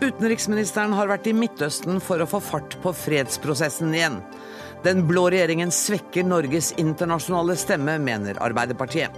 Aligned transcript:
Utenriksministeren 0.00 0.94
har 0.96 1.10
vært 1.10 1.28
i 1.28 1.32
Midtøsten 1.36 2.00
for 2.00 2.20
å 2.20 2.28
få 2.28 2.40
fart 2.40 2.74
på 2.82 2.92
fredsprosessen 2.96 3.92
igjen. 3.94 4.16
Den 4.84 5.04
blå 5.08 5.26
regjeringen 5.32 5.72
svekker 5.72 6.24
Norges 6.24 6.70
internasjonale 6.80 7.56
stemme, 7.60 7.98
mener 8.00 8.40
Arbeiderpartiet. 8.40 9.12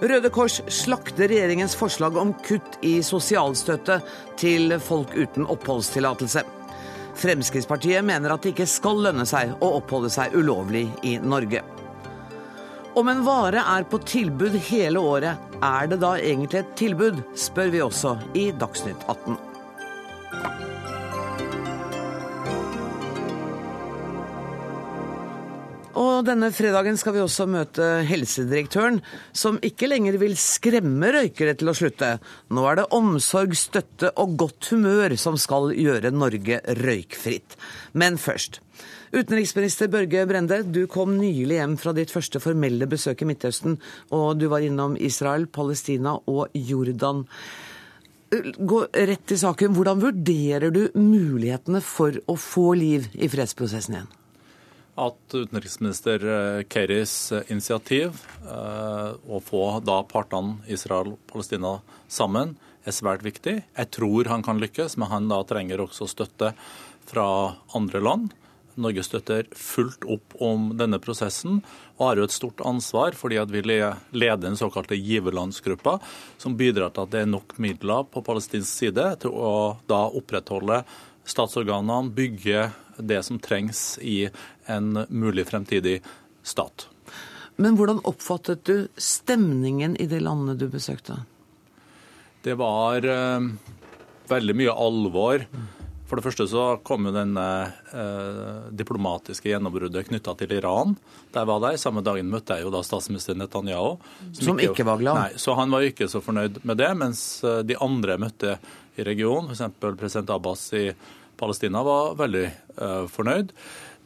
Røde 0.00 0.28
Kors 0.32 0.58
slakter 0.72 1.28
regjeringens 1.28 1.76
forslag 1.76 2.16
om 2.20 2.34
kutt 2.44 2.80
i 2.84 2.98
sosialstøtte 3.04 4.00
til 4.40 4.74
folk 4.80 5.12
uten 5.16 5.48
oppholdstillatelse. 5.48 6.44
Fremskrittspartiet 7.16 8.04
mener 8.04 8.32
at 8.32 8.44
det 8.44 8.52
ikke 8.52 8.68
skal 8.68 9.00
lønne 9.08 9.24
seg 9.28 9.56
å 9.60 9.74
oppholde 9.78 10.12
seg 10.12 10.36
ulovlig 10.36 10.88
i 11.04 11.16
Norge. 11.20 11.64
Om 12.96 13.10
en 13.12 13.18
vare 13.26 13.60
er 13.60 13.84
på 13.84 13.98
tilbud 14.08 14.54
hele 14.70 15.00
året, 15.04 15.42
er 15.60 15.88
det 15.90 15.98
da 16.00 16.14
egentlig 16.16 16.62
et 16.62 16.70
tilbud, 16.80 17.18
spør 17.36 17.68
vi 17.74 17.82
også 17.84 18.14
i 18.32 18.46
Dagsnytt 18.56 19.04
18. 19.04 19.36
Og 25.96 26.24
denne 26.24 26.48
fredagen 26.56 26.96
skal 26.96 27.18
vi 27.18 27.20
også 27.20 27.44
møte 27.52 27.84
helsedirektøren, 28.08 29.02
som 29.36 29.60
ikke 29.60 29.92
lenger 29.92 30.16
vil 30.22 30.32
skremme 30.40 31.12
røykere 31.12 31.52
til 31.60 31.68
å 31.68 31.76
slutte. 31.76 32.14
Nå 32.48 32.64
er 32.64 32.80
det 32.80 32.90
omsorg, 32.96 33.52
støtte 33.60 34.14
og 34.16 34.38
godt 34.40 34.72
humør 34.72 35.18
som 35.20 35.36
skal 35.36 35.74
gjøre 35.76 36.16
Norge 36.16 36.64
røykfritt. 36.80 37.60
Men 37.92 38.16
først. 38.16 38.62
Utenriksminister 39.12 39.90
Børge 39.92 40.26
Brende, 40.28 40.60
du 40.64 40.84
kom 40.90 41.14
nylig 41.20 41.60
hjem 41.60 41.76
fra 41.80 41.94
ditt 41.96 42.12
første 42.14 42.42
formelle 42.42 42.88
besøk 42.90 43.22
i 43.22 43.30
Midtøsten, 43.30 43.78
og 44.14 44.40
du 44.40 44.48
var 44.52 44.66
innom 44.66 44.98
Israel, 44.98 45.46
Palestina 45.46 46.16
og 46.26 46.54
Jordan. 46.54 47.24
Gå 48.32 48.82
rett 48.90 49.26
til 49.30 49.38
saken. 49.38 49.74
Hvordan 49.76 50.02
vurderer 50.02 50.74
du 50.74 50.86
mulighetene 50.98 51.80
for 51.84 52.18
å 52.26 52.34
få 52.40 52.72
liv 52.78 53.06
i 53.14 53.30
fredsprosessen 53.30 54.00
igjen? 54.00 54.14
at 54.96 55.34
utenriksminister 55.34 56.22
Kerrys 56.72 57.32
eh, 57.32 57.50
initiativ, 57.52 58.22
eh, 58.48 59.10
å 59.12 59.40
få 59.44 59.64
da 59.84 60.00
partene 60.08 60.56
Israel 60.72 61.12
og 61.14 61.20
Palestina 61.28 61.76
sammen, 62.08 62.56
er 62.86 62.94
svært 62.94 63.24
viktig. 63.26 63.58
Jeg 63.66 63.92
tror 63.92 64.30
han 64.30 64.44
kan 64.46 64.60
lykkes, 64.62 64.96
men 64.96 65.10
han 65.10 65.28
da 65.30 65.42
trenger 65.44 65.82
også 65.84 66.08
støtte 66.08 66.54
fra 67.06 67.28
andre 67.76 68.02
land. 68.02 68.34
Norge 68.76 69.04
støtter 69.06 69.48
fullt 69.56 70.04
opp 70.08 70.36
om 70.42 70.70
denne 70.78 70.98
prosessen 71.02 71.60
og 71.96 72.02
har 72.04 72.20
jo 72.20 72.26
et 72.28 72.34
stort 72.34 72.62
ansvar 72.66 73.16
fordi 73.16 73.38
at 73.40 73.52
vi 73.52 73.62
leder 73.64 74.42
den 74.42 74.58
såkalte 74.58 74.98
giverlandsgruppa, 74.98 75.98
som 76.38 76.56
bidrar 76.58 76.92
til 76.92 77.06
at 77.06 77.14
det 77.14 77.22
er 77.24 77.30
nok 77.32 77.56
midler 77.62 78.04
på 78.12 78.24
palestinsk 78.26 78.68
side 78.68 79.06
til 79.24 79.32
å 79.32 79.54
da 79.88 80.04
opprettholde 80.08 80.82
statsorganene, 81.26 82.12
bygge 82.14 82.68
det 82.98 83.22
som 83.26 83.40
trengs 83.42 83.96
i 84.02 84.28
en 84.70 85.06
mulig 85.08 85.46
fremtidig 85.48 85.98
stat. 86.46 86.88
Men 87.56 87.78
hvordan 87.78 88.02
oppfattet 88.04 88.66
du 88.68 88.86
stemningen 89.00 89.96
i 89.96 90.06
de 90.10 90.20
landene 90.20 90.58
du 90.60 90.68
besøkte? 90.68 91.22
Det 92.44 92.54
var 92.60 93.06
eh, 93.08 93.48
veldig 94.28 94.56
mye 94.60 94.74
alvor. 94.86 95.46
For 96.06 96.18
det 96.18 96.22
første 96.22 96.46
så 96.46 96.64
kom 96.86 97.08
jo 97.08 97.12
denne 97.14 97.44
eh, 97.90 98.66
diplomatiske 98.78 99.50
gjennombruddet 99.50 100.06
knytta 100.06 100.36
til 100.38 100.54
Iran. 100.54 100.94
Der 101.34 101.48
var 101.48 101.58
de. 101.64 101.72
Samme 101.82 102.04
dagen 102.06 102.30
møtte 102.30 102.54
jeg 102.54 102.66
jo 102.66 102.70
da 102.74 102.82
statsminister 102.86 103.34
Netanyahu. 103.38 103.96
Som, 104.30 104.42
som 104.52 104.60
ikke, 104.60 104.76
ikke, 104.76 104.86
var 104.86 105.02
glad? 105.02 105.18
Nei, 105.18 105.42
Så 105.42 105.56
han 105.58 105.74
var 105.74 105.86
ikke 105.86 106.06
så 106.10 106.22
fornøyd 106.22 106.62
med 106.62 106.78
det. 106.78 106.92
Mens 107.02 107.24
eh, 107.42 107.64
de 107.66 107.78
andre 107.82 108.18
møtte 108.22 108.54
i 108.96 109.06
regionen, 109.06 109.50
f.eks. 109.50 109.80
president 109.98 110.30
Abbas 110.36 110.68
i 110.78 110.86
Palestina, 111.36 111.82
var 111.86 112.14
veldig 112.22 112.46
eh, 112.46 113.02
fornøyd. 113.10 113.50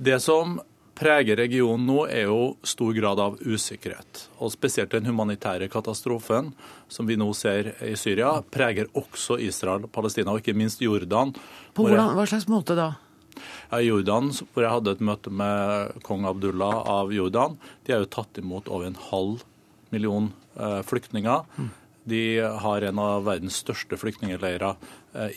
Det 0.01 0.17
som 0.25 0.57
preger 1.01 1.39
regionen 1.41 1.87
nå, 1.89 2.05
er 2.13 2.29
jo 2.29 2.55
stor 2.67 2.93
grad 2.97 3.21
av 3.23 3.39
usikkerhet. 3.41 4.27
Og 4.45 4.53
Spesielt 4.53 4.93
den 4.93 5.09
humanitære 5.09 5.71
katastrofen 5.73 6.53
som 6.93 7.09
vi 7.09 7.17
nå 7.21 7.31
ser 7.37 7.73
i 7.87 7.95
Syria, 7.97 8.35
preger 8.53 8.91
også 8.93 9.39
Israel, 9.41 9.89
Palestina 9.93 10.35
og 10.35 10.43
ikke 10.43 10.57
minst 10.57 10.83
Jordan. 10.85 11.33
På 11.73 11.87
hvordan, 11.87 12.13
Hva 12.19 12.27
slags 12.29 12.49
måte 12.51 12.77
da? 12.79 12.93
I 13.73 13.87
Jordan, 13.87 14.33
hvor 14.53 14.67
jeg 14.67 14.75
hadde 14.75 14.97
et 14.97 15.05
møte 15.07 15.33
med 15.33 16.01
kong 16.05 16.27
Abdullah 16.29 16.83
av 16.91 17.13
Jordan, 17.15 17.57
de 17.87 17.95
har 17.95 18.03
jo 18.05 18.13
tatt 18.13 18.41
imot 18.43 18.69
over 18.69 18.91
en 18.91 18.99
halv 19.11 19.45
million 19.95 20.33
eh, 20.59 20.81
flyktninger. 20.87 21.47
Mm. 21.57 21.71
De 22.11 22.23
har 22.65 22.83
en 22.83 23.01
av 23.01 23.25
verdens 23.29 23.61
største 23.63 23.97
flyktningleirer 24.01 24.77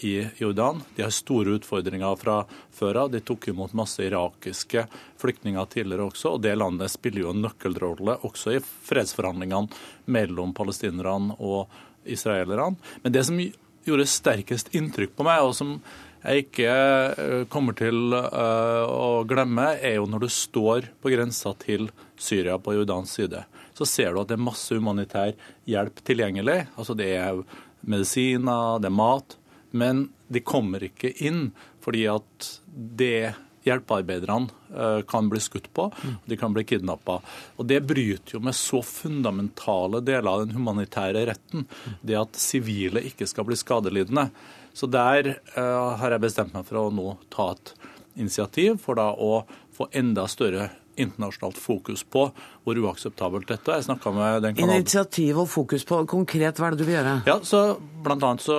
i 0.01 0.27
Jordan. 0.37 0.81
De 0.95 1.05
har 1.05 1.13
store 1.13 1.57
utfordringer 1.57 2.15
fra 2.21 2.43
før 2.71 2.99
av. 3.03 3.11
De 3.13 3.21
tok 3.25 3.47
imot 3.49 3.73
masse 3.77 4.03
irakiske 4.05 4.85
flyktninger 5.21 5.65
tidligere 5.73 6.09
også, 6.11 6.35
og 6.35 6.43
det 6.45 6.53
landet 6.59 6.93
spiller 6.93 7.25
jo 7.25 7.33
en 7.33 7.43
nøkkelrolle 7.47 8.19
også 8.27 8.55
i 8.57 8.61
fredsforhandlingene 8.61 9.83
mellom 10.13 10.53
palestinerne 10.57 11.37
og 11.39 11.73
israelerne. 12.05 12.77
Men 13.01 13.15
det 13.15 13.25
som 13.27 13.39
gjorde 13.39 14.09
sterkest 14.09 14.73
inntrykk 14.75 15.17
på 15.17 15.25
meg, 15.27 15.41
og 15.43 15.55
som 15.57 15.77
jeg 16.23 16.45
ikke 16.45 16.69
eh, 16.69 17.39
kommer 17.51 17.75
til 17.75 18.13
eh, 18.15 18.83
å 18.87 19.25
glemme, 19.27 19.73
er 19.75 19.97
jo 19.97 20.07
når 20.07 20.23
du 20.23 20.29
står 20.31 20.87
på 21.03 21.11
grensa 21.11 21.51
til 21.59 21.89
Syria 22.15 22.55
på 22.61 22.77
Jordans 22.77 23.17
side 23.17 23.43
så 23.73 23.85
ser 23.85 24.13
du 24.13 24.21
at 24.21 24.29
det 24.29 24.37
er 24.37 24.45
masse 24.45 24.75
humanitær 24.75 25.33
hjelp 25.69 26.01
tilgjengelig. 26.05 26.59
Altså 26.77 26.95
det 26.97 27.09
er 27.17 27.41
medisiner, 27.81 28.79
det 28.81 28.89
er 28.89 28.95
mat. 28.95 29.37
Men 29.73 30.07
de 30.29 30.41
kommer 30.45 30.85
ikke 30.85 31.11
inn 31.25 31.47
fordi 31.83 32.05
at 32.11 32.49
det 32.71 33.33
hjelpearbeiderne 33.63 34.49
eh, 34.75 35.01
kan 35.07 35.29
bli 35.31 35.39
skutt 35.39 35.69
på, 35.73 35.87
de 36.25 36.37
kan 36.37 36.53
bli 36.53 36.65
kidnappa. 36.67 37.19
Og 37.57 37.65
Det 37.65 37.79
bryter 37.87 38.37
jo 38.37 38.41
med 38.43 38.55
så 38.57 38.81
fundamentale 38.85 40.03
deler 40.03 40.29
av 40.29 40.43
den 40.43 40.55
humanitære 40.57 41.25
retten, 41.31 41.65
det 42.01 42.19
at 42.19 42.39
sivile 42.39 43.03
ikke 43.07 43.27
skal 43.29 43.47
bli 43.47 43.57
skadelidende. 43.59 44.29
Så 44.73 44.89
der 44.89 45.35
uh, 45.53 45.93
har 46.01 46.15
jeg 46.15 46.23
bestemt 46.23 46.55
meg 46.55 46.65
for 46.65 46.81
å 46.81 46.87
nå 46.89 47.11
ta 47.33 47.51
et 47.53 47.75
initiativ 48.17 48.79
for 48.81 48.97
da 48.97 49.11
å 49.13 49.43
få 49.73 49.85
enda 49.93 50.25
større 50.29 50.71
internasjonalt 50.97 51.57
fokus 51.57 52.03
på 52.03 52.27
hvor 52.65 52.79
uakseptabelt 52.81 53.49
dette 53.49 53.73
er. 53.73 53.85
Jeg 53.85 54.13
med 54.13 54.43
den 54.45 54.57
kanalen. 54.57 54.81
Initiativ 54.81 55.43
og 55.43 55.49
fokus 55.49 55.85
på 55.89 56.03
konkret, 56.09 56.57
hva 56.57 56.69
er 56.69 56.75
det 56.75 56.81
du 56.81 56.87
vil 56.89 56.97
gjøre? 56.97 57.15
Ja, 57.29 57.39
så 57.45 57.63
Blant 58.03 58.25
annet 58.25 58.45
så 58.45 58.57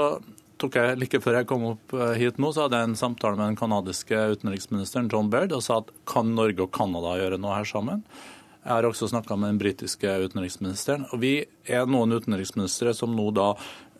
tok 0.64 0.78
jeg 0.80 1.00
like 1.00 1.20
før 1.22 1.41
jeg 1.41 1.48
kom 1.50 1.66
opp 1.75 1.94
eh, 1.97 2.14
hit 2.20 2.41
nå, 2.41 2.50
så 2.54 2.66
hadde 2.66 2.80
jeg 2.80 2.91
en 2.91 2.98
samtale 2.98 3.38
med 3.38 3.52
den 3.52 3.60
canadiske 3.60 4.20
utenriksministeren 4.36 5.10
John 5.12 5.30
Baird 5.32 5.52
og 5.56 5.64
sa 5.66 5.82
at 5.82 5.91
kan 6.08 6.32
Norge 6.36 6.64
og 6.64 6.72
Canada 6.75 7.16
gjøre 7.20 7.41
noe 7.41 7.58
her 7.58 7.69
sammen? 7.69 8.04
Jeg 8.64 8.72
har 8.72 8.86
også 8.88 9.10
snakka 9.12 9.36
med 9.36 9.53
den 9.53 9.60
britiske 9.60 10.08
utenriksministeren. 10.24 11.04
og 11.12 11.20
Vi 11.20 11.34
er 11.69 11.84
noen 11.84 12.16
utenriksministre 12.16 12.94
som 12.97 13.12
nå 13.12 13.26
da 13.36 13.50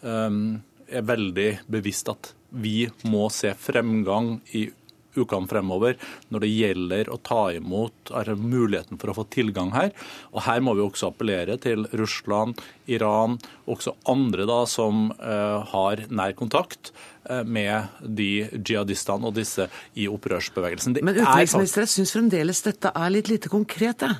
um, 0.01 0.63
er 0.89 1.05
veldig 1.05 1.51
bevisst 1.69 2.09
at 2.09 2.33
vi 2.55 2.87
må 3.05 3.27
se 3.35 3.53
fremgang 3.61 4.39
i 4.57 4.71
ukene 5.17 5.51
fremover 5.51 5.97
når 6.33 6.45
det 6.45 6.51
gjelder 6.53 7.11
å 7.13 7.19
ta 7.25 7.47
imot 7.55 8.13
altså 8.13 8.37
muligheten 8.39 9.01
for 9.01 9.13
å 9.13 9.17
få 9.21 9.27
tilgang 9.35 9.73
her. 9.75 9.93
Og 10.35 10.45
Her 10.47 10.63
må 10.65 10.77
vi 10.77 10.85
også 10.85 11.11
appellere 11.13 11.57
til 11.63 11.87
Russland, 11.97 12.61
Iran, 12.91 13.39
også 13.71 13.95
andre 14.11 14.47
da 14.49 14.61
som 14.69 15.09
uh, 15.19 15.65
har 15.73 16.05
nær 16.11 16.37
kontakt 16.39 16.93
uh, 17.31 17.43
med 17.45 17.91
de 18.03 18.47
jihadistene 18.61 19.31
og 19.31 19.39
disse 19.39 19.69
i 19.95 20.09
opprørsbevegelsen. 20.11 20.97
Det 20.97 21.05
Men 21.07 21.19
utenriksministeren 21.21 21.91
syns 21.91 22.15
fremdeles 22.15 22.65
dette 22.67 22.93
er 22.93 23.15
litt 23.15 23.33
lite 23.33 23.53
konkret? 23.53 24.05
det? 24.05 24.15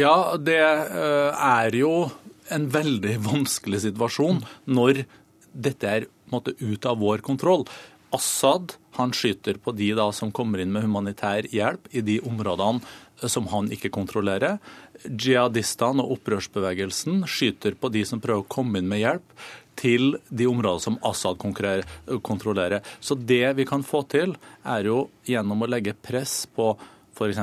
Ja, 0.00 0.36
det 0.38 0.60
uh, 0.62 1.34
er 1.34 1.74
jo 1.74 2.10
en 2.54 2.68
veldig 2.72 3.16
vanskelig 3.30 3.84
situasjon 3.86 4.44
når 4.70 5.04
dette 5.50 5.90
er 5.90 6.06
måte, 6.30 6.54
ut 6.60 6.86
av 6.86 7.00
vår 7.02 7.24
kontroll. 7.26 7.66
Assad 8.14 8.76
han 8.98 9.14
skyter 9.14 9.60
på 9.62 9.74
de 9.76 9.92
da 9.98 10.08
som 10.14 10.32
kommer 10.34 10.62
inn 10.62 10.72
med 10.74 10.86
humanitær 10.86 11.48
hjelp 11.52 11.90
i 11.94 12.02
de 12.06 12.18
områdene 12.26 12.82
eh, 13.22 13.30
som 13.30 13.48
han 13.52 13.70
ikke 13.72 13.92
kontrollerer. 13.94 14.58
Jihadistene 15.04 16.04
og 16.04 16.18
opprørsbevegelsen 16.18 17.24
skyter 17.30 17.78
på 17.78 17.92
de 17.94 18.04
som 18.08 18.22
prøver 18.22 18.44
å 18.44 18.50
komme 18.50 18.80
inn 18.80 18.90
med 18.90 19.04
hjelp 19.04 19.36
til 19.80 20.16
de 20.28 20.48
områdene 20.50 20.84
som 20.84 20.98
Assad 21.06 21.38
kontrollerer. 21.40 22.82
Så 23.00 23.16
det 23.16 23.46
vi 23.56 23.68
kan 23.68 23.84
få 23.86 24.02
til, 24.10 24.34
er 24.64 24.90
jo 24.90 25.06
gjennom 25.28 25.64
å 25.64 25.70
legge 25.70 25.96
press 25.96 26.42
på 26.52 26.74
f.eks. 27.16 27.40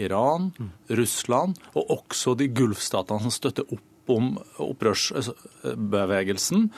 Iran, 0.00 0.50
Russland 0.88 1.60
og 1.74 1.92
også 1.98 2.36
de 2.38 2.48
gulfstatene 2.52 3.26
som 3.26 3.34
støtter 3.34 3.68
opp 3.72 3.84
om 4.12 4.36
opprørsbevegelsen, 4.62 6.68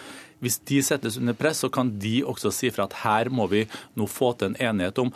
hvis 0.44 0.60
de 0.70 0.80
settes 0.84 1.18
under 1.18 1.36
press, 1.38 1.64
så 1.64 1.70
kan 1.72 1.90
de 2.00 2.20
også 2.26 2.52
si 2.54 2.70
fra 2.74 2.86
at 2.88 3.00
her 3.02 3.30
må 3.34 3.48
vi 3.50 3.64
nå 3.98 4.06
få 4.10 4.32
til 4.38 4.52
en 4.52 4.60
enighet 4.70 5.00
om 5.02 5.12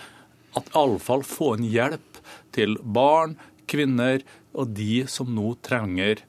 at 0.58 0.68
iallfall 0.74 1.24
få 1.24 1.54
en 1.56 1.64
hjelp 1.64 2.20
til 2.52 2.76
barn, 2.82 3.38
kvinner 3.70 4.20
og 4.52 4.74
de 4.76 5.04
som 5.08 5.30
nå 5.32 5.54
trenger 5.64 6.20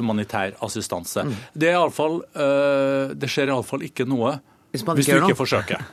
humanitær 0.00 0.56
assistanse. 0.64 1.24
Mm. 1.24 1.34
Det, 1.54 1.70
er 1.72 1.94
fall, 1.94 2.20
uh, 2.36 3.12
det 3.16 3.30
skjer 3.30 3.52
iallfall 3.52 3.86
ikke 3.86 4.08
noe 4.08 4.38
hvis, 4.70 4.84
hvis 4.84 5.10
du 5.10 5.16
ikke 5.18 5.38
forsøker. 5.38 5.86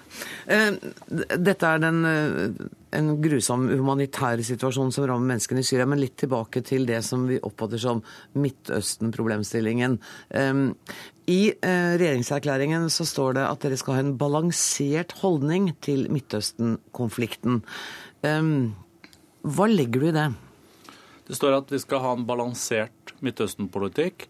Eh, 0.47 0.77
dette 1.11 1.67
er 1.67 1.81
den, 1.83 1.97
eh, 2.07 2.67
en 2.95 3.09
grusom 3.19 3.65
humanitær 3.67 4.39
situasjon 4.47 4.93
som 4.95 5.03
rammer 5.09 5.33
menneskene 5.33 5.59
i 5.59 5.67
Syria. 5.67 5.83
Men 5.83 5.99
litt 5.99 6.15
tilbake 6.21 6.61
til 6.63 6.87
det 6.87 7.01
som 7.03 7.25
vi 7.27 7.35
oppfatter 7.43 7.81
som 7.83 7.99
Midtøsten-problemstillingen. 8.39 9.97
I 11.27 11.41
regjeringserklæringen 11.59 12.87
så 12.95 13.03
står 13.11 13.35
det 13.35 13.43
at 13.43 13.67
dere 13.67 13.81
skal 13.81 13.97
ha 13.97 14.05
en 14.05 14.15
balansert 14.21 15.17
holdning 15.19 15.73
til 15.83 16.07
Midtøsten-konflikten. 16.15 17.59
Hva 18.23 19.67
legger 19.67 19.99
du 19.99 20.07
i 20.13 20.15
det? 20.15 20.29
Det 21.27 21.35
står 21.35 21.59
at 21.59 21.71
vi 21.75 21.79
skal 21.83 22.05
ha 22.05 22.13
en 22.15 22.23
balansert 22.27 23.11
Midtøsten-politikk, 23.19 24.29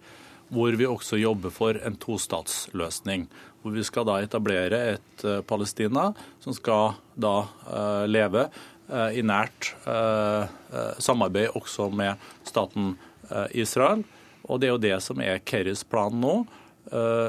hvor 0.50 0.74
vi 0.80 0.88
også 0.88 1.20
jobber 1.20 1.54
for 1.54 1.78
en 1.86 1.98
tostatsløsning. 2.02 3.28
Hvor 3.68 3.76
vi 3.76 3.84
skal 3.84 4.06
da 4.08 4.22
etablere 4.24 4.78
et 4.94 5.24
uh, 5.28 5.42
Palestina 5.44 6.06
som 6.40 6.56
skal 6.56 6.94
da 7.20 7.34
uh, 7.68 8.06
leve 8.08 8.46
uh, 8.48 9.10
i 9.12 9.20
nært 9.20 9.74
samarbeid 11.04 11.52
også 11.60 11.90
med 11.92 12.16
staten 12.48 12.94
Israel. 13.52 14.06
Og 14.48 14.62
det 14.62 14.70
er 14.70 14.72
jo 14.72 14.80
det 14.86 14.96
som 15.04 15.20
er 15.20 15.42
Kerrys 15.44 15.84
plan 15.84 16.16
nå, 16.16 16.46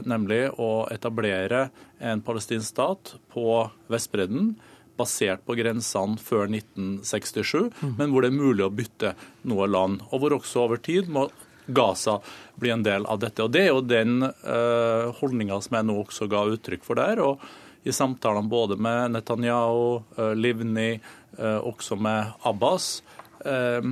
nemlig 0.07 0.45
å 0.55 0.87
etablere 0.95 1.65
en 1.99 2.23
palestinsk 2.23 2.71
stat 2.71 3.13
på 3.35 3.47
Vestbredden 3.91 4.53
basert 4.99 5.43
på 5.47 5.59
grensene 5.59 6.19
før 6.23 6.47
1967, 6.47 7.75
mm. 7.75 7.97
men 7.99 8.15
hvor 8.15 8.23
det 8.23 8.31
er 8.31 8.39
mulig 8.39 8.67
å 8.67 8.75
bytte 8.75 9.15
noe 9.51 9.67
land. 9.71 10.03
Og 10.13 10.23
hvor 10.23 10.39
også 10.39 10.69
over 10.69 10.83
tid 10.83 11.11
må 11.11 11.27
Gaza 11.67 12.21
bli 12.59 12.73
en 12.75 12.85
del 12.87 13.07
av 13.07 13.21
dette. 13.23 13.45
Og 13.45 13.53
Det 13.55 13.65
er 13.67 13.71
jo 13.73 13.85
den 13.85 14.23
uh, 14.25 15.15
holdninga 15.21 15.61
som 15.65 15.79
jeg 15.79 15.89
nå 15.89 15.97
også 16.03 16.29
ga 16.31 16.45
uttrykk 16.53 16.85
for 16.87 17.01
der. 17.01 17.23
og 17.23 17.43
I 17.85 17.95
samtalene 17.95 18.51
både 18.51 18.79
med 18.81 19.15
Netanyahu, 19.15 20.03
uh, 20.19 20.35
Livni, 20.35 20.99
uh, 21.39 21.61
også 21.63 21.99
med 22.01 22.35
Abbas, 22.49 22.99
uh, 23.47 23.83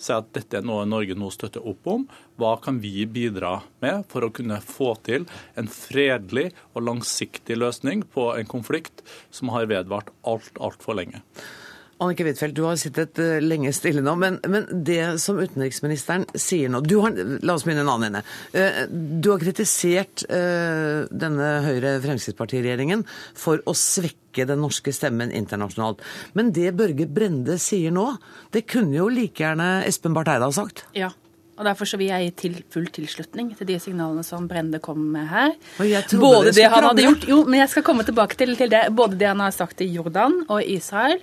si 0.00 0.12
at 0.16 0.30
dette 0.32 0.60
er 0.60 0.64
noe 0.64 0.86
Norge 0.88 1.16
nå 1.18 1.28
støtter 1.32 1.64
opp 1.68 1.88
om. 1.92 2.06
Hva 2.40 2.54
kan 2.64 2.80
vi 2.80 3.04
bidra 3.04 3.58
med 3.84 4.06
for 4.08 4.24
å 4.24 4.32
kunne 4.32 4.60
få 4.64 4.94
til 5.04 5.26
en 5.60 5.68
fredelig 5.68 6.50
og 6.72 6.86
langsiktig 6.88 7.58
løsning 7.60 8.06
på 8.08 8.30
en 8.36 8.48
konflikt 8.48 9.04
som 9.34 9.52
har 9.52 9.68
vedvart 9.70 10.12
alt, 10.24 10.54
altfor 10.56 10.96
lenge? 11.02 11.20
Annike 12.00 12.24
Huitfeldt, 12.24 12.56
du 12.56 12.64
har 12.64 12.78
sittet 12.80 13.18
eh, 13.20 13.38
lenge 13.44 13.72
stille 13.76 14.02
nå, 14.04 14.14
men, 14.20 14.38
men, 14.48 14.66
det 14.86 15.20
som 15.22 15.40
utenriksministeren 15.40 16.24
sier 16.32 16.72
nå 16.72 16.80
har, 17.02 17.16
La 17.44 17.56
oss 17.56 17.66
begynne 17.66 17.84
en 17.84 17.92
annen 17.92 18.08
ende. 18.10 18.22
Eh, 18.56 18.82
du 18.90 19.30
har 19.32 19.42
kritisert 19.42 20.24
eh, 20.32 21.06
denne 21.12 21.50
Høyre-Fremskrittspartiregjeringen 21.66 23.04
for 23.38 23.60
å 23.68 23.76
svekke 23.76 24.46
den 24.48 24.62
norske 24.64 24.94
stemmen 24.96 25.32
internasjonalt. 25.34 26.00
Men 26.38 26.54
det 26.56 26.70
Børge 26.78 27.08
Brende 27.10 27.58
sier 27.60 27.92
nå, 27.92 28.06
det 28.54 28.64
kunne 28.70 28.96
jo 28.96 29.10
like 29.12 29.44
gjerne 29.44 29.80
Espen 29.88 30.16
Barth 30.16 30.32
Eide 30.32 30.48
ha 30.48 30.56
sagt? 30.56 30.86
Ja, 30.96 31.12
og 31.60 31.66
Derfor 31.68 31.84
så 31.84 31.98
vil 32.00 32.08
jeg 32.08 32.24
gi 32.24 32.30
til 32.40 32.54
full 32.72 32.86
tilslutning 32.88 33.50
til 33.58 33.68
de 33.68 33.76
signalene 33.82 34.24
som 34.24 34.46
Brende 34.48 34.80
kom 34.80 35.02
med 35.12 35.26
her. 35.28 35.52
Både 36.22 36.54
det, 36.56 36.64
han 36.72 36.86
hadde 36.88 37.04
gjort, 37.04 37.26
jo, 37.28 37.42
men 37.44 37.60
jeg 37.60 37.72
skal 37.74 37.84
komme 37.84 38.06
tilbake 38.08 38.38
til, 38.40 38.54
til, 38.56 38.72
det. 38.72 38.86
Både 38.96 39.18
det 39.20 39.28
han 39.28 39.42
har 39.44 39.52
sagt 39.52 39.84
i 39.84 39.90
Jordan 39.92 40.38
og 40.48 40.64
Israel, 40.64 41.20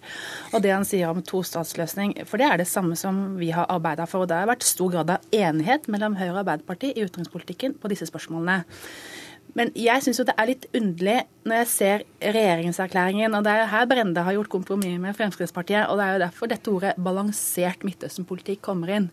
og 0.53 0.61
det 0.61 0.75
han 0.75 0.85
sier 0.85 1.09
om 1.09 1.23
tostatsløsning. 1.25 2.13
For 2.29 2.37
det 2.37 2.51
er 2.51 2.61
det 2.61 2.69
samme 2.69 2.93
som 2.99 3.39
vi 3.41 3.49
har 3.55 3.65
arbeida 3.73 4.05
for. 4.05 4.27
Og 4.27 4.29
det 4.29 4.37
har 4.37 4.51
vært 4.51 4.67
stor 4.67 4.93
grad 4.93 5.15
av 5.17 5.25
enighet 5.33 5.89
mellom 5.89 6.19
Høyre 6.21 6.35
og 6.35 6.43
Arbeiderpartiet 6.43 6.93
i 6.93 7.07
utenrikspolitikken 7.07 7.79
på 7.81 7.89
disse 7.89 8.05
spørsmålene. 8.11 8.61
Men 9.57 9.71
jeg 9.73 10.03
syns 10.05 10.19
det 10.21 10.35
er 10.37 10.49
litt 10.51 10.67
underlig 10.77 11.17
når 11.47 11.61
jeg 11.61 11.69
ser 11.71 12.03
regjeringserklæringen, 12.21 13.33
og 13.33 13.45
det 13.47 13.53
er 13.55 13.69
her 13.71 13.87
Brende 13.89 14.25
har 14.25 14.35
gjort 14.35 14.51
kompromiss 14.53 14.99
med 15.01 15.15
Fremskrittspartiet, 15.17 15.87
og 15.89 15.97
det 15.97 16.05
er 16.05 16.13
jo 16.13 16.23
derfor 16.25 16.51
dette 16.51 16.73
ordet 16.73 16.91
balansert 17.01 17.85
Midtøsten-politikk 17.87 18.61
kommer 18.67 18.91
inn. 18.93 19.07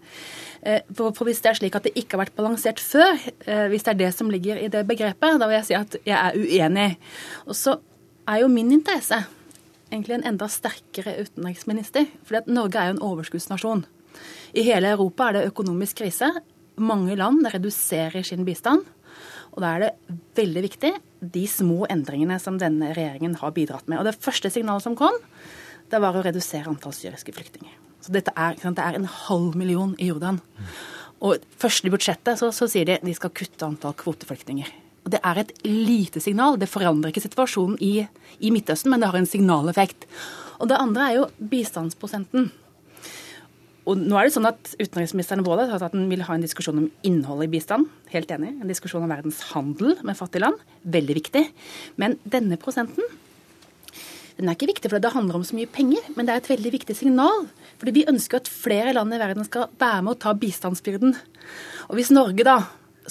Eh, 0.60 0.82
for, 0.90 1.14
for, 1.16 1.24
hvis 1.28 1.40
det 1.44 1.52
er 1.52 1.60
slik 1.62 1.78
at 1.78 1.88
det 1.88 1.94
ikke 1.96 2.18
har 2.18 2.26
vært 2.26 2.36
balansert 2.36 2.82
før, 2.82 3.16
eh, 3.46 3.66
hvis 3.72 3.86
det 3.86 3.94
er 3.94 4.02
det 4.02 4.10
som 4.16 4.32
ligger 4.32 4.60
i 4.60 4.68
det 4.72 4.84
begrepet, 4.88 5.38
da 5.40 5.48
vil 5.48 5.58
jeg 5.60 5.68
si 5.70 5.78
at 5.78 5.96
jeg 6.04 6.18
er 6.18 6.36
uenig. 6.36 6.90
Og 7.48 7.56
så 7.56 7.78
er 8.28 8.42
jo 8.42 8.52
min 8.52 8.72
interesse 8.76 9.22
egentlig 9.94 10.18
en 10.18 10.26
enda 10.34 10.48
sterkere 10.50 11.16
utenriksminister, 11.22 12.08
at 12.34 12.50
Norge 12.50 12.80
er 12.80 12.90
jo 12.90 12.96
en 12.98 13.06
overskuddsnasjon. 13.06 13.86
I 14.54 14.64
hele 14.66 14.92
Europa 14.94 15.28
er 15.28 15.38
det 15.38 15.48
økonomisk 15.52 16.02
krise. 16.02 16.28
Mange 16.76 17.16
land 17.18 17.46
reduserer 17.54 18.26
sin 18.26 18.44
bistand. 18.46 18.84
Og 19.54 19.62
da 19.62 19.74
er 19.74 19.84
det 19.84 20.18
veldig 20.38 20.62
viktig 20.66 20.92
de 21.34 21.44
små 21.48 21.84
endringene 21.92 22.40
som 22.42 22.58
denne 22.60 22.92
regjeringen 22.96 23.36
har 23.40 23.54
bidratt 23.56 23.86
med. 23.88 24.00
Og 24.00 24.08
det 24.08 24.18
første 24.18 24.50
signalet 24.50 24.84
som 24.84 24.96
kom, 24.98 25.16
det 25.90 26.00
var 26.02 26.16
å 26.16 26.24
redusere 26.24 26.70
antall 26.70 26.94
syriske 26.96 27.34
flyktninger. 27.36 27.76
Så 28.04 28.12
dette 28.12 28.34
er, 28.36 28.58
det 28.58 28.82
er 28.82 28.98
en 28.98 29.08
halv 29.08 29.54
million 29.56 29.94
i 30.02 30.10
Jordan. 30.10 30.40
Og 31.24 31.44
først 31.60 31.86
i 31.86 31.92
budsjettet 31.92 32.40
så, 32.40 32.50
så 32.52 32.68
sier 32.68 32.88
de 32.88 32.98
de 33.04 33.14
skal 33.16 33.32
kutte 33.32 33.64
antall 33.64 33.94
kvoteflyktninger. 33.96 34.72
Og 35.04 35.12
Det 35.12 35.20
er 35.20 35.40
et 35.40 35.52
lite 35.68 36.20
signal. 36.20 36.58
Det 36.58 36.68
forandrer 36.68 37.12
ikke 37.12 37.24
situasjonen 37.24 37.78
i, 37.84 38.06
i 38.40 38.50
Midtøsten, 38.52 38.90
men 38.90 39.00
det 39.00 39.10
har 39.10 39.20
en 39.20 39.28
signaleffekt. 39.28 40.06
Og 40.58 40.68
det 40.70 40.80
andre 40.80 41.08
er 41.08 41.18
jo 41.18 41.26
bistandsprosenten. 41.52 42.50
Og 43.84 44.00
nå 44.00 44.16
er 44.16 44.28
det 44.28 44.34
sånn 44.36 44.48
at 44.48 44.70
Utenriksministeren 44.78 45.44
både 45.44 45.66
har 45.68 45.80
sagt 45.80 45.92
at 45.92 45.98
han 45.98 46.08
vil 46.08 46.24
ha 46.24 46.36
en 46.36 46.44
diskusjon 46.44 46.80
om 46.80 46.86
innholdet 47.04 47.50
i 47.50 47.54
bistand. 47.56 47.90
Helt 48.12 48.30
enig. 48.32 48.54
En 48.56 48.70
diskusjon 48.70 49.04
om 49.04 49.12
verdens 49.12 49.42
handel 49.52 49.98
med 50.06 50.16
fattige 50.16 50.46
land. 50.46 50.62
Veldig 50.88 51.18
viktig. 51.20 51.44
Men 52.00 52.16
denne 52.24 52.60
prosenten 52.60 53.04
den 54.34 54.48
er 54.50 54.56
ikke 54.56 54.66
viktig 54.72 54.90
fordi 54.90 55.04
det 55.04 55.12
handler 55.14 55.36
om 55.38 55.44
så 55.46 55.54
mye 55.54 55.70
penger, 55.70 56.08
men 56.16 56.26
det 56.26 56.32
er 56.34 56.40
et 56.40 56.48
veldig 56.50 56.72
viktig 56.74 56.96
signal. 56.98 57.44
Fordi 57.78 57.92
vi 57.94 58.08
ønsker 58.10 58.40
at 58.40 58.50
flere 58.50 58.94
land 58.96 59.14
i 59.14 59.20
verden 59.20 59.46
skal 59.46 59.68
være 59.78 60.00
med 60.02 60.16
å 60.16 60.20
ta 60.24 60.32
bistandsbyrden. 60.34 61.14
Og 61.86 61.94
hvis 62.00 62.10
Norge 62.10 62.46
da 62.46 62.56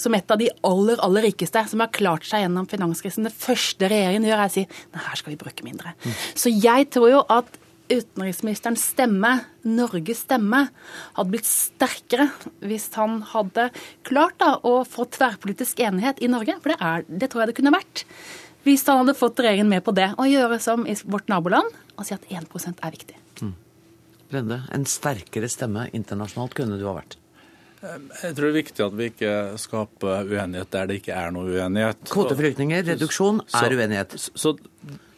som 0.00 0.14
et 0.16 0.30
av 0.30 0.40
de 0.40 0.48
aller 0.66 1.00
aller 1.06 1.28
rikeste 1.28 1.60
som 1.70 1.82
har 1.82 1.92
klart 1.94 2.26
seg 2.26 2.44
gjennom 2.44 2.66
finanskrisen. 2.70 3.26
Det 3.28 3.30
første 3.30 3.86
regjeringen 3.90 4.26
gjør, 4.26 4.40
er 4.42 4.50
å 4.50 4.54
si 4.54 4.64
nei, 4.66 5.02
her 5.06 5.20
skal 5.20 5.34
vi 5.34 5.38
bruke 5.38 5.66
mindre. 5.66 5.94
Mm. 6.02 6.16
Så 6.42 6.50
jeg 6.50 6.88
tror 6.94 7.12
jo 7.12 7.20
at 7.30 7.60
utenriksministerens 7.92 8.84
stemme, 8.94 9.32
Norges 9.68 10.22
stemme, 10.24 10.66
hadde 11.16 11.32
blitt 11.32 11.48
sterkere 11.48 12.28
hvis 12.64 12.88
han 12.96 13.20
hadde 13.34 13.68
klart 14.06 14.38
da, 14.40 14.54
å 14.64 14.82
få 14.88 15.06
tverrpolitisk 15.12 15.82
enighet 15.84 16.22
i 16.24 16.30
Norge. 16.32 16.56
For 16.62 16.72
det, 16.72 16.78
er, 16.80 17.04
det 17.08 17.30
tror 17.32 17.44
jeg 17.44 17.52
det 17.52 17.58
kunne 17.60 17.74
vært. 17.74 18.04
Hvis 18.64 18.86
han 18.88 19.02
hadde 19.02 19.16
fått 19.18 19.42
regjeringen 19.44 19.72
med 19.74 19.84
på 19.84 19.92
det, 19.96 20.14
og 20.16 20.30
gjøre 20.30 20.60
som 20.62 20.86
i 20.88 20.96
vårt 21.04 21.28
naboland, 21.32 21.68
og 21.94 22.08
si 22.08 22.16
at 22.16 22.24
1% 22.32 22.80
er 22.80 22.94
viktig. 22.94 23.18
Mm. 23.44 23.52
Brende, 24.30 24.62
en 24.72 24.88
sterkere 24.88 25.50
stemme 25.52 25.90
internasjonalt 25.92 26.56
kunne 26.56 26.80
du 26.80 26.88
ha 26.88 26.96
vært? 26.96 27.18
Jeg 27.84 28.32
tror 28.32 28.46
det 28.46 28.50
er 28.50 28.56
viktig 28.56 28.80
at 28.80 28.94
vi 28.96 29.06
ikke 29.10 29.32
skaper 29.60 30.30
uenighet 30.30 30.70
der 30.72 30.86
det 30.88 31.02
ikke 31.02 31.16
er 31.20 31.34
noe 31.36 31.50
uenighet. 31.52 32.06
Kvoteflyktninger, 32.08 32.86
reduksjon, 32.88 33.42
er 33.60 33.76
uenighet. 33.76 34.16
Så, 34.16 34.32
så 34.40 34.54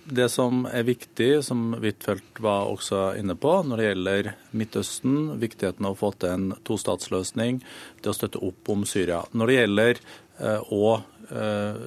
det 0.06 0.28
som 0.30 0.64
er 0.70 0.86
viktig, 0.86 1.42
som 1.44 1.74
Huitfeldt 1.80 2.40
var 2.42 2.70
også 2.70 3.16
inne 3.18 3.34
på, 3.38 3.52
når 3.66 3.80
det 3.80 3.88
gjelder 3.88 4.30
Midtøsten, 4.56 5.16
viktigheten 5.42 5.86
av 5.88 5.96
å 5.96 5.98
få 5.98 6.12
til 6.14 6.32
en 6.32 6.46
tostatsløsning, 6.66 7.60
det 8.02 8.12
å 8.12 8.16
støtte 8.16 8.42
opp 8.46 8.70
om 8.72 8.86
Syria. 8.88 9.24
Når 9.34 9.50
det 9.50 9.56
gjelder 9.56 10.00
eh, 10.38 10.74
å 10.74 10.92
eh, 11.30 11.80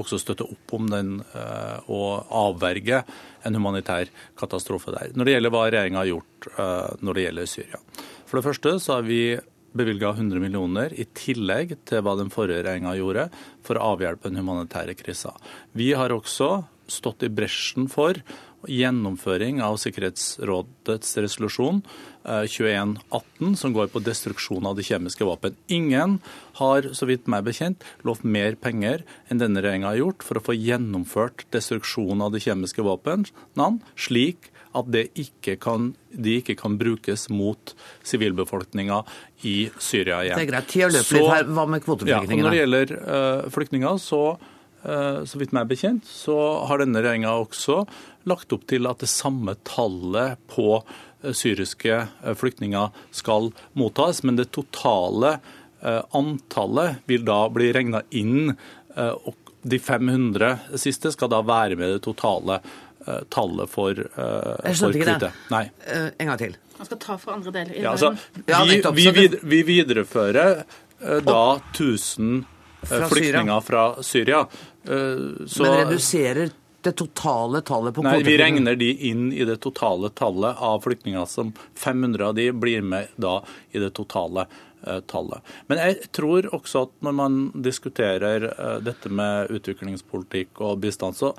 også 0.00 0.20
støtte 0.22 0.46
opp 0.48 0.74
om 0.78 0.88
den 0.90 1.18
eh, 1.20 1.90
og 1.92 2.32
avverge 2.34 3.02
en 3.46 3.58
humanitær 3.58 4.10
katastrofe 4.38 4.94
der. 4.94 5.12
Når 5.14 5.28
det 5.28 5.36
gjelder 5.36 5.54
hva 5.54 5.66
regjeringa 5.68 6.02
har 6.02 6.10
gjort 6.12 6.50
eh, 6.54 6.96
når 7.04 7.18
det 7.18 7.26
gjelder 7.28 7.52
Syria. 7.52 7.82
For 8.28 8.40
det 8.40 8.46
første 8.48 8.74
så 8.82 8.98
har 8.98 9.06
vi 9.08 9.22
bevilga 9.78 10.14
100 10.16 10.40
millioner 10.42 10.94
i 10.96 11.04
tillegg 11.14 11.76
til 11.86 12.02
hva 12.02 12.16
den 12.18 12.32
forrige 12.32 12.64
regjeringa 12.64 12.96
gjorde 12.98 13.28
for 13.66 13.78
å 13.78 13.92
avhjelpe 13.92 14.30
den 14.30 14.40
humanitære 14.40 14.96
krisa. 14.98 15.34
Vi 15.76 15.92
har 15.96 16.14
også 16.14 16.62
stått 16.90 17.24
i 17.26 17.32
bresjen 17.32 17.88
for 17.92 18.18
gjennomføring 18.66 19.60
av 19.62 19.76
Sikkerhetsrådets 19.78 21.12
resolusjon 21.22 21.82
2118, 22.24 23.52
eh, 23.52 23.54
som 23.60 23.72
går 23.72 23.90
på 23.92 24.02
destruksjon 24.02 24.66
av 24.66 24.76
de 24.76 24.82
kjemiske 24.82 25.24
våpen. 25.24 25.54
Ingen 25.70 26.18
har, 26.58 26.90
så 26.92 27.06
vidt 27.06 27.30
meg 27.30 27.46
bekjent, 27.46 27.86
lovt 28.02 28.26
mer 28.26 28.58
penger 28.58 29.04
enn 29.30 29.40
denne 29.40 29.62
regjeringa 29.62 29.92
har 29.92 30.02
gjort 30.02 30.26
for 30.26 30.40
å 30.40 30.44
få 30.50 30.58
gjennomført 30.58 31.46
destruksjon 31.54 32.24
av 32.24 32.34
de 32.34 32.42
kjemiske 32.42 32.82
våpnene, 32.82 33.78
slik 33.94 34.50
at 34.76 34.92
ikke 35.16 35.56
kan, 35.60 35.92
de 36.12 36.38
ikke 36.42 36.58
kan 36.58 36.76
brukes 36.78 37.28
mot 37.32 37.72
sivilbefolkninga 38.06 39.00
i 39.48 39.70
Syria 39.80 40.20
igjen. 40.24 40.38
Det 40.38 40.44
er 40.44 40.50
greit. 40.52 40.68
Tida 40.68 40.90
løper 40.92 41.18
litt 41.18 41.32
her. 41.32 41.50
Hva 41.56 41.66
med 41.70 41.84
kvoteflyktningene? 41.86 42.38
Ja, 42.38 42.44
når 42.44 42.56
det 42.56 42.62
gjelder 42.62 42.94
uh, 43.00 43.50
flyktninger, 43.54 44.00
så 44.02 44.22
så 44.82 45.40
vidt 45.40 45.54
meg 45.56 45.68
bekjent, 45.70 46.06
så 46.06 46.36
har 46.68 46.78
denne 46.82 47.02
regjeringa 47.02 47.32
også 47.40 47.82
lagt 48.30 48.52
opp 48.54 48.66
til 48.70 48.86
at 48.90 49.02
det 49.02 49.10
samme 49.10 49.56
tallet 49.66 50.38
på 50.52 50.68
eh, 50.78 51.32
syriske 51.34 51.96
eh, 51.98 52.34
flyktninger 52.38 52.94
skal 53.10 53.50
mottas. 53.78 54.22
Men 54.26 54.40
det 54.40 54.50
totale 54.56 55.38
Antallet 55.78 57.04
vil 57.06 57.22
da 57.22 57.44
bli 57.54 57.68
regna 57.70 58.00
inn, 58.18 58.48
og 58.98 59.52
de 59.62 59.78
500 59.78 60.74
siste 60.82 61.12
skal 61.14 61.30
da 61.30 61.38
være 61.46 61.76
med 61.78 61.92
det 61.92 62.00
totale 62.02 62.56
tallet 63.30 63.70
for, 63.70 63.94
skjønte 63.94 64.98
ikke 64.98 65.14
det. 65.22 65.30
Nei. 65.54 65.68
En 66.18 66.32
gang 66.32 66.40
til. 66.42 66.56
Man 66.78 66.86
skal 66.86 67.00
ta 67.02 67.16
for 67.18 67.34
andre 67.34 67.52
deler 67.54 67.74
ja, 67.82 67.90
altså, 67.90 68.14
vi, 68.94 69.10
vi, 69.10 69.26
vi 69.42 69.62
viderefører 69.66 70.62
eh, 70.62 71.18
da 71.26 71.42
1000 71.72 72.36
eh, 72.38 72.44
Fra 72.82 73.08
flyktninger 73.10 73.60
fra 73.66 74.02
Syria. 74.02 74.46
Eh, 74.84 75.46
så, 75.46 75.62
Men 75.62 75.72
reduserer 75.72 76.50
det 76.82 76.92
totale 76.92 77.60
tallet 77.60 77.94
på 77.94 78.02
Nei, 78.06 78.22
vi 78.22 78.38
regner 78.38 78.76
de 78.78 78.90
inn 79.10 79.32
i 79.32 79.44
det 79.44 79.58
totale 79.64 80.10
tallet 80.10 80.56
av 80.58 80.80
flyktninger. 80.80 81.24
som 81.24 81.52
500 81.74 82.26
av 82.26 82.34
de 82.34 82.52
blir 82.52 82.82
med 82.82 83.08
da 83.16 83.42
i 83.70 83.78
det 83.78 83.90
totale 83.90 84.46
eh, 84.86 85.00
tallet. 85.00 85.40
Men 85.66 85.78
jeg 85.78 86.10
tror 86.12 86.48
også 86.54 86.86
at 86.86 86.92
når 87.00 87.12
man 87.12 87.40
diskuterer 87.54 88.50
eh, 88.52 88.76
dette 88.84 89.10
med 89.10 89.50
utviklingspolitikk 89.50 90.60
og 90.60 90.78
bistand, 90.78 91.18
så 91.18 91.34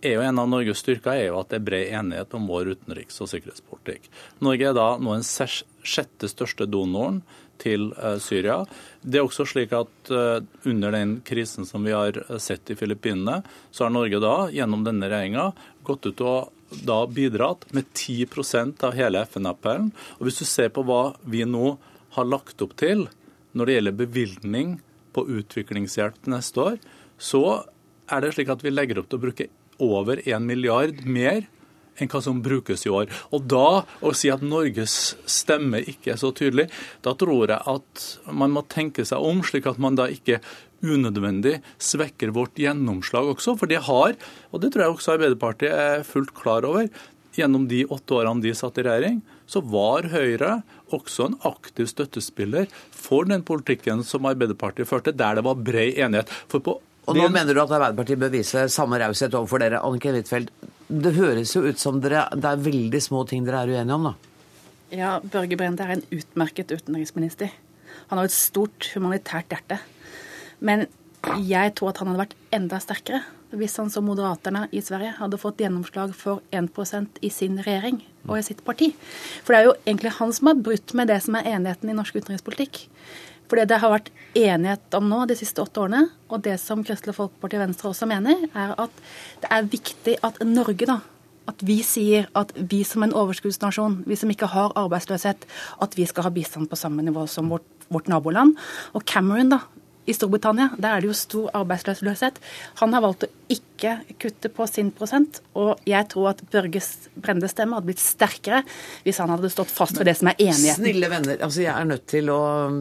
er 0.00 0.14
jo 0.14 0.20
En 0.22 0.38
av 0.38 0.46
Norges 0.46 0.78
styrker 0.78 1.10
er 1.10 1.24
jo 1.26 1.40
at 1.40 1.48
det 1.50 1.58
er 1.58 1.64
bred 1.66 1.88
enighet 1.90 2.34
om 2.38 2.46
vår 2.46 2.68
utenriks- 2.76 3.18
og 3.20 3.32
sikkerhetspolitikk. 3.32 4.06
Norge 4.38 4.68
er 4.70 4.76
da 4.76 4.92
nå 4.96 5.16
den 5.16 5.26
sjette 5.26 6.30
største 6.30 6.68
donoren 6.70 7.22
til 7.60 7.90
eh, 7.96 8.16
Syria. 8.22 8.62
Det 9.02 9.20
er 9.20 9.26
også 9.26 9.46
slik 9.48 9.74
at 9.76 10.12
eh, 10.12 10.44
Under 10.68 10.94
den 10.94 11.18
krisen 11.26 11.66
som 11.68 11.84
vi 11.86 11.94
har 11.96 12.16
eh, 12.24 12.38
sett 12.42 12.70
i 12.70 12.76
Filippinene, 12.78 13.42
så 13.70 13.86
har 13.86 13.94
Norge 13.94 14.20
da 14.22 14.36
gjennom 14.54 14.84
denne 14.86 15.10
regjeringa 15.10 15.50
gått 15.86 16.08
ut 16.08 16.24
og 16.24 16.54
da 16.84 16.98
bidratt 17.08 17.64
med 17.72 17.88
10% 17.96 18.84
av 18.84 18.96
hele 18.98 19.22
FN-appellen. 19.24 19.92
Og 20.18 20.28
Hvis 20.28 20.42
du 20.42 20.46
ser 20.48 20.72
på 20.74 20.84
hva 20.84 21.14
vi 21.24 21.44
nå 21.48 21.76
har 22.16 22.28
lagt 22.28 22.60
opp 22.64 22.76
til 22.78 23.06
når 23.56 23.66
det 23.66 23.76
gjelder 23.78 24.00
bevilgning 24.02 24.74
på 25.16 25.24
utviklingshjelp 25.38 26.28
neste 26.28 26.60
år, 26.60 26.76
så 27.18 27.42
er 28.08 28.22
det 28.22 28.34
slik 28.36 28.52
at 28.52 28.62
vi 28.64 28.72
legger 28.72 29.00
opp 29.00 29.08
til 29.08 29.18
å 29.18 29.24
bruke 29.24 29.48
over 29.82 30.20
1 30.24 30.44
milliard 30.44 31.00
mer 31.06 31.46
enn 31.98 32.10
hva 32.10 32.22
som 32.24 32.42
brukes 32.44 32.86
i 32.86 32.92
år. 32.94 33.10
Og 33.34 33.44
da 33.50 33.82
å 34.00 34.14
si 34.16 34.30
at 34.32 34.44
Norges 34.44 35.16
stemme 35.28 35.82
ikke 35.82 36.14
er 36.14 36.22
så 36.22 36.32
tydelig, 36.36 36.68
da 37.04 37.14
tror 37.18 37.52
jeg 37.52 37.60
at 37.74 38.08
man 38.30 38.54
må 38.54 38.64
tenke 38.70 39.06
seg 39.08 39.22
om, 39.22 39.42
slik 39.46 39.68
at 39.70 39.80
man 39.82 39.98
da 39.98 40.08
ikke 40.12 40.40
unødvendig 40.84 41.58
svekker 41.82 42.30
vårt 42.36 42.58
gjennomslag 42.60 43.32
også. 43.34 43.56
For 43.58 43.70
det 43.70 43.84
har, 43.88 44.18
og 44.52 44.62
det 44.62 44.72
tror 44.72 44.84
jeg 44.84 44.96
også 44.96 45.14
Arbeiderpartiet 45.16 45.74
er 45.74 46.06
fullt 46.06 46.34
klar 46.38 46.66
over, 46.68 46.88
gjennom 47.38 47.68
de 47.70 47.84
åtte 47.86 48.16
årene 48.16 48.42
de 48.42 48.54
satt 48.56 48.78
i 48.80 48.84
regjering, 48.86 49.20
så 49.48 49.62
var 49.64 50.08
Høyre 50.12 50.60
også 50.94 51.28
en 51.28 51.36
aktiv 51.48 51.88
støttespiller 51.90 52.68
for 52.94 53.28
den 53.28 53.44
politikken 53.46 54.02
som 54.06 54.26
Arbeiderpartiet 54.28 54.88
førte, 54.90 55.14
der 55.16 55.38
det 55.38 55.46
var 55.46 55.60
bred 55.62 55.98
enighet. 55.98 56.32
For 56.50 56.64
på 56.64 56.78
Og 57.08 57.16
nå 57.16 57.28
mener 57.32 57.54
du 57.56 57.62
at 57.62 57.70
Arbeiderpartiet 57.72 58.20
bør 58.20 58.34
vise 58.34 58.66
samme 58.72 58.98
raushet 59.00 59.32
overfor 59.32 59.62
dere. 59.62 59.80
Anniken 59.80 60.18
Huitfeldt, 60.18 60.52
det 60.88 61.14
høres 61.18 61.54
jo 61.54 61.64
ut 61.68 61.80
som 61.80 62.00
dere, 62.02 62.26
det 62.32 62.48
er 62.48 62.64
veldig 62.64 63.00
små 63.04 63.24
ting 63.28 63.44
dere 63.46 63.64
er 63.64 63.72
uenige 63.76 63.96
om, 63.96 64.08
da. 64.10 64.14
Ja, 64.88 65.16
Børge 65.20 65.56
Brende 65.60 65.84
er 65.84 65.98
en 65.98 66.06
utmerket 66.14 66.72
utenriksminister. 66.72 67.52
Han 68.08 68.20
har 68.20 68.28
et 68.28 68.34
stort 68.34 68.88
humanitært 68.94 69.52
hjerte. 69.52 69.82
Men 70.64 70.86
jeg 71.44 71.74
tror 71.76 71.92
at 71.92 72.00
han 72.00 72.08
hadde 72.08 72.22
vært 72.22 72.38
enda 72.56 72.80
sterkere 72.80 73.24
hvis 73.56 73.78
han 73.80 73.88
som 73.88 74.04
Moderaterna 74.04 74.66
i 74.76 74.80
Sverige 74.84 75.14
hadde 75.16 75.38
fått 75.40 75.60
gjennomslag 75.62 76.12
for 76.16 76.42
1% 76.52 77.20
i 77.24 77.30
sin 77.32 77.56
regjering 77.64 78.02
og 78.26 78.34
i 78.36 78.44
sitt 78.44 78.60
parti. 78.66 78.90
For 79.40 79.54
det 79.54 79.60
er 79.60 79.68
jo 79.70 79.76
egentlig 79.86 80.12
han 80.18 80.34
som 80.36 80.50
har 80.50 80.60
brutt 80.60 80.92
med 80.98 81.08
det 81.08 81.16
som 81.24 81.38
er 81.38 81.48
enigheten 81.54 81.88
i 81.88 81.96
norsk 81.96 82.18
utenrikspolitikk. 82.20 82.82
For 83.48 83.56
det 83.56 83.70
det 83.72 83.80
har 83.80 83.92
vært 83.94 84.10
enighet 84.36 84.96
om 84.98 85.06
nå 85.08 85.22
de 85.28 85.36
siste 85.38 85.62
åtte 85.64 85.80
årene, 85.80 86.04
og 86.28 86.42
det 86.44 86.58
som 86.60 86.84
Kristelig 86.84 87.16
Folkeparti 87.16 87.56
og 87.58 87.64
Venstre 87.64 87.92
også 87.92 88.08
mener, 88.10 88.44
er 88.52 88.74
at 88.76 89.00
det 89.42 89.52
er 89.54 89.70
viktig 89.72 90.18
at 90.26 90.42
Norge, 90.44 90.88
da, 90.88 90.98
at 91.48 91.64
vi 91.64 91.78
sier 91.86 92.28
at 92.36 92.52
vi 92.70 92.82
som 92.84 93.06
en 93.06 93.14
overskuddsnasjon, 93.16 94.02
vi 94.08 94.18
som 94.20 94.30
ikke 94.32 94.50
har 94.52 94.76
arbeidsløshet, 94.76 95.48
at 95.80 95.96
vi 95.96 96.04
skal 96.08 96.28
ha 96.28 96.32
bistand 96.34 96.68
på 96.68 96.76
samme 96.76 97.04
nivå 97.06 97.24
som 97.30 97.48
vårt, 97.48 97.66
vårt 97.88 98.10
naboland. 98.12 98.58
Og 98.92 99.06
Cameron, 99.08 99.54
da, 99.54 99.62
i 100.08 100.16
Storbritannia, 100.16 100.72
der 100.80 100.96
er 100.96 101.04
det 101.04 101.10
jo 101.10 101.16
stor 101.16 101.50
arbeidsløshet. 101.58 102.40
Han 102.80 102.96
har 102.96 103.04
valgt 103.04 103.26
å 103.26 103.30
ikke 103.52 103.92
kutte 104.20 104.50
på 104.52 104.66
sin 104.68 104.90
prosent, 104.92 105.40
og 105.56 105.78
jeg 105.88 106.08
tror 106.12 106.32
at 106.32 106.40
Børges 106.52 107.08
Brendes 107.16 107.54
stemme 107.54 107.76
hadde 107.76 107.88
blitt 107.88 108.02
sterkere 108.02 108.62
hvis 109.04 109.20
han 109.22 109.30
hadde 109.32 109.50
stått 109.52 109.70
fast 109.72 109.96
ved 110.00 110.08
det 110.10 110.16
som 110.18 110.30
er 110.32 110.40
enigheten. 110.42 110.82
Snille 110.82 111.10
venner, 111.12 111.38
altså 111.44 111.62
jeg 111.64 111.72
er 111.72 111.88
nødt 111.88 112.06
til 112.10 112.32
å 112.32 112.40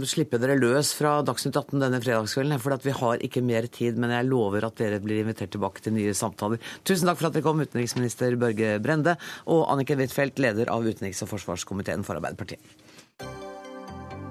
slippe 0.10 0.40
dere 0.42 0.58
løs 0.60 0.94
fra 0.98 1.18
Dagsnytt 1.28 1.60
18 1.60 1.86
denne 1.86 2.02
fredagskvelden, 2.04 2.64
for 2.64 2.76
at 2.76 2.88
vi 2.88 2.96
har 2.98 3.24
ikke 3.30 3.46
mer 3.46 3.70
tid, 3.72 4.00
men 4.02 4.16
jeg 4.16 4.30
lover 4.32 4.68
at 4.68 4.80
dere 4.82 5.00
blir 5.04 5.24
invitert 5.24 5.54
tilbake 5.56 5.84
til 5.86 5.96
nye 5.98 6.16
samtaler. 6.18 6.62
Tusen 6.88 7.08
takk 7.08 7.22
for 7.22 7.30
at 7.30 7.38
dere 7.38 7.48
kom, 7.48 7.64
utenriksminister 7.64 8.40
Børge 8.40 8.78
Brende 8.84 9.18
og 9.46 9.68
Anniken 9.72 10.02
Huitfeldt, 10.04 10.42
leder 10.44 10.74
av 10.74 10.88
utenriks- 10.88 11.24
og 11.24 11.32
forsvarskomiteen 11.36 12.06
for 12.08 12.20
Arbeiderpartiet. 12.20 12.87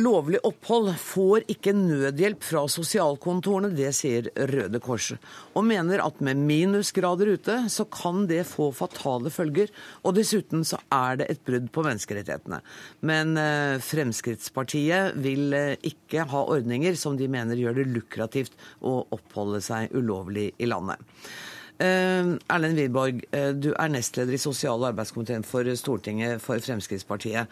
lovlig 0.00 0.40
opphold 0.46 0.90
får 0.98 1.44
ikke 1.52 1.74
nødhjelp 1.76 2.42
fra 2.44 2.64
sosialkontorene, 2.70 3.70
det 3.76 3.92
sier 3.96 4.28
Røde 4.50 4.80
Kors. 4.82 5.12
Og 5.54 5.66
mener 5.68 6.02
at 6.04 6.20
med 6.24 6.40
minusgrader 6.48 7.34
ute, 7.36 7.56
så 7.70 7.86
kan 7.86 8.24
det 8.30 8.42
få 8.48 8.70
fatale 8.74 9.32
følger. 9.34 9.70
Og 10.02 10.16
dessuten 10.18 10.66
så 10.66 10.80
er 10.92 11.20
det 11.20 11.30
et 11.30 11.44
brudd 11.46 11.70
på 11.74 11.86
menneskerettighetene. 11.86 12.60
Men 13.06 13.38
eh, 13.40 13.78
Fremskrittspartiet 13.84 15.18
vil 15.24 15.54
eh, 15.54 15.78
ikke 15.86 16.26
ha 16.30 16.44
ordninger 16.56 16.98
som 16.98 17.18
de 17.20 17.30
mener 17.30 17.60
gjør 17.60 17.80
det 17.80 17.88
lukrativt 17.94 18.58
å 18.82 19.00
oppholde 19.14 19.62
seg 19.64 19.94
ulovlig 19.94 20.50
i 20.58 20.70
landet. 20.70 21.02
Uh, 21.74 22.38
Erlend 22.54 22.78
Wiborg, 22.78 23.24
uh, 23.34 23.50
du 23.50 23.72
er 23.74 23.90
nestleder 23.90 24.36
i 24.36 24.38
sosial- 24.38 24.78
og 24.78 24.92
arbeidskomiteen 24.92 25.42
for 25.42 25.66
Stortinget 25.74 26.38
for 26.42 26.62
Fremskrittspartiet. 26.62 27.50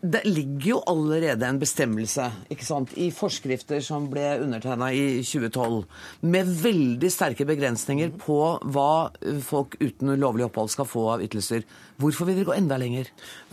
Det 0.00 0.22
ligger 0.24 0.64
jo 0.70 0.76
allerede 0.88 1.44
en 1.44 1.58
bestemmelse 1.60 2.24
ikke 2.48 2.64
sant, 2.64 2.92
i 2.96 3.10
forskrifter 3.12 3.82
som 3.84 4.06
ble 4.08 4.38
undertegna 4.40 4.86
i 4.96 5.20
2012, 5.20 5.82
med 6.24 6.48
veldig 6.62 7.10
sterke 7.12 7.44
begrensninger 7.44 8.14
på 8.22 8.38
hva 8.72 9.10
folk 9.44 9.76
uten 9.82 10.14
lovlig 10.16 10.46
opphold 10.46 10.72
skal 10.72 10.88
få 10.88 11.04
av 11.18 11.24
ytelser. 11.26 11.66
Hvorfor 12.00 12.30
vil 12.30 12.38
dere 12.40 12.48
gå 12.48 12.56
enda 12.56 12.78
lenger? 12.80 13.10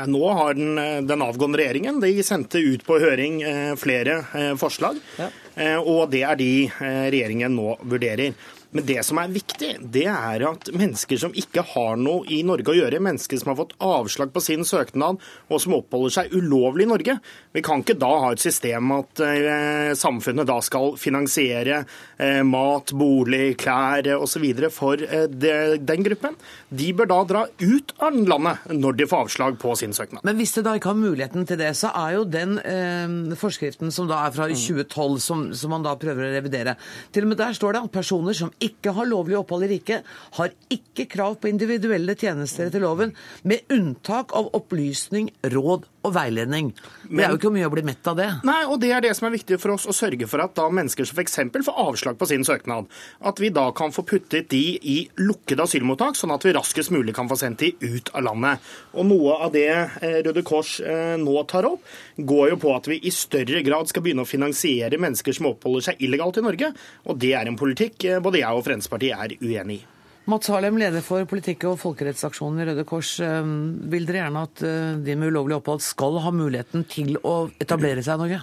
Nå 0.08 0.24
har 0.40 0.56
den, 0.56 0.80
den 1.10 1.26
avgående 1.26 1.60
regjeringen 1.60 2.00
de 2.00 2.14
sendte 2.24 2.64
ut 2.64 2.86
på 2.88 3.02
høring 3.04 3.42
eh, 3.44 3.74
flere 3.76 4.22
eh, 4.32 4.54
forslag, 4.62 5.02
Ja. 5.20 5.28
eh, 5.60 5.76
og 5.84 6.08
det 6.16 6.24
er 6.30 6.40
de 6.40 6.52
eh, 6.70 7.02
regjeringen 7.12 7.60
nå 7.60 7.76
vurderer. 7.84 8.32
Men 8.76 8.86
det 8.88 9.00
som 9.08 9.20
er 9.22 9.32
viktig, 9.32 9.70
det 9.94 10.06
er 10.12 10.44
at 10.50 10.70
mennesker 10.76 11.20
som 11.22 11.36
ikke 11.38 11.64
har 11.74 11.96
noe 12.00 12.26
i 12.34 12.42
Norge 12.46 12.74
å 12.74 12.76
gjøre, 12.76 13.00
mennesker 13.04 13.40
som 13.40 13.54
har 13.54 13.60
fått 13.62 13.76
avslag 13.84 14.34
på 14.36 14.44
sin 14.44 14.66
søknad 14.68 15.22
og 15.48 15.62
som 15.64 15.78
oppholder 15.78 16.14
seg 16.18 16.34
ulovlig 16.36 16.88
i 16.88 16.90
Norge 16.92 17.18
Vi 17.56 17.64
kan 17.66 17.82
ikke 17.82 17.98
da 18.00 18.10
ha 18.26 18.32
et 18.34 18.44
system 18.44 18.92
at 18.98 19.22
eh, 19.24 19.94
samfunnet 19.98 20.50
da 20.50 20.58
skal 20.66 20.98
finansiere 21.00 21.80
eh, 22.20 22.42
mat, 22.48 22.92
bolig, 22.98 23.56
klær 23.62 24.08
eh, 24.08 24.20
osv. 24.20 24.46
for 24.74 25.02
eh, 25.02 25.26
det, 25.32 25.56
den 25.88 26.04
gruppen. 26.06 26.36
De 26.70 26.92
bør 26.96 27.12
da 27.12 27.22
dra 27.32 27.46
ut 27.48 27.96
av 28.04 28.20
landet 28.20 28.68
når 28.76 29.00
de 29.00 29.08
får 29.10 29.28
avslag 29.28 29.58
på 29.62 29.76
sin 29.80 29.96
søknad. 29.96 30.26
Men 30.28 30.38
hvis 30.40 30.56
de 30.58 30.66
da 30.66 30.76
ikke 30.78 30.92
har 30.92 31.00
muligheten 31.00 31.48
til 31.48 31.60
det, 31.60 31.72
så 31.80 31.94
er 31.96 32.18
jo 32.18 32.28
den 32.28 32.60
eh, 32.60 33.38
forskriften 33.40 33.94
som 33.96 34.10
da 34.12 34.26
er 34.28 34.36
fra 34.36 34.50
2012, 34.52 35.18
som, 35.24 35.48
som 35.56 35.74
man 35.74 35.86
da 35.86 35.96
prøver 36.00 36.28
å 36.28 36.36
revidere 36.36 36.76
Til 37.16 37.26
og 37.26 37.32
med 37.32 37.40
der 37.40 37.56
står 37.56 37.76
det 37.76 37.86
at 37.88 37.96
personer 37.96 38.36
som 38.38 38.52
ikke 38.64 38.94
har 38.98 39.10
lovlig 39.10 39.38
opphold 39.40 39.68
i 39.68 39.72
riket, 39.76 40.08
har 40.38 40.54
ikke 40.74 41.08
krav 41.12 41.38
på 41.42 41.52
individuelle 41.52 42.16
tjenester 42.18 42.70
etter 42.70 42.84
loven, 42.84 43.14
med 43.48 43.66
unntak 43.74 44.34
av 44.38 44.50
opplysning, 44.58 45.30
råd 45.54 45.86
og 46.08 46.14
veiledning. 46.16 46.72
Det 47.08 47.24
er 47.24 47.34
jo 47.34 47.40
ikke 47.40 47.52
mye 47.54 47.68
å 47.68 47.74
bli 47.74 47.84
mett 47.88 48.08
av 48.10 48.18
det. 48.20 48.28
Nei, 48.48 48.62
og 48.68 48.80
det 48.82 48.92
er 48.96 49.04
det 49.04 49.14
som 49.18 49.28
er 49.28 49.36
viktig 49.36 49.60
for 49.62 49.76
oss, 49.76 49.88
å 49.90 49.96
sørge 49.96 50.28
for 50.30 50.44
at 50.44 50.56
da 50.58 50.68
mennesker 50.72 51.08
som 51.08 51.20
f.eks. 51.20 51.40
får 51.68 51.82
avslag 51.84 52.20
på 52.20 52.30
sin 52.30 52.46
søknad, 52.48 52.88
at 53.28 53.42
vi 53.42 53.52
da 53.54 53.68
kan 53.76 53.94
få 53.96 54.06
puttet 54.08 54.50
de 54.54 54.64
i 54.78 54.98
lukkede 55.20 55.66
asylmottak, 55.68 56.18
sånn 56.20 56.34
at 56.36 56.46
vi 56.48 56.56
raskest 56.56 56.94
mulig 56.96 57.16
kan 57.18 57.30
få 57.30 57.38
sendt 57.40 57.66
de 57.66 57.74
ut 57.84 58.12
av 58.14 58.26
landet. 58.30 58.64
Og 58.96 59.08
noe 59.10 59.38
av 59.48 59.54
det 59.56 59.68
eh, 59.70 60.20
Røde 60.26 60.44
Kors 60.48 60.78
eh, 60.82 61.16
nå 61.20 61.36
tar 61.50 61.68
opp, 61.70 61.84
går 62.18 62.54
jo 62.54 62.62
på 62.62 62.74
at 62.76 62.90
vi 62.90 63.00
i 63.04 63.14
større 63.14 63.62
grad 63.66 63.92
skal 63.92 64.06
begynne 64.06 64.26
å 64.26 64.30
finansiere 64.30 65.00
mennesker 65.02 65.36
som 65.36 65.52
oppholder 65.52 65.90
seg 65.90 66.06
illegalt 66.08 66.40
i 66.40 66.46
Norge, 66.46 66.72
og 67.08 67.20
det 67.22 67.34
er 67.38 67.50
en 67.50 67.60
politikk 67.60 68.08
eh, 68.08 68.22
både 68.24 68.42
jeg 68.44 68.47
og 68.56 68.66
Fremskrittspartiet 68.68 69.16
er 69.18 69.38
uenig 69.42 69.82
i. 69.82 69.86
Mats 70.28 70.50
Harlem, 70.52 70.76
leder 70.76 71.00
for 71.00 71.24
politikk- 71.24 71.64
og 71.70 71.78
folkerettsaksjonen 71.80 72.60
i 72.60 72.66
Røde 72.68 72.84
Kors. 72.84 73.14
eh, 73.24 73.46
Vil 73.88 74.04
dere 74.06 74.26
gjerne 74.26 74.42
at 74.44 74.62
eh, 74.68 74.98
de 75.00 75.16
med 75.16 75.32
ulovlig 75.32 75.56
opphold 75.56 75.80
skal 75.80 76.20
ha 76.20 76.34
muligheten 76.36 76.84
til 76.84 77.16
å 77.24 77.50
etablere 77.64 78.04
seg 78.04 78.20
i 78.20 78.24
Norge? 78.26 78.42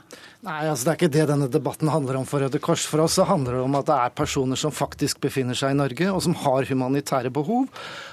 Nei, 0.48 0.62
altså 0.64 0.86
Det 0.86 0.92
er 0.94 0.96
ikke 0.96 1.12
det 1.12 1.26
denne 1.28 1.50
debatten 1.52 1.92
handler 1.92 2.16
om 2.16 2.24
for 2.24 2.40
Røde 2.40 2.56
Kors. 2.58 2.86
For 2.88 3.04
oss 3.04 3.18
så 3.20 3.28
handler 3.28 3.58
det 3.58 3.64
om 3.66 3.76
at 3.76 3.84
det 3.90 3.98
er 4.00 4.16
personer 4.16 4.56
som 4.56 4.72
faktisk 4.72 5.20
befinner 5.20 5.52
seg 5.60 5.76
i 5.76 5.80
Norge, 5.82 6.08
og 6.08 6.22
som 6.24 6.32
har 6.46 6.64
humanitære 6.72 7.28
behov, 7.36 7.68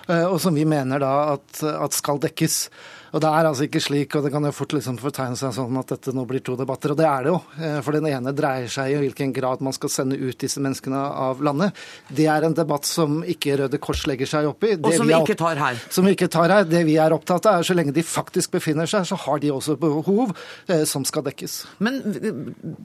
eh, 0.09 0.25
og 0.27 0.41
som 0.43 0.53
vi 0.59 0.67
mener 0.67 0.99
da 0.99 1.13
at, 1.37 1.63
at 1.63 1.95
skal 1.95 2.19
dekkes. 2.19 2.65
Og 3.11 3.19
Det 3.21 3.27
er 3.27 3.47
altså 3.49 3.65
ikke 3.67 3.81
slik, 3.83 4.15
og 4.15 4.23
det 4.23 4.31
kan 4.31 4.45
jo 4.47 4.51
fort 4.55 4.71
liksom 4.75 4.97
fortegne 5.01 5.35
seg 5.35 5.51
sånn 5.55 5.77
at 5.81 5.89
dette 5.91 6.13
nå 6.15 6.23
blir 6.29 6.39
to 6.45 6.55
debatter, 6.55 6.93
og 6.93 6.97
det 7.01 7.07
er 7.09 7.25
det 7.25 7.31
jo. 7.33 7.39
Eh, 7.59 7.79
For 7.83 7.91
den 7.97 8.07
ene 8.07 8.31
dreier 8.35 8.69
seg 8.71 8.93
i 8.93 8.99
hvilken 9.01 9.33
grad 9.35 9.59
man 9.61 9.75
skal 9.75 9.91
sende 9.91 10.15
ut 10.15 10.37
disse 10.39 10.61
menneskene 10.63 10.95
av 10.95 11.41
landet. 11.43 11.75
Det 12.07 12.27
er 12.31 12.47
en 12.47 12.55
debatt 12.55 12.87
som 12.87 13.19
ikke 13.27 13.57
Røde 13.59 13.79
Kors 13.83 14.05
legger 14.07 14.29
seg 14.31 14.47
opp 14.47 14.63
i. 14.63 14.77
Og 14.79 14.93
som 14.95 15.07
vi 15.09 15.17
ikke 15.17 15.35
tar 15.39 15.59
her. 15.59 15.81
som 15.91 16.07
vi 16.07 16.13
ikke 16.15 16.29
tar 16.31 16.49
her. 16.55 16.63
Det 16.63 16.85
vi 16.87 16.95
er 17.03 17.11
opptatt 17.11 17.45
av, 17.51 17.59
er 17.59 17.67
så 17.67 17.75
lenge 17.75 17.91
de 17.95 18.03
faktisk 18.05 18.51
befinner 18.55 18.87
seg, 18.87 19.03
så 19.09 19.19
har 19.25 19.39
de 19.43 19.51
også 19.51 19.75
behov 19.81 20.31
eh, 20.71 20.85
som 20.87 21.03
skal 21.05 21.23
dekkes. 21.27 21.57
Men 21.83 21.99
eh, 22.15 22.31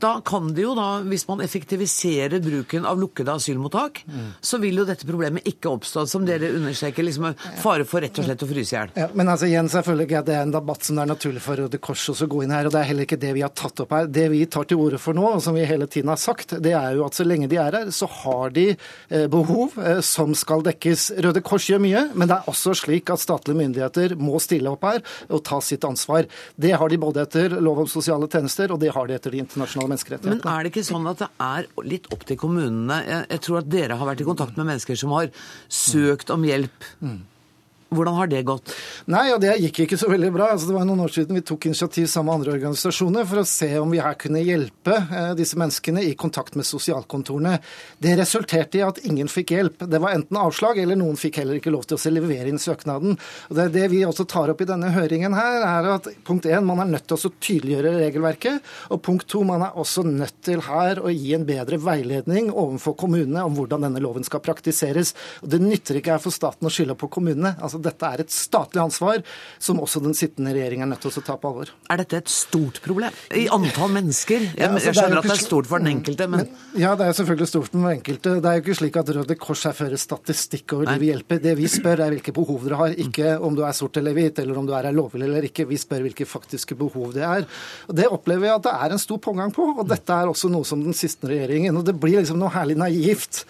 da 0.03 0.17
kan 0.27 0.51
det 0.57 0.67
jo 0.67 0.75
da, 0.75 0.89
hvis 1.07 1.29
man 1.31 1.41
effektiviserer 1.47 2.41
bruken 2.43 2.85
av 2.89 2.99
lukkede 2.99 3.31
asylmottak, 3.39 4.03
så 4.43 4.59
vil 4.63 4.83
jo 4.83 4.89
dette 4.89 5.07
problemet 5.07 5.47
ikke 5.47 5.71
oppstå, 5.71 6.07
som 6.11 6.27
dere 6.27 6.51
understreker, 6.57 7.07
liksom 7.07 7.31
fare 7.63 7.87
for 7.87 8.03
rett 8.03 8.19
og 8.19 8.27
slett 8.27 8.43
å 8.43 8.51
fryse 8.51 8.75
i 8.75 8.79
hjel. 8.81 8.93
Ja, 8.99 9.09
men 9.15 9.31
altså 9.31 9.47
igjen, 9.47 9.71
selvfølgelig 9.71 10.16
ikke 10.17 10.25
at 10.25 10.29
det 10.29 10.37
er 10.37 10.47
en 10.47 10.55
debatt 10.55 10.87
som 10.87 10.97
det 10.97 11.05
er 11.05 11.11
naturlig 11.11 11.43
for 11.45 11.61
Røde 11.61 11.81
Kors 11.83 12.05
også 12.13 12.27
å 12.27 12.31
gå 12.33 12.43
inn 12.45 12.55
her, 12.55 12.69
og 12.69 12.75
det 12.75 12.81
er 12.81 12.89
heller 12.91 13.07
ikke 13.07 13.19
det 13.21 13.33
vi 13.37 13.43
har 13.45 13.53
tatt 13.57 13.83
opp 13.85 13.93
her. 13.93 14.09
Det 14.09 14.27
vi 14.33 14.41
tar 14.49 14.69
til 14.69 14.81
orde 14.81 15.01
for 15.03 15.17
nå, 15.17 15.25
og 15.37 15.43
som 15.45 15.57
vi 15.57 15.67
hele 15.69 15.89
tiden 15.91 16.13
har 16.13 16.21
sagt, 16.21 16.57
det 16.63 16.73
er 16.77 16.97
jo 16.97 17.05
at 17.07 17.19
så 17.19 17.27
lenge 17.27 17.49
de 17.51 17.59
er 17.61 17.77
her, 17.77 17.93
så 17.95 18.09
har 18.23 18.55
de 18.57 18.67
eh, 18.73 19.27
behov 19.33 19.77
eh, 19.83 20.01
som 20.07 20.33
skal 20.39 20.65
dekkes. 20.67 21.09
Røde 21.27 21.43
Kors 21.47 21.69
gjør 21.71 21.83
mye, 21.85 22.07
men 22.15 22.31
det 22.31 22.39
er 22.39 22.51
også 22.53 22.75
slik 22.79 23.13
at 23.13 23.23
statlige 23.23 23.61
myndigheter 23.61 24.17
må 24.21 24.41
stille 24.43 24.73
opp 24.73 24.87
her 24.89 25.03
og 25.29 25.45
ta 25.47 25.61
sitt 25.65 25.85
ansvar. 25.89 26.29
Det 26.57 26.75
har 26.79 26.93
de 26.93 27.01
både 27.03 27.25
etter 27.27 27.59
lov 27.61 27.85
om 27.85 27.91
sosiale 27.91 28.31
tjenester, 28.33 28.73
og 28.73 28.83
det 28.83 28.95
har 28.97 29.09
de 29.09 29.17
etter 29.19 29.37
de 29.37 29.45
internasjonale 29.45 29.95
menneskerettighetene. 29.95 30.43
Men 30.43 30.53
er 30.57 30.67
det 30.67 30.75
ikke 30.75 30.89
sånn 30.89 31.13
at 31.13 31.25
det 31.25 31.31
er 31.51 31.71
litt 31.87 32.11
opp 32.15 32.27
til 32.29 32.41
kommunene? 32.41 33.03
Jeg, 33.07 33.31
jeg 33.37 33.47
tror 33.47 33.63
at 33.63 33.73
dere 33.73 34.01
har 34.01 34.13
vært 34.13 34.25
i 34.25 34.29
kontakt 34.29 34.59
med 34.59 34.71
mennesker 34.73 34.99
som 34.99 35.17
har 35.17 35.33
søkt 35.69 36.33
om 36.33 36.45
hjelp. 36.47 36.93
Hvordan 37.95 38.17
har 38.19 38.27
det 38.27 38.41
gått? 38.43 38.73
Nei, 39.15 39.29
og 39.31 39.39
det 39.45 39.53
gikk 39.63 39.85
ikke 39.85 39.99
så 40.01 40.09
veldig 40.11 40.33
bra. 40.35 40.49
Altså, 40.51 40.67
det 40.67 40.75
var 40.75 40.87
noen 40.89 41.05
år 41.05 41.13
siden 41.15 41.39
vi 41.39 41.43
tok 41.47 41.69
initiativ 41.69 42.09
sammen 42.11 42.33
med 42.33 42.41
andre 42.41 42.55
organisasjoner 42.57 43.27
for 43.31 43.39
å 43.39 43.47
se 43.47 43.69
om 43.79 43.93
vi 43.95 44.01
her 44.03 44.17
kunne 44.19 44.43
hjelpe 44.43 44.97
eh, 45.05 45.29
disse 45.39 45.59
menneskene 45.61 46.03
i 46.03 46.17
kontakt 46.19 46.59
med 46.59 46.67
sosialkontorene. 46.67 47.61
Det 48.03 48.17
resulterte 48.19 48.81
i 48.81 48.83
at 48.83 48.99
ingen 49.07 49.31
fikk 49.31 49.53
hjelp. 49.55 49.85
Det 49.87 50.01
var 50.03 50.17
enten 50.17 50.41
avslag, 50.41 50.81
eller 50.83 50.99
noen 50.99 51.19
fikk 51.21 51.39
heller 51.39 51.61
ikke 51.61 51.71
lov 51.71 51.87
til 51.87 51.95
å 51.95 52.13
levere 52.17 52.51
inn 52.51 52.59
søknaden. 52.59 53.15
Og 53.51 53.55
det, 53.61 53.69
det 53.77 53.87
vi 53.95 54.03
også 54.09 54.27
tar 54.35 54.51
opp 54.51 54.67
i 54.67 54.69
denne 54.69 54.91
høringen 54.97 55.39
her, 55.39 55.63
er 55.69 55.91
at 55.95 56.11
punkt 56.27 56.51
én, 56.51 56.67
man 56.67 56.83
er 56.83 56.91
nødt 56.91 57.07
til 57.07 57.21
å 57.21 57.33
tydeliggjøre 57.39 57.95
regelverket. 58.01 58.67
Og 58.91 59.03
punkt 59.07 59.29
to, 59.31 59.45
man 59.47 59.63
er 59.69 59.79
også 59.79 60.03
nødt 60.09 60.41
til 60.47 60.65
her 60.67 61.05
å 61.07 61.15
gi 61.15 61.37
en 61.39 61.47
bedre 61.47 61.79
veiledning 61.87 62.51
overfor 62.51 62.99
kommunene 62.99 63.47
om 63.47 63.55
hvordan 63.55 63.87
denne 63.87 64.03
loven 64.03 64.27
skal 64.27 64.43
praktiseres. 64.43 65.15
Og 65.47 65.55
Det 65.55 65.63
nytter 65.63 66.03
ikke 66.03 66.17
her 66.17 66.27
for 66.27 66.35
staten 66.35 66.67
å 66.67 66.75
skylde 66.75 66.99
på 66.99 67.13
kommunene. 67.15 67.55
Altså, 67.63 67.76
Dette 67.83 68.09
er 68.09 68.23
et 68.25 68.33
statlig 68.33 68.83
ansvar 68.83 69.23
som 69.63 69.81
også 69.83 70.03
den 70.05 70.15
sittende 70.17 70.53
regjering 70.57 70.83
er 70.85 70.91
nødt 70.91 71.03
til 71.05 71.11
å 71.13 71.25
ta 71.27 71.37
på 71.41 71.51
alvor. 71.51 71.73
Er 71.93 72.01
dette 72.03 72.21
et 72.23 72.33
stort 72.33 72.81
problem? 72.85 73.15
I 73.37 73.47
antall 73.53 73.93
mennesker? 73.95 74.47
Jeg, 74.47 74.55
Ja, 74.57 74.71
altså, 74.73 74.87
jeg 74.91 74.95
det 74.95 74.97
er 74.97 75.03
skjønner 75.03 75.21
at 75.23 75.29
det 75.31 75.37
er 75.37 75.43
stort 75.45 75.71
for 75.71 75.79
den 75.85 75.93
enkelte, 75.95 76.29
men 76.33 76.47
Ja, 76.77 76.95
det 76.97 77.07
er 77.07 77.17
selvfølgelig 77.21 77.49
stort 77.53 77.69
for 77.71 77.79
den 77.79 77.91
enkelte. 77.93 78.35
Det 78.41 78.51
er 78.51 78.59
jo 78.59 78.65
ikke 78.65 78.79
slik 78.81 78.97
at 79.01 79.13
Røde 79.17 79.39
Kors 79.41 79.65
her 79.69 79.77
fører 79.77 80.01
statistikk 80.01 80.77
over 80.77 80.85
Nei. 80.91 80.95
de 80.97 81.05
vi 81.05 81.11
hjelper. 81.13 81.43
Det 81.43 81.57
vi 81.59 81.71
spør 81.71 82.05
er 82.07 82.15
hvilke 82.17 82.35
behov 82.37 82.65
dere 82.67 82.81
har, 82.81 82.97
ikke 83.07 83.37
om 83.41 83.55
du 83.57 83.63
er 83.67 83.77
sort 83.77 83.97
eller 84.01 84.17
hvit, 84.17 84.39
eller 84.43 84.59
om 84.59 84.67
du 84.67 84.75
er 84.77 84.91
lovlig 84.93 85.27
eller 85.29 85.47
ikke. 85.49 85.67
Vi 85.69 85.79
spør 85.81 86.05
hvilke 86.07 86.27
faktiske 86.27 86.77
behov 86.79 87.13
det 87.17 87.25
er. 87.27 87.47
Og 87.89 87.97
Det 87.97 88.07
opplever 88.09 88.47
jeg 88.51 88.55
at 88.61 88.67
det 88.69 88.75
er 88.87 88.93
en 88.97 89.03
stor 89.03 89.19
pågang 89.19 89.53
på, 89.55 89.63
og 89.79 89.87
dette 89.89 90.13
er 90.13 90.29
også 90.31 90.51
noe 90.53 90.65
som 90.65 90.83
den 90.83 90.95
siste 90.97 91.27
regjeringen 91.27 91.77
Og 91.77 91.85
det 91.87 91.97
blir 92.01 92.21
liksom 92.21 92.39
noe 92.41 92.53
herlig 92.55 92.77
naivt 92.79 93.45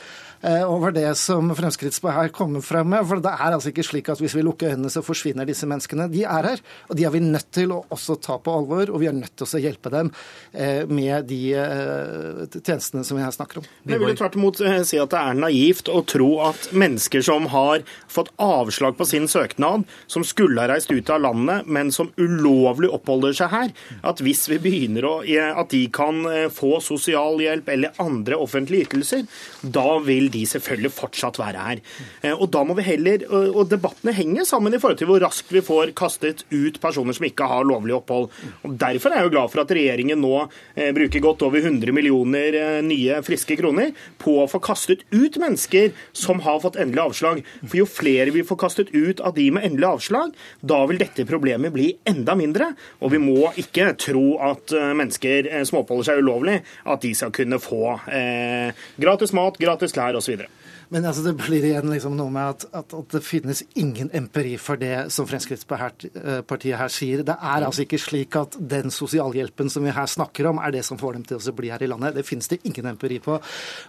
over 0.67 0.93
det 0.95 1.09
som 1.19 1.49
Fremskrittspartiet 1.57 2.29
her 2.29 2.33
kommer 2.35 2.65
frem 2.65 2.91
med. 2.93 3.07
For 3.09 3.23
det 3.23 3.33
er 3.33 3.57
altså 3.57 3.73
ikke 3.73 3.87
slik 3.87 4.11
at 4.13 4.21
hvis 4.23 4.37
vi 4.37 4.45
lukker 4.47 4.75
øynene, 4.75 4.91
så 4.93 5.03
forsvinner 5.05 5.49
disse 5.49 5.67
menneskene. 5.69 6.09
De 6.13 6.23
er 6.27 6.51
her, 6.51 6.63
og 6.91 6.99
de 6.99 7.07
er 7.07 7.15
vi 7.15 7.23
nødt 7.25 7.49
til 7.55 7.73
å 7.75 7.83
også 7.95 8.19
ta 8.23 8.39
på 8.43 8.55
alvor, 8.61 8.91
og 8.93 9.03
vi 9.03 9.09
er 9.11 9.17
nødt 9.17 9.35
til 9.37 9.47
å 9.47 9.63
hjelpe 9.63 9.93
dem 9.93 10.13
eh, 10.53 10.85
med 10.89 11.29
de 11.31 11.41
eh, 11.57 12.45
tjenestene 12.61 13.05
som 13.07 13.19
vi 13.19 13.25
her 13.25 13.35
snakker 13.35 13.63
om. 13.63 13.69
Jeg 13.89 14.03
vil 14.03 14.17
tvert 14.19 14.39
imot 14.39 14.61
eh, 14.65 14.81
si 14.87 15.01
at 15.03 15.13
det 15.13 15.23
er 15.23 15.41
naivt 15.41 15.91
å 15.93 16.03
tro 16.07 16.31
at 16.47 16.71
mennesker 16.77 17.25
som 17.27 17.49
har 17.53 17.85
fått 18.13 18.33
avslag 18.43 18.97
på 18.99 19.07
sin 19.09 19.29
søknad, 19.31 19.87
som 20.11 20.25
skulle 20.27 20.63
ha 20.63 20.71
reist 20.71 20.93
ut 20.93 21.11
av 21.13 21.23
landet, 21.25 21.67
men 21.67 21.93
som 21.95 22.13
ulovlig 22.21 22.91
oppholder 22.93 23.37
seg 23.37 23.53
her, 23.53 23.75
at 24.07 24.23
hvis 24.25 24.47
vi 24.53 24.61
begynner 24.63 25.09
å 25.09 25.15
eh, 25.25 25.53
at 25.57 25.73
de 25.73 25.85
kan 25.95 26.23
eh, 26.31 26.49
få 26.53 26.77
sosialhjelp 26.85 27.69
eller 27.73 28.03
andre 28.03 28.39
offentlige 28.41 28.89
ytelser, 28.89 29.27
da 29.63 29.99
vil 30.05 30.26
de 30.33 30.43
selvfølgelig 30.49 30.93
fortsatt 30.97 31.39
være 31.41 31.65
her. 31.67 31.81
Eh, 32.23 32.33
Og 32.37 32.51
da 32.53 32.63
må 32.65 32.75
vi 32.79 32.83
heller, 32.87 33.25
og 33.31 33.69
debattene 33.71 34.15
henger 34.15 34.45
sammen 34.49 34.75
i 34.75 34.79
forhold 34.83 34.99
til 35.01 35.09
hvor 35.11 35.21
raskt 35.23 35.53
vi 35.53 35.63
får 35.65 35.93
kastet 35.97 36.45
ut 36.53 36.81
personer 36.83 37.17
som 37.17 37.27
ikke 37.27 37.47
har 37.49 37.65
lovlig 37.67 37.95
opphold. 37.97 38.29
Og 38.65 38.77
Derfor 38.79 39.11
er 39.13 39.23
jeg 39.23 39.29
jo 39.31 39.35
glad 39.37 39.51
for 39.53 39.63
at 39.63 39.73
regjeringen 39.75 40.21
nå 40.21 40.35
eh, 40.77 40.93
bruker 40.97 41.25
godt 41.25 41.43
over 41.47 41.63
100 41.63 41.93
millioner 41.97 42.55
eh, 42.61 42.81
nye 42.85 43.21
friske 43.27 43.57
kroner 43.59 43.93
på 44.23 44.37
å 44.43 44.49
få 44.51 44.61
kastet 44.65 45.05
ut 45.15 45.39
mennesker 45.41 45.93
som 46.17 46.41
har 46.45 46.61
fått 46.65 46.79
endelig 46.83 47.05
avslag. 47.05 47.43
For 47.65 47.81
jo 47.81 47.87
flere 47.89 48.35
vi 48.35 48.45
får 48.47 48.61
kastet 48.65 48.93
ut 48.95 49.21
av 49.21 49.35
de 49.37 49.49
med 49.55 49.65
endelig 49.69 49.89
avslag, 49.89 50.35
da 50.61 50.83
vil 50.89 51.01
dette 51.01 51.27
problemet 51.29 51.73
bli 51.75 51.93
enda 52.09 52.37
mindre. 52.39 52.73
Og 53.01 53.13
vi 53.15 53.21
må 53.23 53.51
ikke 53.61 53.93
tro 54.01 54.27
at 54.43 54.73
mennesker 54.73 55.49
som 55.69 55.81
oppholder 55.81 56.11
seg 56.11 56.23
ulovlig, 56.23 56.59
at 56.87 57.03
de 57.05 57.13
skal 57.17 57.33
kunne 57.35 57.59
få 57.63 57.97
eh, 58.13 58.77
gratis 59.01 59.33
mat, 59.37 59.59
gratis 59.61 59.95
klær 59.97 60.16
osv. 60.17 60.43
Men 60.95 61.07
altså, 61.09 61.25
det 61.27 61.35
blir 61.41 61.65
igjen 61.67 61.91
liksom 61.91 62.15
noe 62.19 62.31
med 62.33 62.55
at, 62.55 62.67
at, 62.71 62.95
at 62.95 63.15
det 63.17 63.23
finnes 63.27 63.63
ingen 63.79 64.11
empiri 64.15 64.55
for 64.61 64.79
det 64.79 65.09
som 65.15 65.27
Fremskrittspartiet 65.29 66.79
her 66.79 66.93
sier. 66.93 67.25
Det 67.27 67.35
er 67.35 67.67
altså 67.67 67.83
ikke 67.87 68.01
slik 68.01 68.37
at 68.39 68.55
den 68.59 68.93
sosialhjelpen 68.95 69.71
som 69.73 69.87
vi 69.87 69.95
her 69.95 70.07
snakker 70.11 70.51
om, 70.53 70.61
er 70.63 70.77
det 70.77 70.85
som 70.87 71.01
får 71.01 71.19
dem 71.19 71.25
til 71.27 71.41
å 71.41 71.55
bli 71.57 71.73
her 71.73 71.83
i 71.83 71.91
landet. 71.91 72.15
Det 72.17 72.27
finnes 72.27 72.51
det 72.53 72.61
ingen 72.69 72.91
empiri 72.93 73.19
på. 73.25 73.39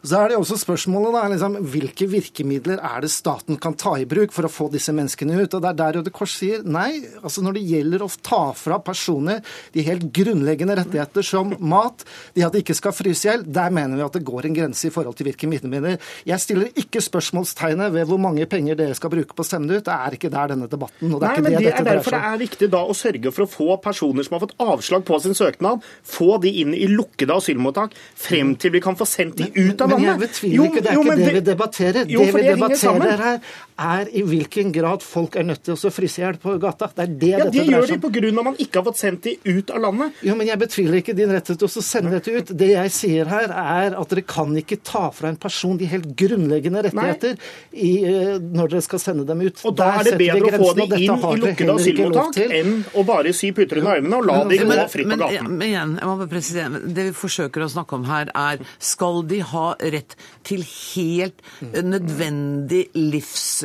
Så 0.02 0.18
er 0.20 0.34
det 0.34 0.40
også 0.40 0.58
spørsmålet 0.64 1.16
da, 1.16 1.26
liksom, 1.34 1.60
hvilke 1.74 2.10
virkemidler 2.10 2.82
er 2.82 3.06
det 3.06 3.12
staten 3.14 3.60
kan 3.62 3.78
ta 3.78 3.96
i 4.02 4.08
bruk 4.10 4.34
for 4.36 4.48
å 4.48 4.52
få 4.52 4.70
disse 4.74 4.96
menneskene 4.96 5.38
ut? 5.38 5.54
Og 5.54 5.64
det 5.64 5.72
er 5.72 5.80
der 5.84 6.00
Røde 6.00 6.14
Kors 6.16 6.38
sier 6.40 6.66
nei. 6.66 7.04
altså 7.22 7.46
Når 7.46 7.60
det 7.60 7.66
gjelder 7.70 8.06
å 8.06 8.12
ta 8.26 8.42
fra 8.58 8.82
personer 8.84 9.44
de 9.76 9.86
helt 9.86 10.10
grunnleggende 10.16 10.78
rettigheter 10.82 11.26
som 11.26 11.54
mat, 11.62 12.06
de 12.34 12.46
at 12.46 12.56
de 12.56 12.64
ikke 12.66 12.78
skal 12.78 12.96
fryse 12.96 13.28
i 13.28 13.32
hjel, 13.32 13.46
der 13.46 13.74
mener 13.74 14.00
vi 14.00 14.06
at 14.06 14.18
det 14.18 14.26
går 14.28 14.48
en 14.48 14.58
grense 14.58 14.90
i 14.90 14.94
forhold 14.94 15.18
til 15.20 15.30
virkemidler. 15.30 15.98
Jeg 16.28 16.42
stiller 16.42 16.74
ikke 16.74 16.87
spørsmålstegnet 16.96 17.92
ved 17.94 18.06
hvor 18.08 18.18
mange 18.22 18.46
penger 18.50 18.78
dere 18.80 18.96
skal 18.96 19.12
bruke 19.12 19.36
på 19.36 19.44
å 19.44 19.48
stemme 19.48 19.68
det 19.68 19.82
ut. 19.82 19.86
Det 19.88 19.94
er 19.94 20.16
ikke 20.16 20.32
der 20.32 20.54
denne 20.54 20.68
debatten. 20.72 21.12
og 21.14 21.20
det 21.20 21.28
Nei, 21.28 21.34
er 21.34 21.38
ikke 21.38 21.44
men 21.44 21.52
det, 21.52 21.60
det 21.60 21.66
dette 21.68 21.82
er 21.84 21.90
derfor 21.98 22.16
det 22.16 22.22
er 22.32 22.38
viktig 22.42 22.70
da 22.72 22.82
å 22.88 22.96
sørge 22.98 23.34
for 23.36 23.44
å 23.44 23.50
få 23.52 23.78
personer 23.84 24.24
som 24.24 24.38
har 24.38 24.44
fått 24.46 24.56
avslag 24.64 25.06
på 25.08 25.20
sin 25.26 25.36
søknad, 25.38 25.84
få 26.04 26.38
de 26.44 26.54
inn 26.64 26.74
i 26.78 26.88
lukkede 26.88 27.36
asylmottak 27.36 27.96
frem 28.16 28.56
til 28.56 28.72
vi 28.78 28.82
kan 28.88 28.96
få 29.00 29.06
sendt 29.10 29.38
de 29.42 29.50
ut 29.54 29.82
av 29.84 29.92
Men 29.92 30.04
jeg 30.06 30.14
landet. 30.14 30.30
betviler 30.30 30.70
ikke, 30.72 30.82
det 30.86 30.92
er 30.92 30.98
jo, 30.98 31.04
ikke 31.04 31.18
det 31.20 31.34
vi 31.38 31.46
debatterer. 31.52 32.12
Jo, 32.12 32.26
det 32.26 32.36
vi 32.38 32.48
debatterer 32.48 33.26
her, 33.28 33.40
er 33.78 34.10
i 34.16 34.24
hvilken 34.26 34.72
grad 34.74 35.04
folk 35.06 35.36
er 35.38 35.46
nødt 35.48 35.64
til 35.66 35.76
å 35.76 35.92
fryse 35.94 36.22
i 36.22 36.24
hjel 36.24 36.38
på 36.42 36.56
gata. 36.62 36.90
Det 36.96 37.04
er 37.04 37.08
det 37.08 37.30
Ja, 37.30 37.38
dette 37.38 37.52
Det 37.52 37.64
dreier 37.66 37.72
gjør 37.78 37.88
de 37.88 37.94
om. 37.94 38.02
pga. 38.12 38.28
at 38.28 38.44
man 38.46 38.56
ikke 38.56 38.76
har 38.80 38.86
fått 38.88 38.98
sendt 38.98 39.22
de 39.24 39.38
ut 39.46 39.70
av 39.72 39.82
landet. 39.82 40.12
Jo, 40.24 40.36
men 40.36 40.48
Jeg 40.48 40.60
betviler 40.60 41.02
ikke 41.02 41.16
din 41.16 41.30
rett 41.30 41.46
til 41.46 41.58
å 41.58 41.84
sende 41.84 42.12
dette 42.12 42.32
ut. 42.32 42.46
Det 42.58 42.70
jeg 42.70 42.90
sier 42.92 43.26
her, 43.26 43.50
er 43.52 44.00
at 44.00 44.10
dere 44.10 44.22
kan 44.22 44.56
ikke 44.56 44.82
ta 44.84 45.10
fra 45.12 45.28
en 45.30 45.36
person 45.36 45.78
de 45.78 45.86
helt 45.86 46.16
grunnleggende 46.16 46.84
rettigheter 46.84 47.38
i, 47.74 48.04
eh, 48.06 48.40
når 48.40 48.70
dere 48.70 48.82
skal 48.82 49.00
sende 49.00 49.26
dem 49.26 49.42
ut. 49.42 49.62
Og 49.66 49.76
da 49.76 49.92
Der 49.92 50.00
er 50.00 50.04
det 50.04 50.18
bedre 50.18 50.48
å 50.48 50.58
få 50.58 50.76
dem 50.76 50.90
de 50.90 50.96
inn 51.04 51.12
i 51.12 51.38
lukkede 51.38 51.76
asylmottak 51.76 52.52
enn 52.52 52.86
å 52.96 53.06
bare 53.06 53.34
sy 53.34 53.52
puter 53.52 53.78
under 53.80 53.98
armene 53.98 54.16
og 54.18 54.26
la 54.26 54.44
dem 54.46 54.68
gå 54.68 54.90
fritt 54.90 55.08
på 55.08 55.18
gaten. 55.18 55.58
men 55.58 55.68
igjen, 55.68 56.00
jeg 56.00 56.08
må 56.08 56.18
bare 56.18 56.30
presisere, 56.30 56.94
det 56.94 57.04
vi 57.06 57.12
forsøker 57.12 57.62
å 57.62 57.70
snakke 57.70 57.94
om 57.94 58.06
her, 58.06 58.32
er 58.34 58.60
skal 58.80 59.22
de 59.24 59.40
ha 59.40 59.76
rett 59.80 60.16
til 60.44 60.64
helt 60.96 61.42
nødvendig 61.62 62.08
nødvendig 62.08 62.88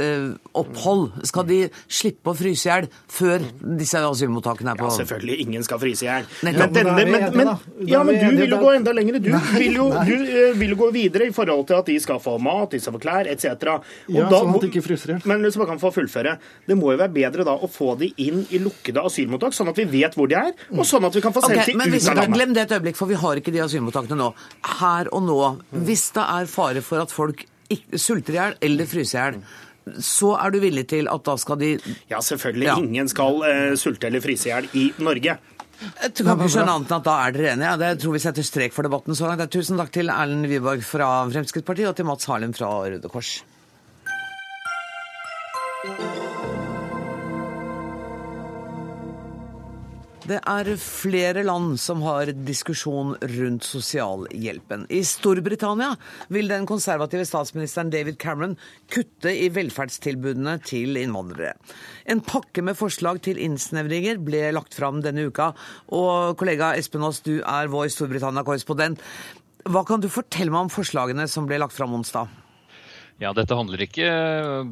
livsopphold? 0.02 1.24
Skal 1.28 1.46
de 1.48 1.58
slippe 1.92 2.32
å 2.32 2.36
fryse 2.36 2.66
i 2.66 2.70
hjel 2.70 2.88
før 3.12 3.44
disse 3.78 4.00
asylmottakene 4.08 4.72
er 4.74 4.80
på 4.80 4.88
Ja, 4.88 4.96
selvfølgelig. 4.98 5.36
Ingen 5.46 5.64
skal 5.66 5.78
fryse 5.82 6.02
i 6.04 6.08
hjel. 6.08 6.26
Men, 6.42 6.54
denne- 6.54 6.94
Men 6.96 7.10
men, 7.12 7.36
men, 7.36 7.88
ja, 7.88 8.02
men 8.02 8.18
du 8.18 8.36
vil 8.36 8.50
jo 8.50 8.58
gå 8.62 8.72
enda 8.76 8.92
lenger. 8.92 9.18
Du 9.22 9.30
vil 9.58 9.74
jo 9.74 9.88
du, 9.90 10.12
eh, 10.14 10.52
vil 10.58 10.70
jo 10.70 10.76
gå 10.76 10.90
videre 10.92 11.26
i 11.28 11.32
forhold 11.32 11.66
til 11.66 11.76
at 11.76 11.86
de 11.86 11.98
skal 12.00 12.18
få 12.20 12.38
mat, 12.40 12.70
de 12.70 12.80
skal 12.80 12.92
få 12.92 13.00
klær, 13.00 13.26
etc. 13.30 13.44
Og 13.78 13.84
Ja, 14.08 14.28
da- 14.28 14.40
sånn 14.40 14.54
at 14.54 14.60
de 14.60 14.68
ikke 14.68 14.82
fryser 14.86 15.10
i 15.10 15.12
hjel. 15.18 15.26
Men 15.26 15.42
hvis 15.42 15.56
man 15.56 15.66
kan 15.66 15.78
få 15.78 15.92
fullføre. 15.92 16.38
Det 16.66 16.76
må 16.76 16.92
jo 16.92 16.98
være 16.98 17.12
bedre 17.12 17.44
da 17.44 17.56
å 17.56 17.68
få 17.70 17.98
de 17.98 18.12
inn 18.18 18.46
i 18.50 18.58
lukkede 18.58 19.02
asylmottak, 19.04 19.52
sånn 19.52 19.68
at 19.68 19.76
vi 19.76 19.84
vet 19.84 20.14
hvor 20.14 20.28
de 20.28 20.34
er, 20.34 20.52
og 20.72 20.84
sånn 20.84 21.04
at 21.04 21.14
vi 21.14 21.20
kan 21.20 21.32
få 21.32 21.40
sendt 21.42 21.58
okay, 21.62 21.72
de 21.72 21.76
men 21.76 21.92
ut 21.94 22.08
av 22.08 22.16
landet. 22.16 22.34
Glem 22.34 22.54
det 22.54 22.70
et 22.70 22.80
øyeblikk, 22.80 22.96
for 22.96 23.06
vi 23.06 23.14
har 23.14 23.36
ikke 23.36 23.52
de 23.52 23.58
asylmottakene 23.60 24.16
nå. 24.16 24.34
Her 24.80 25.06
og 25.12 25.22
nå, 25.22 25.60
hvis 25.84 26.12
det 26.12 26.22
er 26.22 26.46
fare 26.46 26.80
for 26.82 27.00
at 27.00 27.10
folk 27.10 27.44
sulter 27.96 28.32
i 28.34 28.36
hjel 28.36 28.54
eller 28.62 28.84
fryser 28.84 29.16
i 29.18 29.22
hjel, 29.32 29.42
så 29.98 30.34
er 30.38 30.52
du 30.54 30.60
villig 30.62 30.86
til 30.92 31.08
at 31.10 31.24
da 31.26 31.36
skal 31.40 31.58
de 31.60 31.72
Ja, 32.10 32.20
selvfølgelig. 32.22 32.68
Ja. 32.68 32.76
Ingen 32.78 33.10
skal 33.10 33.42
uh, 33.42 33.72
sulte 33.78 34.08
eller 34.08 34.22
fryse 34.24 34.48
i 34.48 34.52
hjel 34.52 34.68
i 34.78 34.84
Norge. 35.02 35.38
Jeg 35.82 36.12
kan 36.14 36.36
ikke 36.36 36.50
skjønne 36.52 36.74
annet 36.76 36.92
enn 36.92 37.00
at 37.00 37.06
da 37.08 37.14
er 37.24 37.32
dere 37.34 37.54
enige. 37.56 37.70
Ja, 37.72 37.78
det 37.80 38.02
tror 38.02 38.14
vi 38.14 38.22
setter 38.22 38.46
strek 38.46 38.74
for 38.76 38.86
debatten 38.86 39.18
så 39.18 39.26
langt. 39.26 39.50
Tusen 39.50 39.80
takk 39.80 39.90
til 39.94 40.12
Erlend 40.14 40.46
Wiborg 40.50 40.84
fra 40.86 41.08
Fremskrittspartiet 41.32 41.90
og 41.90 41.96
til 41.98 42.06
Mats 42.06 42.30
Harlem 42.30 42.54
fra 42.54 42.70
Røde 42.86 43.10
Kors. 43.10 43.40
Det 50.32 50.38
er 50.48 50.68
flere 50.80 51.42
land 51.44 51.74
som 51.82 52.00
har 52.06 52.30
diskusjon 52.46 53.10
rundt 53.20 53.66
sosialhjelpen. 53.68 54.86
I 54.88 55.02
Storbritannia 55.04 55.90
vil 56.32 56.48
den 56.48 56.64
konservative 56.68 57.26
statsministeren 57.28 57.90
David 57.92 58.16
Cameron 58.22 58.54
kutte 58.88 59.28
i 59.28 59.50
velferdstilbudene 59.52 60.54
til 60.64 60.96
innvandrere. 61.02 61.52
En 62.08 62.22
pakke 62.24 62.64
med 62.64 62.78
forslag 62.78 63.20
til 63.26 63.42
innsnevringer 63.44 64.22
ble 64.24 64.46
lagt 64.56 64.78
fram 64.78 65.02
denne 65.04 65.26
uka. 65.28 65.50
Og 65.92 66.38
kollega 66.40 66.72
Espen 66.80 67.04
Aas, 67.04 67.20
du 67.20 67.42
er 67.42 67.68
vår 67.68 67.92
Storbritannia-korrespondent. 67.92 69.04
Hva 69.68 69.84
kan 69.84 70.00
du 70.00 70.08
fortelle 70.08 70.54
meg 70.54 70.64
om 70.64 70.72
forslagene 70.72 71.28
som 71.28 71.44
ble 71.50 71.60
lagt 71.60 71.76
fram 71.76 71.92
onsdag? 71.98 72.41
Ja, 73.22 73.30
Dette 73.36 73.54
handler 73.54 73.78
ikke 73.84 74.06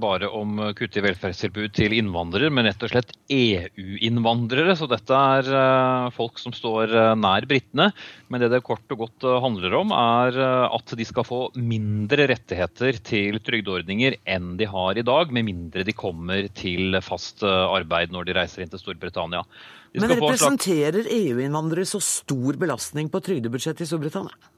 bare 0.02 0.26
om 0.34 0.58
kutt 0.74 0.96
i 0.98 1.02
velferdstilbud 1.04 1.70
til 1.76 1.92
innvandrere, 1.94 2.50
men 2.50 2.66
rett 2.66 2.82
og 2.82 2.90
slett 2.90 3.12
EU-innvandrere. 3.30 4.74
Så 4.74 4.88
dette 4.90 5.14
er 5.14 5.50
eh, 5.54 6.08
folk 6.16 6.40
som 6.42 6.54
står 6.56 6.90
eh, 6.90 7.12
nær 7.20 7.46
britene. 7.50 7.90
Men 8.26 8.42
det 8.42 8.50
det 8.50 8.62
kort 8.66 8.90
og 8.90 9.04
godt 9.04 9.28
eh, 9.28 9.38
handler 9.44 9.76
om, 9.78 9.94
er 9.94 10.40
at 10.66 10.96
de 10.98 11.06
skal 11.06 11.28
få 11.28 11.40
mindre 11.54 12.26
rettigheter 12.32 12.98
til 13.06 13.38
trygdeordninger 13.46 14.18
enn 14.34 14.56
de 14.58 14.66
har 14.72 14.98
i 14.98 15.06
dag, 15.06 15.30
med 15.30 15.46
mindre 15.46 15.86
de 15.86 15.94
kommer 15.94 16.50
til 16.50 16.98
fast 17.06 17.44
arbeid 17.46 18.10
når 18.10 18.26
de 18.26 18.40
reiser 18.40 18.64
inn 18.64 18.72
til 18.72 18.82
Storbritannia. 18.82 19.44
Men 19.94 20.16
representerer 20.16 21.06
EU-innvandrere 21.06 21.86
så 21.86 22.02
stor 22.02 22.58
belastning 22.58 23.10
på 23.12 23.22
trygdebudsjettet 23.30 23.86
i 23.86 23.92
Storbritannia? 23.92 24.49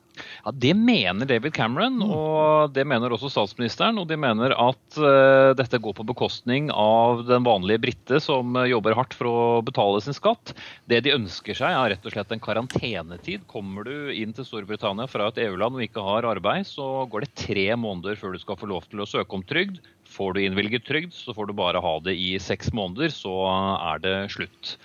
Ja, 0.44 0.50
Det 0.52 0.74
mener 0.74 1.26
David 1.26 1.54
Cameron, 1.54 2.00
og 2.04 2.72
det 2.74 2.84
mener 2.88 3.12
også 3.14 3.30
statsministeren. 3.32 3.98
Og 4.00 4.08
de 4.10 4.18
mener 4.20 4.54
at 4.54 4.98
uh, 5.00 5.52
dette 5.58 5.80
går 5.82 5.96
på 5.98 6.06
bekostning 6.08 6.70
av 6.72 7.24
den 7.28 7.46
vanlige 7.46 7.82
brite 7.82 8.20
som 8.22 8.56
eh, 8.56 8.70
jobber 8.72 8.96
hardt 8.98 9.16
for 9.16 9.28
å 9.28 9.62
betale 9.64 10.02
sin 10.04 10.16
skatt. 10.16 10.54
Det 10.90 11.02
de 11.06 11.14
ønsker 11.16 11.56
seg, 11.56 11.72
er 11.72 11.94
rett 11.94 12.06
og 12.06 12.14
slett 12.14 12.34
en 12.34 12.42
karantenetid. 12.42 13.46
Kommer 13.50 13.88
du 13.88 14.12
inn 14.14 14.34
til 14.36 14.46
Storbritannia 14.46 15.08
fra 15.10 15.30
et 15.30 15.40
EU-land 15.46 15.78
og 15.78 15.86
ikke 15.86 16.04
har 16.06 16.28
arbeid, 16.28 16.68
så 16.68 17.06
går 17.10 17.26
det 17.26 17.34
tre 17.46 17.68
måneder 17.78 18.18
før 18.20 18.36
du 18.36 18.42
skal 18.42 18.58
få 18.60 18.70
lov 18.70 18.88
til 18.90 19.02
å 19.02 19.08
søke 19.08 19.38
om 19.38 19.46
trygd. 19.46 19.80
Får 20.12 20.36
du 20.36 20.42
innvilget 20.42 20.84
trygd, 20.84 21.14
så 21.16 21.32
får 21.32 21.48
du 21.48 21.56
bare 21.56 21.80
ha 21.80 21.94
det 22.04 22.14
i 22.20 22.34
seks 22.42 22.72
måneder, 22.76 23.12
så 23.14 23.32
er 23.48 24.02
det 24.04 24.16
slutt. 24.34 24.76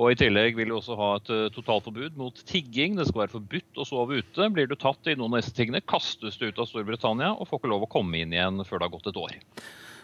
Og 0.00 0.14
I 0.14 0.16
tillegg 0.16 0.56
vil 0.56 0.70
vi 0.70 0.76
også 0.78 0.96
ha 0.96 1.10
et 1.18 1.28
eh, 1.34 1.50
totalforbud 1.52 2.16
mot 2.16 2.38
tigging. 2.48 2.96
Det 2.96 3.04
skal 3.10 3.26
være 3.26 3.34
forbudt 3.34 3.80
å 3.82 3.84
sove 3.84 4.22
ute. 4.22 4.48
Blir 4.54 4.70
du 4.70 4.72
tatt 4.80 5.10
i 5.10 5.16
noen 5.18 5.34
av 5.34 5.42
disse 5.42 5.52
tingene, 5.56 5.82
kastes 5.84 6.40
du 6.40 6.46
ut 6.48 6.60
av 6.62 6.70
Storbritannia 6.70 7.34
og 7.34 7.50
får 7.50 7.60
ikke 7.60 7.72
lov 7.74 7.84
å 7.84 7.90
komme 7.92 8.22
inn 8.22 8.32
igjen 8.32 8.64
før 8.64 8.80
det 8.80 8.88
har 8.88 8.94
gått 8.96 9.10
et 9.12 9.20
år. 9.20 9.36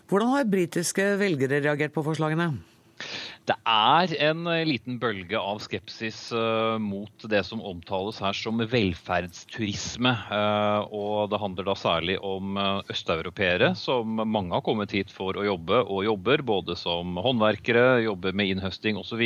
Hvordan 0.06 0.34
har 0.36 0.50
britiske 0.52 1.06
velgere 1.22 1.62
reagert 1.64 1.96
på 1.96 2.04
forslagene? 2.04 2.50
Det 3.46 3.54
er 3.70 4.12
en 4.26 4.48
eh, 4.50 4.64
liten 4.66 4.96
bølge 4.98 5.38
av 5.38 5.60
skepsis 5.62 6.18
uh, 6.34 6.82
mot 6.82 7.26
det 7.30 7.44
som 7.46 7.60
omtales 7.62 8.18
her 8.18 8.34
som 8.34 8.58
velferdsturisme. 8.58 10.10
Uh, 10.32 10.82
og 10.90 11.30
det 11.30 11.38
handler 11.38 11.68
da 11.68 11.76
særlig 11.78 12.16
om 12.26 12.58
uh, 12.58 12.80
østeuropeere, 12.90 13.70
som 13.78 14.18
mange 14.18 14.50
har 14.50 14.64
kommet 14.66 14.96
hit 14.96 15.14
for 15.14 15.38
å 15.38 15.46
jobbe 15.46 15.78
og 15.84 16.02
jobber, 16.08 16.42
både 16.42 16.74
som 16.80 17.14
håndverkere, 17.22 18.02
jobber 18.08 18.34
med 18.34 18.56
innhøsting 18.56 18.98
osv. 18.98 19.22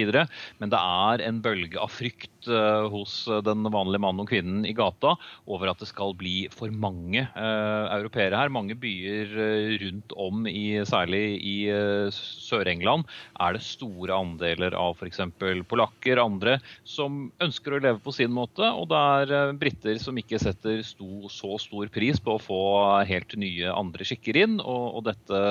Men 0.61 0.75
det 0.75 0.83
er 1.09 1.25
en 1.25 1.41
bølge 1.41 1.81
av 1.81 1.89
frykt 1.95 2.40
eh, 2.49 2.87
hos 2.93 3.15
den 3.45 3.67
vanlige 3.73 4.03
mannen 4.03 4.25
og 4.25 4.31
kvinnen 4.31 4.65
i 4.69 4.75
gata 4.77 5.17
over 5.51 5.71
at 5.73 5.83
det 5.83 5.89
skal 5.91 6.15
bli 6.19 6.49
for 6.55 6.73
mange 6.73 7.23
eh, 7.27 7.85
europeere 7.97 8.39
her. 8.39 8.53
Mange 8.53 8.77
byer 8.79 9.35
eh, 9.35 9.75
rundt 9.83 10.15
om, 10.17 10.47
i, 10.49 10.81
særlig 10.89 11.23
i 11.41 11.57
eh, 11.73 12.09
Sør-England, 12.15 13.07
er 13.41 13.57
det 13.57 13.65
store 13.67 14.17
andeler 14.17 14.77
av 14.79 14.97
f.eks. 14.99 15.23
polakker, 15.71 16.23
andre, 16.23 16.59
som 16.85 17.29
ønsker 17.43 17.77
å 17.77 17.83
leve 17.83 18.03
på 18.05 18.15
sin 18.17 18.33
måte. 18.35 18.67
Og 18.71 18.89
det 18.91 19.05
er 19.21 19.37
eh, 19.37 19.55
briter 19.61 20.01
som 20.03 20.19
ikke 20.21 20.41
setter 20.43 20.83
sto, 20.87 21.29
så 21.33 21.57
stor 21.61 21.93
pris 21.93 22.21
på 22.23 22.37
å 22.37 22.43
få 22.43 22.63
helt 23.09 23.37
nye 23.41 23.73
andre 23.75 24.07
skikker 24.07 24.41
inn. 24.45 24.59
Og, 24.61 25.01
og 25.01 25.09
dette 25.11 25.45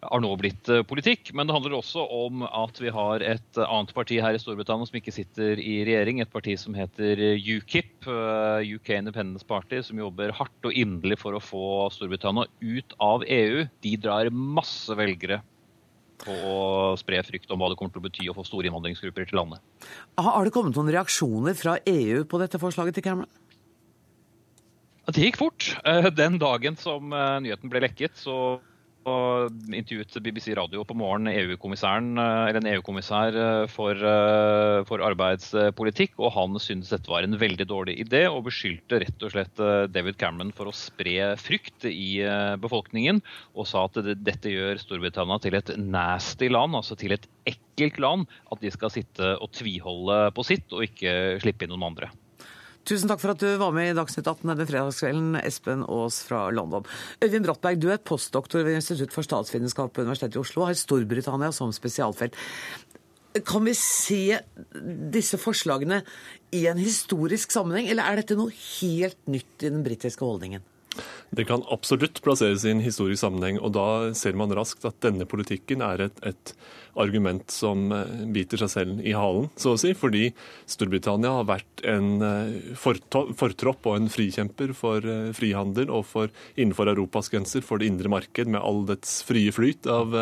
har 0.00 0.22
nå 0.22 0.30
blitt 0.40 0.68
eh, 0.72 0.82
politikk, 0.86 1.32
men 1.36 1.48
det 1.48 1.54
handler 1.54 1.76
også 1.76 2.06
om 2.14 2.44
at 2.46 2.80
vi 2.80 2.92
har 2.94 3.24
et 3.24 3.60
annet 3.60 3.92
parti 3.96 4.20
her 4.22 4.36
i 4.36 4.40
Storbritannia 4.40 4.88
som 4.88 4.96
ikke 5.00 5.14
sitter 5.14 5.60
i 5.60 5.80
regjering. 5.88 6.22
Et 6.22 6.32
parti 6.32 6.56
som 6.60 6.76
heter 6.76 7.20
UKIP, 7.36 8.08
eh, 8.08 8.72
UK 8.76 8.94
Independence 8.96 9.46
Party, 9.46 9.82
som 9.84 10.00
jobber 10.00 10.32
hardt 10.36 10.68
og 10.68 10.76
inderlig 10.76 11.20
for 11.20 11.36
å 11.36 11.42
få 11.44 11.64
Storbritannia 11.92 12.48
ut 12.62 12.96
av 13.02 13.26
EU. 13.28 13.66
De 13.84 13.96
drar 14.00 14.32
masse 14.32 14.96
velgere 14.96 15.42
på 16.20 16.32
å 16.32 16.96
spre 17.00 17.20
frykt 17.24 17.52
om 17.52 17.60
hva 17.60 17.70
det 17.72 17.78
kommer 17.80 17.94
til 17.94 18.02
å 18.02 18.08
bety 18.08 18.28
å 18.28 18.36
få 18.36 18.44
store 18.44 18.68
innvandringsgrupper 18.68 19.28
til 19.28 19.40
landet. 19.40 19.60
Har 20.20 20.44
det 20.44 20.52
kommet 20.54 20.76
noen 20.76 20.92
reaksjoner 20.92 21.56
fra 21.56 21.78
EU 21.88 22.24
på 22.28 22.40
dette 22.42 22.60
forslaget 22.60 22.98
til 22.98 23.06
Cameron? 23.06 23.30
Det 25.10 25.24
gikk 25.24 25.40
fort. 25.40 25.70
Eh, 25.84 26.08
Den 26.14 26.38
dagen 26.38 26.76
som 26.78 27.12
eh, 27.12 27.38
nyheten 27.42 27.72
ble 27.72 27.82
lekket, 27.82 28.14
så 28.20 28.60
intervjuet 29.74 30.18
BBC 30.22 30.54
Radio 30.58 30.82
på 30.86 30.96
morgen 30.98 31.28
EU-kommissæren, 31.30 32.12
eh, 32.18 32.48
eller 32.48 32.60
en 32.60 32.68
EU-kommissær 32.74 33.36
eh, 33.36 33.64
for, 33.72 33.94
eh, 33.94 34.82
for 34.88 35.04
arbeidspolitikk, 35.06 36.14
og 36.18 36.32
han 36.36 36.58
syntes 36.62 36.92
dette 36.94 37.10
var 37.10 37.26
en 37.26 37.38
veldig 37.40 37.66
dårlig 37.70 37.96
idé, 38.04 38.24
og 38.30 38.46
beskyldte 38.48 39.00
rett 39.04 39.26
og 39.26 39.34
slett 39.34 39.64
David 39.94 40.18
Cameron 40.20 40.52
for 40.56 40.70
å 40.70 40.76
spre 40.76 41.34
frykt 41.40 41.86
i 41.88 42.22
befolkningen, 42.60 43.20
og 43.54 43.68
sa 43.68 43.86
at 43.88 43.98
dette 44.00 44.52
gjør 44.52 44.80
Storbritannia 44.80 45.40
til 45.42 45.56
et 45.58 45.74
nasty 45.80 46.50
land, 46.52 46.76
altså 46.78 46.98
til 46.98 47.16
et 47.16 47.28
ekkelt 47.48 48.00
land, 48.02 48.26
at 48.52 48.62
de 48.62 48.72
skal 48.72 48.92
sitte 48.92 49.34
og 49.40 49.52
tviholde 49.56 50.26
på 50.36 50.46
sitt 50.46 50.72
og 50.74 50.84
ikke 50.86 51.40
slippe 51.42 51.66
inn 51.66 51.74
noen 51.74 51.90
andre. 51.92 52.10
Tusen 52.88 53.10
takk 53.10 53.20
for 53.20 53.34
at 53.34 53.42
du 53.42 53.48
var 53.60 53.74
med 53.76 53.90
i 53.90 53.96
Dagsnytt 53.96 54.26
18 54.26 54.48
denne 54.48 54.66
fredagskvelden, 54.68 55.34
Espen 55.42 55.84
Aas 55.84 56.22
fra 56.26 56.46
London. 56.54 56.86
Øyvind 57.22 57.46
Brattberg, 57.46 57.78
du 57.82 57.90
er 57.92 58.00
postdoktor 58.00 58.64
ved 58.66 58.78
Institutt 58.78 59.12
for 59.14 59.26
statsvitenskap 59.26 59.92
på 59.94 60.06
Universitetet 60.06 60.38
i 60.38 60.42
Oslo 60.42 60.64
og 60.64 60.70
har 60.70 60.80
Storbritannia 60.80 61.52
som 61.54 61.74
spesialfelt. 61.76 62.38
Kan 63.46 63.68
vi 63.68 63.76
se 63.78 64.40
disse 65.14 65.38
forslagene 65.38 66.00
i 66.56 66.64
en 66.66 66.80
historisk 66.80 67.52
sammenheng, 67.54 67.86
eller 67.92 68.08
er 68.08 68.22
dette 68.22 68.38
noe 68.38 68.50
helt 68.50 69.20
nytt 69.30 69.62
i 69.62 69.70
den 69.70 69.84
britiske 69.86 70.24
holdningen? 70.26 70.64
Det 71.30 71.44
kan 71.46 71.62
absolutt 71.70 72.18
plasseres 72.24 72.64
i 72.66 72.72
en 72.72 72.82
historisk 72.82 73.22
sammenheng, 73.22 73.60
og 73.62 73.76
da 73.76 73.86
ser 74.18 74.34
man 74.38 74.50
raskt 74.56 74.88
at 74.88 74.98
denne 75.04 75.28
politikken 75.30 75.84
er 75.86 76.08
et, 76.08 76.24
et 76.26 76.54
argument 76.98 77.50
som 77.52 77.90
eh, 77.94 78.12
biter 78.34 78.60
seg 78.60 78.72
selv 78.72 79.02
i 79.06 79.14
halen, 79.16 79.48
så 79.60 79.74
å 79.74 79.80
si. 79.80 79.92
Fordi 79.98 80.30
Storbritannia 80.70 81.32
har 81.38 81.48
vært 81.50 81.84
en 81.88 82.10
eh, 82.26 82.72
fortropp 82.78 83.90
og 83.90 83.98
en 83.98 84.10
frikjemper 84.12 84.74
for 84.76 85.04
eh, 85.04 85.30
frihandel 85.36 85.92
og 85.92 86.06
for 86.10 86.32
innenfor 86.56 86.90
Europas 86.92 87.30
grenser 87.32 87.64
for 87.66 87.80
det 87.80 87.90
indre 87.90 88.12
marked 88.12 88.50
med 88.50 88.62
all 88.62 88.84
dets 88.88 89.20
frie 89.26 89.52
flyt 89.54 89.88
av, 89.90 90.16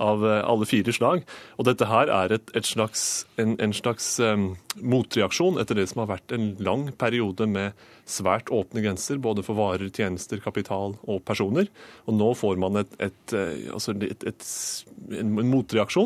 av 0.00 0.24
alle 0.26 0.68
fire 0.68 0.94
slag. 0.94 1.26
Og 1.60 1.68
dette 1.68 1.88
her 1.90 2.12
er 2.12 2.36
et, 2.38 2.54
et 2.56 2.68
slags, 2.68 3.26
en, 3.40 3.56
en 3.62 3.74
slags 3.76 4.16
um, 4.22 4.48
motreaksjon 4.76 5.60
etter 5.60 5.78
det 5.78 5.88
som 5.90 6.04
har 6.04 6.14
vært 6.16 6.34
en 6.36 6.50
lang 6.62 6.88
periode 6.98 7.48
med 7.50 7.76
svært 8.06 8.52
åpne 8.54 8.84
grenser, 8.84 9.18
både 9.18 9.42
for 9.42 9.58
varer, 9.58 9.88
tjenester, 9.90 10.38
kapital 10.42 10.94
og 11.10 11.24
personer. 11.26 11.66
Og 12.06 12.14
nå 12.18 12.28
får 12.38 12.60
man 12.62 12.78
et, 12.82 12.92
et, 13.02 13.34
altså 13.72 13.96
en 13.96 15.26
en 15.36 15.50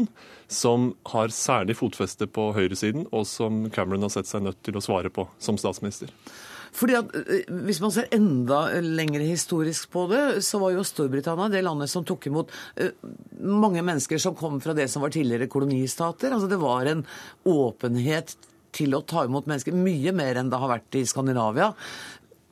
motreaksjon 0.00 0.38
som 0.50 0.94
har 1.06 1.30
særlig 1.30 1.76
fotfeste 1.78 2.26
på 2.26 2.48
høyresiden, 2.56 3.06
og 3.14 3.22
som 3.26 3.68
Cameron 3.70 4.02
har 4.02 4.10
sett 4.10 4.26
seg 4.26 4.42
nødt 4.42 4.58
til 4.66 4.74
å 4.74 4.82
svare 4.82 5.10
på 5.14 5.28
som 5.38 5.54
statsminister. 5.54 6.10
Fordi 6.74 6.96
at 6.98 7.14
eh, 7.14 7.46
Hvis 7.66 7.80
man 7.82 7.92
ser 7.94 8.10
enda 8.14 8.80
lenger 8.82 9.20
historisk 9.20 9.90
på 9.90 10.08
det, 10.10 10.42
så 10.42 10.58
var 10.58 10.74
jo 10.74 10.86
Storbritannia 10.86 11.50
det 11.50 11.62
landet 11.62 11.90
som 11.90 12.04
tok 12.06 12.26
imot 12.26 12.50
eh, 12.76 12.90
mange 13.40 13.82
mennesker 13.82 14.18
som 14.18 14.34
kom 14.34 14.60
fra 14.62 14.74
det 14.74 14.88
som 14.90 15.02
var 15.02 15.14
tidligere 15.14 15.50
kolonistater. 15.50 16.34
Altså 16.34 16.50
Det 16.50 16.58
var 16.58 16.86
en 16.86 17.04
åpenhet 17.46 18.36
til 18.74 18.94
å 18.94 19.02
ta 19.02 19.24
imot 19.26 19.46
mennesker, 19.50 19.74
mye 19.74 20.14
mer 20.14 20.38
enn 20.38 20.50
det 20.50 20.58
har 20.58 20.70
vært 20.70 20.98
i 20.98 21.06
Skandinavia. 21.06 21.72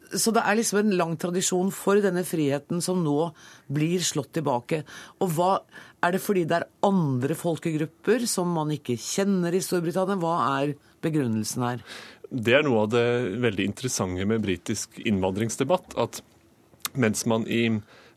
Så 0.08 0.32
det 0.32 0.42
er 0.46 0.56
liksom 0.56 0.80
en 0.80 0.96
lang 0.96 1.14
tradisjon 1.20 1.70
for 1.74 2.00
denne 2.02 2.24
friheten 2.26 2.80
som 2.82 3.02
nå 3.04 3.30
blir 3.70 4.02
slått 4.02 4.32
tilbake. 4.38 4.80
Og 5.22 5.34
hva 5.36 5.52
Er 6.04 6.14
det 6.14 6.22
fordi 6.22 6.44
det 6.46 6.60
er 6.60 6.68
andre 6.86 7.34
folkegrupper 7.34 8.26
som 8.30 8.52
man 8.54 8.70
ikke 8.74 8.94
kjenner 9.02 9.54
i 9.54 9.62
Storbritannia? 9.64 10.18
Hva 10.22 10.34
er 10.60 10.74
begrunnelsen 11.02 11.64
her? 11.66 11.82
Det 12.28 12.54
er 12.54 12.66
noe 12.66 12.84
av 12.84 12.92
det 12.92 13.06
veldig 13.42 13.66
interessante 13.66 14.26
med 14.28 14.44
britisk 14.44 15.00
innvandringsdebatt. 15.02 15.96
At 15.98 16.20
mens 16.98 17.24
man 17.30 17.46
i 17.50 17.64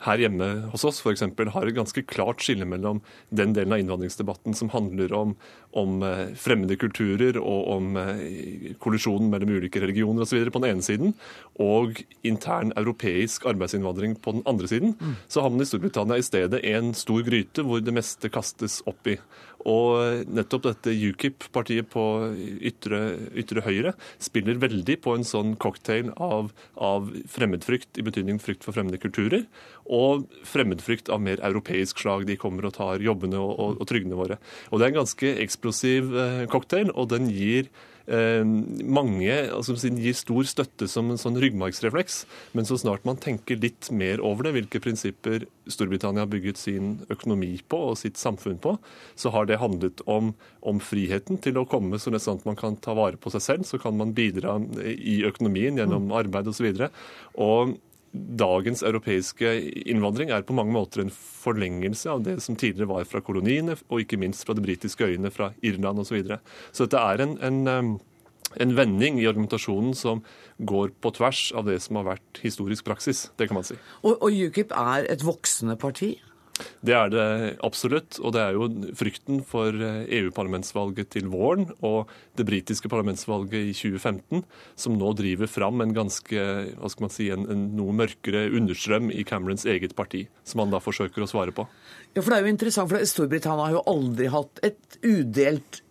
her 0.06 0.22
hjemme 0.22 0.48
hos 0.72 0.86
oss 0.88 1.02
for 1.04 1.14
eksempel, 1.14 1.52
har 1.54 1.68
et 1.68 1.78
ganske 1.78 2.04
klart 2.10 2.42
skille 2.44 2.66
mellom 2.66 3.02
den 3.30 3.54
delen 3.58 3.76
av 3.76 3.82
innvandringsdebatten 3.84 4.56
som 4.58 4.72
handler 4.74 5.14
om, 5.14 5.36
om 5.78 6.02
eh, 6.06 6.34
fremmede 6.40 6.78
kulturer 6.82 7.38
og 7.42 7.70
om 7.76 7.92
eh, 8.02 8.72
kollisjonen 8.82 9.30
mellom 9.34 9.54
ulike 9.58 9.82
religioner 9.84 10.26
osv. 10.26 10.48
på 10.50 10.64
den 10.64 10.72
ene 10.74 10.86
siden, 10.86 11.14
og 11.62 12.02
intern 12.28 12.74
europeisk 12.80 13.46
arbeidsinnvandring 13.52 14.18
på 14.22 14.38
den 14.38 14.46
andre 14.50 14.72
siden. 14.72 14.96
Mm. 15.00 15.16
Så 15.28 15.46
har 15.46 15.54
man 15.54 15.62
i 15.62 15.70
Storbritannia 15.70 16.18
i 16.18 16.26
stedet 16.26 16.64
en 16.74 16.94
stor 16.98 17.22
gryte 17.28 17.66
hvor 17.68 17.84
det 17.84 17.96
meste 17.96 18.32
kastes 18.34 18.82
oppi. 18.90 19.20
Og 19.70 20.26
nettopp 20.32 20.66
dette 20.70 20.94
UKIP-partiet 20.96 21.90
på 21.92 22.06
ytre, 22.72 23.02
ytre, 23.38 23.64
høyre 23.66 23.94
spiller 24.22 24.60
veldig 24.62 24.98
på 25.04 25.16
en 25.18 25.28
sånn 25.28 25.54
cocktail 25.62 26.12
av, 26.18 26.52
av, 26.82 27.12
fremmedfrykt, 27.32 28.00
i 28.02 28.06
betydning 28.08 28.42
frykt 28.42 28.66
for 28.66 28.78
fremmede 28.78 29.02
kulturer, 29.02 29.46
og 29.86 30.26
fremmedfrykt 30.48 31.12
av 31.14 31.22
mer 31.24 31.42
europeisk 31.46 32.02
slag. 32.02 32.26
De 32.30 32.40
kommer 32.40 32.68
og 32.68 32.76
tar 32.80 33.04
jobbene 33.04 33.40
og, 33.42 33.54
og, 33.54 33.80
og 33.82 33.90
trygdene 33.92 34.20
våre. 34.20 34.42
Og 34.72 34.80
Det 34.80 34.88
er 34.88 34.94
en 34.94 35.02
ganske 35.04 35.34
eksplosiv 35.46 36.14
eh, 36.16 36.44
cocktail, 36.52 36.94
og 36.96 37.12
den 37.14 37.30
gir 37.32 37.70
mange 38.08 39.34
altså, 39.54 39.76
gir 39.76 40.16
stor 40.18 40.48
støtte 40.50 40.88
som 40.90 41.12
en 41.12 41.20
sånn 41.22 41.38
ryggmargsrefleks, 41.42 42.24
men 42.58 42.68
så 42.68 42.80
snart 42.82 43.06
man 43.08 43.20
tenker 43.22 43.60
litt 43.62 43.92
mer 43.94 44.24
over 44.26 44.48
det, 44.48 44.56
hvilke 44.58 44.82
prinsipper 44.84 45.46
Storbritannia 45.72 46.26
har 46.26 46.32
bygget 46.32 46.60
sin 46.60 46.96
økonomi 47.14 47.54
på 47.70 47.80
og 47.92 48.00
sitt 48.02 48.20
samfunn 48.20 48.60
på, 48.62 48.76
så 49.16 49.32
har 49.36 49.48
det 49.48 49.62
handlet 49.62 50.02
om, 50.10 50.34
om 50.66 50.82
friheten 50.84 51.40
til 51.42 51.62
å 51.62 51.68
komme 51.70 52.00
så 52.02 52.12
sånn 52.12 52.42
at 52.42 52.50
man 52.50 52.60
kan 52.60 52.76
ta 52.82 52.96
vare 52.98 53.20
på 53.22 53.32
seg 53.34 53.46
selv. 53.46 53.70
Så 53.70 53.80
kan 53.82 53.96
man 53.98 54.16
bidra 54.18 54.58
i 54.82 55.22
økonomien 55.28 55.78
gjennom 55.80 56.12
arbeid 56.18 56.50
osv. 56.52 56.68
Og, 56.72 56.82
så 56.82 56.90
og 57.46 57.78
dagens 58.12 58.84
europeiske 58.84 59.50
innvandring 59.88 60.34
er 60.36 60.44
på 60.44 60.56
mange 60.56 60.74
måter 60.76 61.04
en 61.04 61.12
forlengelse 61.14 62.10
av 62.12 62.24
det 62.26 62.38
som 62.44 62.58
tidligere 62.60 62.90
var 62.92 63.08
fra 63.08 63.22
koloniene, 63.24 63.78
og 63.88 64.04
ikke 64.04 64.20
minst 64.20 64.44
fra 64.48 64.56
de 64.58 64.64
britiske 64.66 65.08
øyene, 65.08 65.32
fra 65.32 65.52
Irland 65.64 66.04
osv. 66.04 66.12
Så, 66.12 66.18
videre. 66.18 66.40
så 66.76 66.88
dette 66.88 67.00
er 67.00 67.24
en, 67.24 67.38
en, 67.40 67.94
en 68.60 68.76
vending 68.76 69.22
i 69.22 69.30
argumentasjonen 69.30 69.96
som 69.96 70.26
går 70.60 70.92
på 71.00 71.14
tvers 71.16 71.46
av 71.56 71.70
det 71.72 71.80
som 71.86 72.02
har 72.02 72.10
vært 72.10 72.42
historisk 72.44 72.90
praksis. 72.90 73.30
Det 73.40 73.48
kan 73.48 73.62
man 73.62 73.68
si. 73.68 73.80
Og, 74.04 74.18
og 74.18 74.28
UKIP 74.50 74.76
er 74.76 75.08
et 75.12 75.24
voksende 75.24 75.78
parti? 75.80 76.18
Det 76.86 76.96
er 76.98 77.12
det 77.14 77.26
absolutt. 77.66 78.20
Og 78.22 78.36
det 78.36 78.44
er 78.44 78.58
jo 78.58 78.70
frykten 78.98 79.42
for 79.48 79.76
EU-parlamentsvalget 79.76 81.12
til 81.18 81.30
våren 81.32 81.70
og 81.80 82.12
det 82.40 82.48
britiske 82.48 82.92
parlamentsvalget 82.92 83.72
i 83.72 83.76
2015 83.76 84.44
som 84.80 84.98
nå 85.00 85.14
driver 85.18 85.50
fram 85.52 85.84
en 85.84 85.94
ganske, 85.96 86.48
hva 86.78 86.92
skal 86.92 87.08
man 87.08 87.14
si, 87.14 87.30
en, 87.34 87.48
en 87.52 87.68
noe 87.78 87.96
mørkere 87.96 88.48
understrøm 88.58 89.12
i 89.14 89.26
Camerons 89.28 89.68
eget 89.70 89.96
parti, 89.98 90.26
som 90.48 90.64
han 90.64 90.74
da 90.74 90.82
forsøker 90.84 91.24
å 91.24 91.30
svare 91.30 91.56
på. 91.56 91.68
Ja, 92.16 92.22
for 92.22 92.32
det 92.32 92.40
er 92.40 92.48
jo 92.48 92.56
interessant, 92.56 92.92
for 92.92 93.08
Storbritannia 93.08 93.70
har 93.70 93.78
jo 93.78 93.86
aldri 93.92 94.28
hatt 94.32 94.62
et 94.68 95.00
udelt 95.06 95.82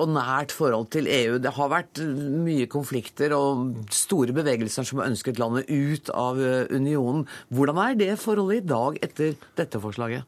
og 0.00 0.12
nært 0.14 0.54
forhold 0.54 0.90
til 0.94 1.08
EU. 1.10 1.38
Det 1.42 1.52
har 1.56 1.72
vært 1.72 2.02
mye 2.46 2.68
konflikter 2.70 3.34
og 3.36 3.88
store 3.94 4.34
bevegelser 4.36 4.86
som 4.86 5.02
har 5.02 5.10
ønsket 5.12 5.40
landet 5.42 5.70
ut 5.70 6.12
av 6.14 6.40
eh, 6.42 6.68
unionen. 6.74 7.26
Hvordan 7.54 7.82
er 7.82 7.98
det 7.98 8.12
forholdet 8.22 8.62
i 8.62 8.68
dag 8.72 9.00
etter 9.06 9.34
dette 9.58 9.82
forslaget? 9.82 10.26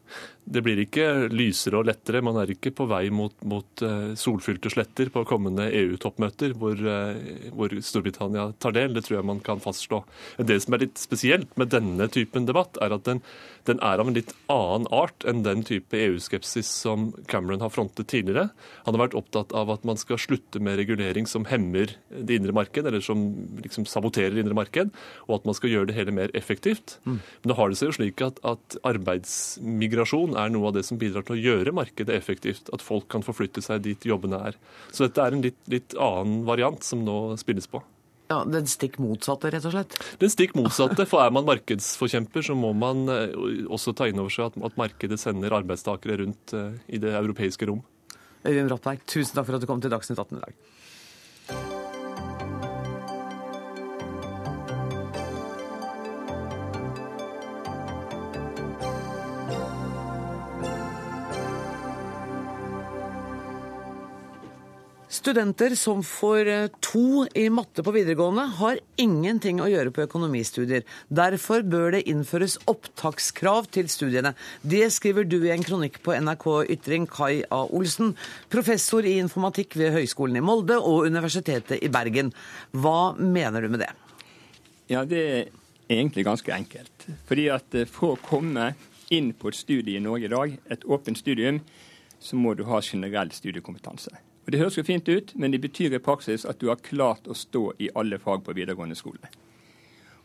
Det 0.49 0.63
blir 0.65 0.79
ikke 0.81 1.27
lysere 1.29 1.77
og 1.77 1.85
lettere. 1.85 2.23
Man 2.25 2.39
er 2.41 2.49
ikke 2.49 2.71
på 2.73 2.87
vei 2.89 3.03
mot, 3.13 3.35
mot 3.45 3.83
eh, 3.85 4.15
solfylte 4.17 4.71
sletter 4.73 5.11
på 5.13 5.21
kommende 5.29 5.67
EU-toppmøter 5.69 6.55
hvor, 6.57 6.79
eh, 6.79 7.51
hvor, 7.53 7.75
Storbritannia 7.85 8.47
tar 8.57 8.73
del. 8.73 8.95
Det 8.95 9.05
tror 9.05 9.19
jeg 9.19 9.27
man 9.29 9.43
kan 9.45 9.61
fastslå. 9.61 10.01
Det 10.41 10.57
som 10.63 10.73
er 10.73 10.87
litt 10.87 10.97
spesielt 11.01 11.53
med 11.59 11.69
denne 11.75 12.09
typen 12.09 12.47
debatt, 12.49 12.79
er 12.81 12.95
at 12.95 13.05
den, 13.05 13.21
den 13.69 13.81
er 13.85 14.01
av 14.01 14.09
en 14.09 14.17
litt 14.17 14.33
annen 14.49 14.89
art 14.95 15.27
enn 15.29 15.43
den 15.45 15.61
type 15.67 15.93
EU-skepsis 15.93 16.71
som 16.81 17.11
Cameron 17.29 17.61
har 17.61 17.73
frontet 17.75 18.09
tidligere. 18.09 18.49
Han 18.87 18.97
har 18.97 19.05
vært 19.05 19.19
opptatt 19.21 19.53
av 19.53 19.69
at 19.75 19.85
man 19.85 20.01
skal 20.01 20.17
slutte 20.21 20.61
med 20.63 20.79
regulering 20.81 21.29
som 21.29 21.45
hemmer 21.51 21.93
det 22.09 22.39
indre 22.39 22.57
marked, 22.57 22.89
eller 22.89 23.05
som 23.05 23.27
liksom 23.61 23.85
saboterer 23.89 24.33
det 24.33 24.47
indre 24.47 24.57
marked, 24.57 24.89
og 25.27 25.37
at 25.37 25.45
man 25.45 25.57
skal 25.57 25.75
gjøre 25.75 25.91
det 25.91 25.99
hele 25.99 26.15
mer 26.15 26.33
effektivt. 26.37 26.97
Mm. 27.05 27.21
Men 27.21 27.53
nå 27.53 27.59
har 27.59 27.69
det 27.69 27.77
seg 27.77 27.91
jo 27.91 27.97
slik 27.99 28.25
at, 28.25 28.41
at 28.47 28.81
arbeidsmigrasjon 28.89 30.38
er 30.39 30.51
noe 30.53 30.69
av 30.69 30.75
det 30.77 30.85
som 30.87 30.99
bidrar 31.01 31.25
til 31.27 31.37
å 31.37 31.39
gjøre 31.39 31.75
markedet 31.75 32.15
effektivt. 32.15 32.71
At 32.75 32.83
folk 32.85 33.09
kan 33.11 33.25
forflytte 33.25 33.63
seg 33.65 33.83
dit 33.85 34.09
jobbene 34.09 34.41
er. 34.49 34.59
Så 34.91 35.07
dette 35.07 35.23
er 35.23 35.35
en 35.35 35.45
litt, 35.45 35.59
litt 35.71 35.95
annen 35.99 36.43
variant 36.47 36.83
som 36.85 37.03
nå 37.05 37.19
spilles 37.41 37.69
på. 37.69 37.83
Ja, 38.29 38.43
Den 38.45 38.67
stikk 38.69 38.99
motsatte, 39.01 39.49
rett 39.49 39.65
og 39.65 39.73
slett? 39.73 39.95
Den 40.21 40.29
stikk 40.29 40.53
motsatte. 40.57 41.07
For 41.09 41.23
er 41.23 41.31
man 41.33 41.47
markedsforkjemper, 41.47 42.45
så 42.45 42.53
må 42.57 42.75
man 42.77 43.07
eh, 43.09 43.31
også 43.65 43.95
ta 43.97 44.05
inn 44.09 44.21
over 44.21 44.33
seg 44.33 44.51
at, 44.51 44.59
at 44.69 44.77
markedet 44.77 45.17
sender 45.17 45.55
arbeidstakere 45.57 46.19
rundt 46.21 46.53
uh, 46.53 46.75
i 46.85 47.01
det 47.01 47.15
europeiske 47.17 47.65
rom. 47.71 47.81
Øyvind 48.45 48.69
Brattberg, 48.69 49.01
tusen 49.09 49.33
takk 49.33 49.49
for 49.49 49.57
at 49.57 49.65
du 49.65 49.67
kom 49.67 49.81
til 49.81 49.91
Dagsnytt 49.91 50.21
18 50.21 50.37
i 50.37 50.43
dag. 50.43 50.59
Studenter 65.09 65.73
som 65.73 66.03
får 66.05 66.47
eh, 66.47 66.67
to 66.85 67.23
i 67.33 67.47
matte 67.49 67.81
på 67.81 67.93
videregående, 67.95 68.43
har 68.59 68.77
ingenting 69.01 69.57
å 69.57 69.65
gjøre 69.65 69.89
på 69.89 70.03
økonomistudier. 70.05 70.83
Derfor 71.09 71.65
bør 71.65 71.95
det 71.95 72.03
innføres 72.11 72.59
opptakskrav 72.69 73.71
til 73.73 73.89
studiene. 73.89 74.35
Det 74.61 74.83
skriver 74.93 75.25
du 75.25 75.39
i 75.39 75.49
en 75.55 75.65
kronikk 75.65 75.97
på 76.05 76.13
NRK 76.13 76.45
Ytring, 76.75 77.09
Kai 77.09 77.41
A. 77.49 77.63
Olsen, 77.73 78.13
professor 78.53 79.01
i 79.01 79.15
informatikk 79.17 79.79
ved 79.81 79.95
Høgskolen 79.97 80.37
i 80.37 80.45
Molde 80.45 80.77
og 80.77 81.09
Universitetet 81.09 81.81
i 81.81 81.89
Bergen. 81.89 82.29
Hva 82.77 83.15
mener 83.17 83.65
du 83.65 83.73
med 83.73 83.87
det? 83.87 83.91
Ja, 84.93 85.07
Det 85.09 85.25
er 85.25 85.51
egentlig 85.89 86.29
ganske 86.29 86.53
enkelt. 86.53 87.09
Fordi 87.25 87.49
at 87.49 87.73
eh, 87.73 87.89
For 87.89 88.13
å 88.13 88.23
komme 88.29 88.75
inn 89.09 89.33
på 89.33 89.49
et 89.49 89.57
studie 89.57 89.97
i 89.97 90.05
Norge 90.05 90.29
i 90.29 90.35
dag, 90.37 90.57
et 90.69 90.85
åpent 90.85 91.17
studium, 91.17 91.63
så 92.21 92.37
må 92.37 92.53
du 92.53 92.67
ha 92.69 92.77
generell 92.77 93.33
studiekompetanse. 93.33 94.28
Og 94.49 94.53
Det 94.53 94.63
høres 94.63 94.79
jo 94.79 94.81
fint 94.81 95.09
ut, 95.13 95.31
men 95.37 95.51
det 95.53 95.59
betyr 95.61 95.93
i 95.93 96.01
praksis 96.01 96.41
at 96.49 96.57
du 96.57 96.71
har 96.71 96.79
klart 96.81 97.27
å 97.29 97.35
stå 97.37 97.67
i 97.77 97.91
alle 97.93 98.17
fag 98.17 98.39
på 98.41 98.55
videregående 98.57 98.95
skole. 98.97 99.27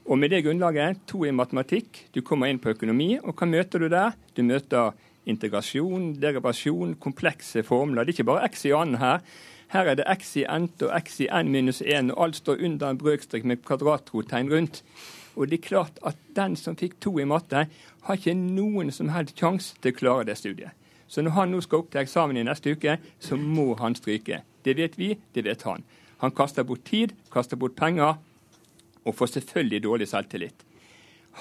Og 0.08 0.16
med 0.16 0.30
det 0.32 0.38
grunnlaget, 0.46 1.02
to 1.04 1.26
i 1.28 1.32
matematikk, 1.32 2.06
du 2.16 2.22
kommer 2.24 2.48
inn 2.48 2.56
på 2.56 2.72
økonomi, 2.72 3.18
og 3.20 3.36
hva 3.36 3.44
møter 3.44 3.84
du 3.84 3.90
der? 3.92 4.14
Du 4.32 4.40
møter 4.40 4.94
integrasjon, 5.28 6.14
derivasjon, 6.22 6.94
komplekse 7.04 7.60
formler. 7.68 8.06
Det 8.08 8.14
er 8.14 8.16
ikke 8.16 8.30
bare 8.30 8.48
x 8.48 8.64
i 8.64 8.72
annen 8.72 8.96
her. 9.02 9.20
Her 9.74 9.90
er 9.92 9.98
det 10.00 10.06
x 10.14 10.32
i 10.40 10.46
n 10.48 10.70
og 10.72 10.94
x 11.02 11.20
i 11.20 11.28
n 11.28 11.52
minus 11.52 11.82
1, 11.84 12.14
og 12.14 12.24
alt 12.24 12.40
står 12.40 12.64
under 12.64 12.94
en 12.94 13.02
brøkstrek 13.02 13.44
med 13.44 13.60
kvadratrotegn 13.68 14.48
rundt. 14.54 14.80
Og 15.36 15.52
det 15.52 15.60
er 15.60 15.68
klart 15.68 16.00
at 16.00 16.16
den 16.32 16.56
som 16.56 16.80
fikk 16.80 16.96
to 17.04 17.12
i 17.20 17.28
matte, 17.28 17.66
har 18.08 18.16
ikke 18.16 18.32
noen 18.40 18.88
som 18.88 19.12
helst 19.12 19.36
sjanse 19.36 19.76
til 19.82 19.92
å 19.92 20.00
klare 20.00 20.26
det 20.32 20.40
studiet. 20.40 20.72
Så 21.08 21.22
når 21.22 21.36
han 21.36 21.52
nå 21.52 21.60
skal 21.64 21.82
opp 21.82 21.90
til 21.92 22.02
eksamen 22.02 22.38
i 22.40 22.46
neste 22.46 22.74
uke, 22.74 22.98
så 23.20 23.36
må 23.36 23.74
han 23.80 23.96
stryke. 23.98 24.42
Det 24.64 24.76
vet 24.76 24.98
vi, 24.98 25.14
det 25.34 25.44
vet 25.44 25.62
han. 25.68 25.84
Han 26.22 26.32
kaster 26.32 26.64
bort 26.64 26.84
tid, 26.88 27.12
kaster 27.32 27.60
bort 27.60 27.76
penger, 27.76 28.16
og 29.04 29.14
får 29.14 29.34
selvfølgelig 29.34 29.82
dårlig 29.84 30.08
selvtillit. 30.08 30.64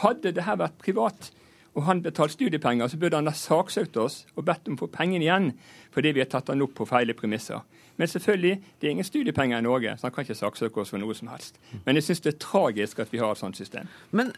Hadde 0.03 0.33
det 0.35 0.43
her 0.43 0.59
vært 0.59 0.81
privat, 0.81 1.31
og 1.73 1.85
han 1.87 2.03
betalt 2.03 2.31
studiepenger, 2.35 2.87
så 2.87 2.97
burde 2.97 3.17
han 3.17 3.29
ha 3.29 3.33
saksøkt 3.33 3.97
oss 3.97 4.23
og 4.35 4.45
bedt 4.45 4.67
om 4.67 4.75
å 4.77 4.83
få 4.83 4.89
pengene 4.93 5.25
igjen 5.25 5.53
fordi 5.93 6.11
vi 6.13 6.21
har 6.21 6.29
tatt 6.29 6.49
han 6.49 6.61
opp 6.65 6.75
på 6.77 6.87
feile 6.89 7.15
premisser. 7.17 7.61
Men 7.97 8.09
selvfølgelig, 8.09 8.61
det 8.81 8.87
er 8.87 8.91
ingen 8.91 9.05
studiepenger 9.05 9.61
i 9.61 9.65
Norge, 9.65 9.93
så 9.97 10.07
han 10.07 10.13
kan 10.13 10.25
ikke 10.25 10.37
saksøke 10.37 10.81
oss 10.81 10.93
for 10.93 11.01
noe 11.01 11.13
som 11.17 11.29
helst. 11.29 11.59
Men 11.85 11.97
jeg 11.97 12.07
syns 12.07 12.23
det 12.25 12.33
er 12.33 12.39
tragisk 12.41 13.01
at 13.03 13.13
vi 13.13 13.21
har 13.21 13.33
et 13.33 13.41
sånt 13.41 13.57
system. 13.57 13.89
Men 14.11 14.31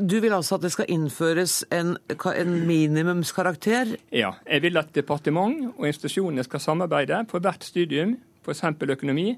du 0.00 0.16
vil 0.20 0.32
altså 0.32 0.56
at 0.58 0.64
det 0.64 0.72
skal 0.74 0.88
innføres 0.88 1.60
en, 1.74 1.96
en 2.08 2.52
minimumskarakter? 2.66 3.96
Ja. 4.14 4.32
Jeg 4.46 4.64
vil 4.64 4.80
at 4.80 4.94
departement 4.94 5.74
og 5.76 5.86
institusjonene 5.88 6.44
skal 6.46 6.62
samarbeide 6.62 7.24
på 7.28 7.40
hvert 7.42 7.64
studium, 7.64 8.16
f.eks. 8.44 8.64
økonomi, 8.80 9.34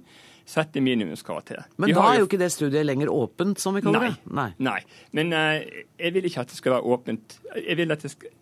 sette 0.50 0.82
minimumskarakter. 0.82 1.66
Men 1.78 1.94
da 1.94 2.06
er 2.10 2.20
jo 2.20 2.28
ikke 2.28 2.40
det 2.40 2.50
studiet 2.52 2.86
lenger 2.86 3.10
åpent, 3.12 3.60
som 3.60 3.76
vi 3.76 3.82
kaller 3.84 4.08
det? 4.08 4.14
Nei. 4.34 4.48
Nei. 4.58 4.78
Men 5.16 5.34
uh, 5.36 5.58
jeg 5.98 6.14
vil 6.14 6.30
ikke 6.30 6.44
at 6.44 6.52
det 6.52 6.58
skal 6.58 6.76
være 6.78 6.96
åpent. 6.96 7.36
Jeg 7.56 7.76
vil 7.78 7.94
at 7.94 8.06
det, 8.06 8.10
skal, 8.14 8.32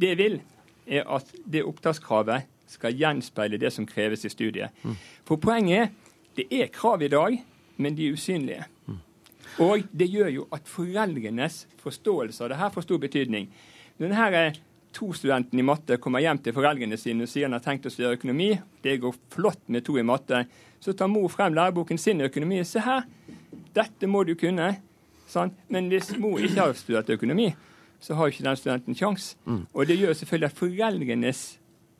det 0.00 0.12
jeg 0.14 0.20
vil, 0.20 0.40
er 0.86 1.08
at 1.16 1.30
det 1.52 1.64
opptakskravet 1.64 2.50
skal 2.74 2.96
gjenspeile 2.96 3.60
det 3.60 3.72
som 3.72 3.86
kreves 3.88 4.24
i 4.26 4.32
studiet. 4.32 4.74
Mm. 4.82 4.96
For 5.28 5.40
poenget 5.40 5.86
er 5.86 5.92
det 6.34 6.48
er 6.50 6.70
krav 6.74 7.02
i 7.02 7.08
dag, 7.08 7.36
men 7.76 7.96
de 7.96 8.08
er 8.08 8.16
usynlige. 8.16 8.64
Mm. 8.86 8.98
Og 9.62 9.84
det 9.94 10.08
gjør 10.10 10.30
jo 10.32 10.46
at 10.54 10.66
foreldrenes 10.66 11.64
forståelse 11.82 12.42
av 12.44 12.50
det 12.50 12.58
her 12.58 12.72
får 12.74 12.86
stor 12.88 13.02
betydning. 13.02 13.50
Når 14.00 14.10
denne 14.10 14.44
to 14.94 15.10
studenten 15.14 15.58
i 15.58 15.66
matte 15.66 15.98
kommer 16.02 16.22
hjem 16.22 16.40
til 16.42 16.54
foreldrene 16.54 16.98
sine 16.98 17.26
og 17.26 17.30
sier 17.30 17.48
han 17.48 17.56
har 17.56 17.62
tenkt 17.64 17.86
å 17.86 17.92
studere 17.92 18.18
økonomi, 18.18 18.52
det 18.82 19.00
går 19.02 19.14
flott 19.34 19.62
med 19.66 19.84
to 19.86 19.98
i 19.98 20.06
matte, 20.06 20.44
så 20.82 20.94
tar 20.94 21.10
mor 21.10 21.28
frem 21.32 21.54
læreboken 21.54 21.98
sin 21.98 22.20
i 22.22 22.28
økonomi. 22.28 22.60
Se 22.66 22.82
her, 22.82 23.06
dette 23.74 24.10
må 24.10 24.24
du 24.26 24.34
kunne. 24.38 24.74
Sant? 25.30 25.56
Men 25.72 25.88
hvis 25.90 26.12
mor 26.20 26.42
ikke 26.42 26.60
har 26.60 26.74
studert 26.78 27.10
økonomi, 27.10 27.52
så 28.04 28.14
har 28.18 28.30
ikke 28.30 28.44
den 28.44 28.58
studenten 28.60 28.98
sjans. 28.98 29.34
Og 29.72 29.86
det 29.88 29.96
gjør 29.98 30.14
selvfølgelig 30.18 30.50
at 30.50 30.58
foreldrenes 30.58 31.44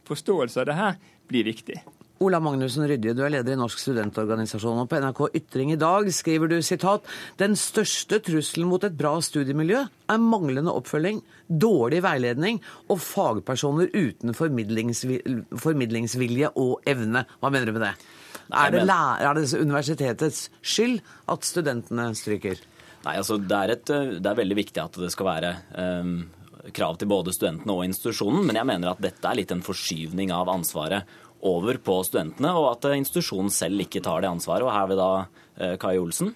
forståelse 0.05 0.61
av 0.61 0.67
det 0.69 0.77
her 0.77 0.99
blir 1.31 1.47
viktig. 1.49 1.79
Ola 2.25 2.39
Magnussen 2.41 2.87
Rydje, 2.89 3.13
du 3.13 3.21
er 3.27 3.33
leder 3.35 3.53
i 3.53 3.59
Norsk 3.59 3.81
studentorganisasjon, 3.83 4.79
og 4.81 4.89
på 4.89 4.97
NRK 5.03 5.19
Ytring 5.37 5.75
i 5.75 5.81
dag 5.81 6.07
skriver 6.15 6.49
du 6.49 6.57
sitat 6.65 7.05
Den 7.41 7.57
største 7.59 8.21
trusselen 8.25 8.71
mot 8.71 8.85
et 8.87 8.95
bra 8.97 9.13
studiemiljø 9.21 9.83
er 9.85 10.23
manglende 10.23 10.73
oppfølging, 10.73 11.21
dårlig 11.49 12.01
veiledning 12.05 12.63
og 12.89 13.03
fagpersoner 13.05 13.91
uten 13.93 14.33
formidlingsvi- 14.37 15.21
formidlingsvilje 15.61 16.55
og 16.61 16.87
evne. 16.89 17.27
Hva 17.43 17.51
mener 17.53 17.69
du 17.69 17.77
med 17.77 17.85
det? 17.91 17.93
Er 18.55 18.73
det, 18.73 18.85
er 18.87 19.37
det 19.37 19.45
universitetets 19.61 20.47
skyld 20.63 21.03
at 21.33 21.45
studentene 21.45 22.09
stryker? 22.17 22.63
Nei, 23.05 23.19
altså 23.19 23.37
det 23.37 23.59
er, 23.59 23.75
et, 23.75 23.93
det 24.17 24.31
er 24.31 24.41
veldig 24.41 24.59
viktig 24.63 24.81
at 24.81 24.97
det 25.03 25.13
skal 25.13 25.29
være 25.29 25.53
um, 25.77 26.17
krav 26.73 26.97
til 26.97 27.11
både 27.11 27.35
studentene 27.37 27.77
og 27.77 27.85
institusjonen, 27.85 28.47
men 28.49 28.57
jeg 28.57 28.69
mener 28.69 28.95
at 28.95 29.05
dette 29.05 29.29
er 29.29 29.37
litt 29.43 29.53
en 29.53 29.65
forskyvning 29.65 30.33
av 30.33 30.49
ansvaret 30.53 31.05
over 31.45 31.79
på 31.85 31.99
studentene, 32.07 32.55
og 32.57 32.71
at 32.73 32.89
eh, 32.89 32.99
institusjonen 33.01 33.53
selv 33.53 33.85
ikke 33.85 34.03
tar 34.05 34.25
det 34.25 34.33
ansvaret. 34.33 34.67
Og 34.67 34.75
her 34.75 34.89
vil 34.91 35.01
da 35.01 35.11
eh, 35.21 35.77
Kai 35.81 35.97
Olsen 36.01 36.35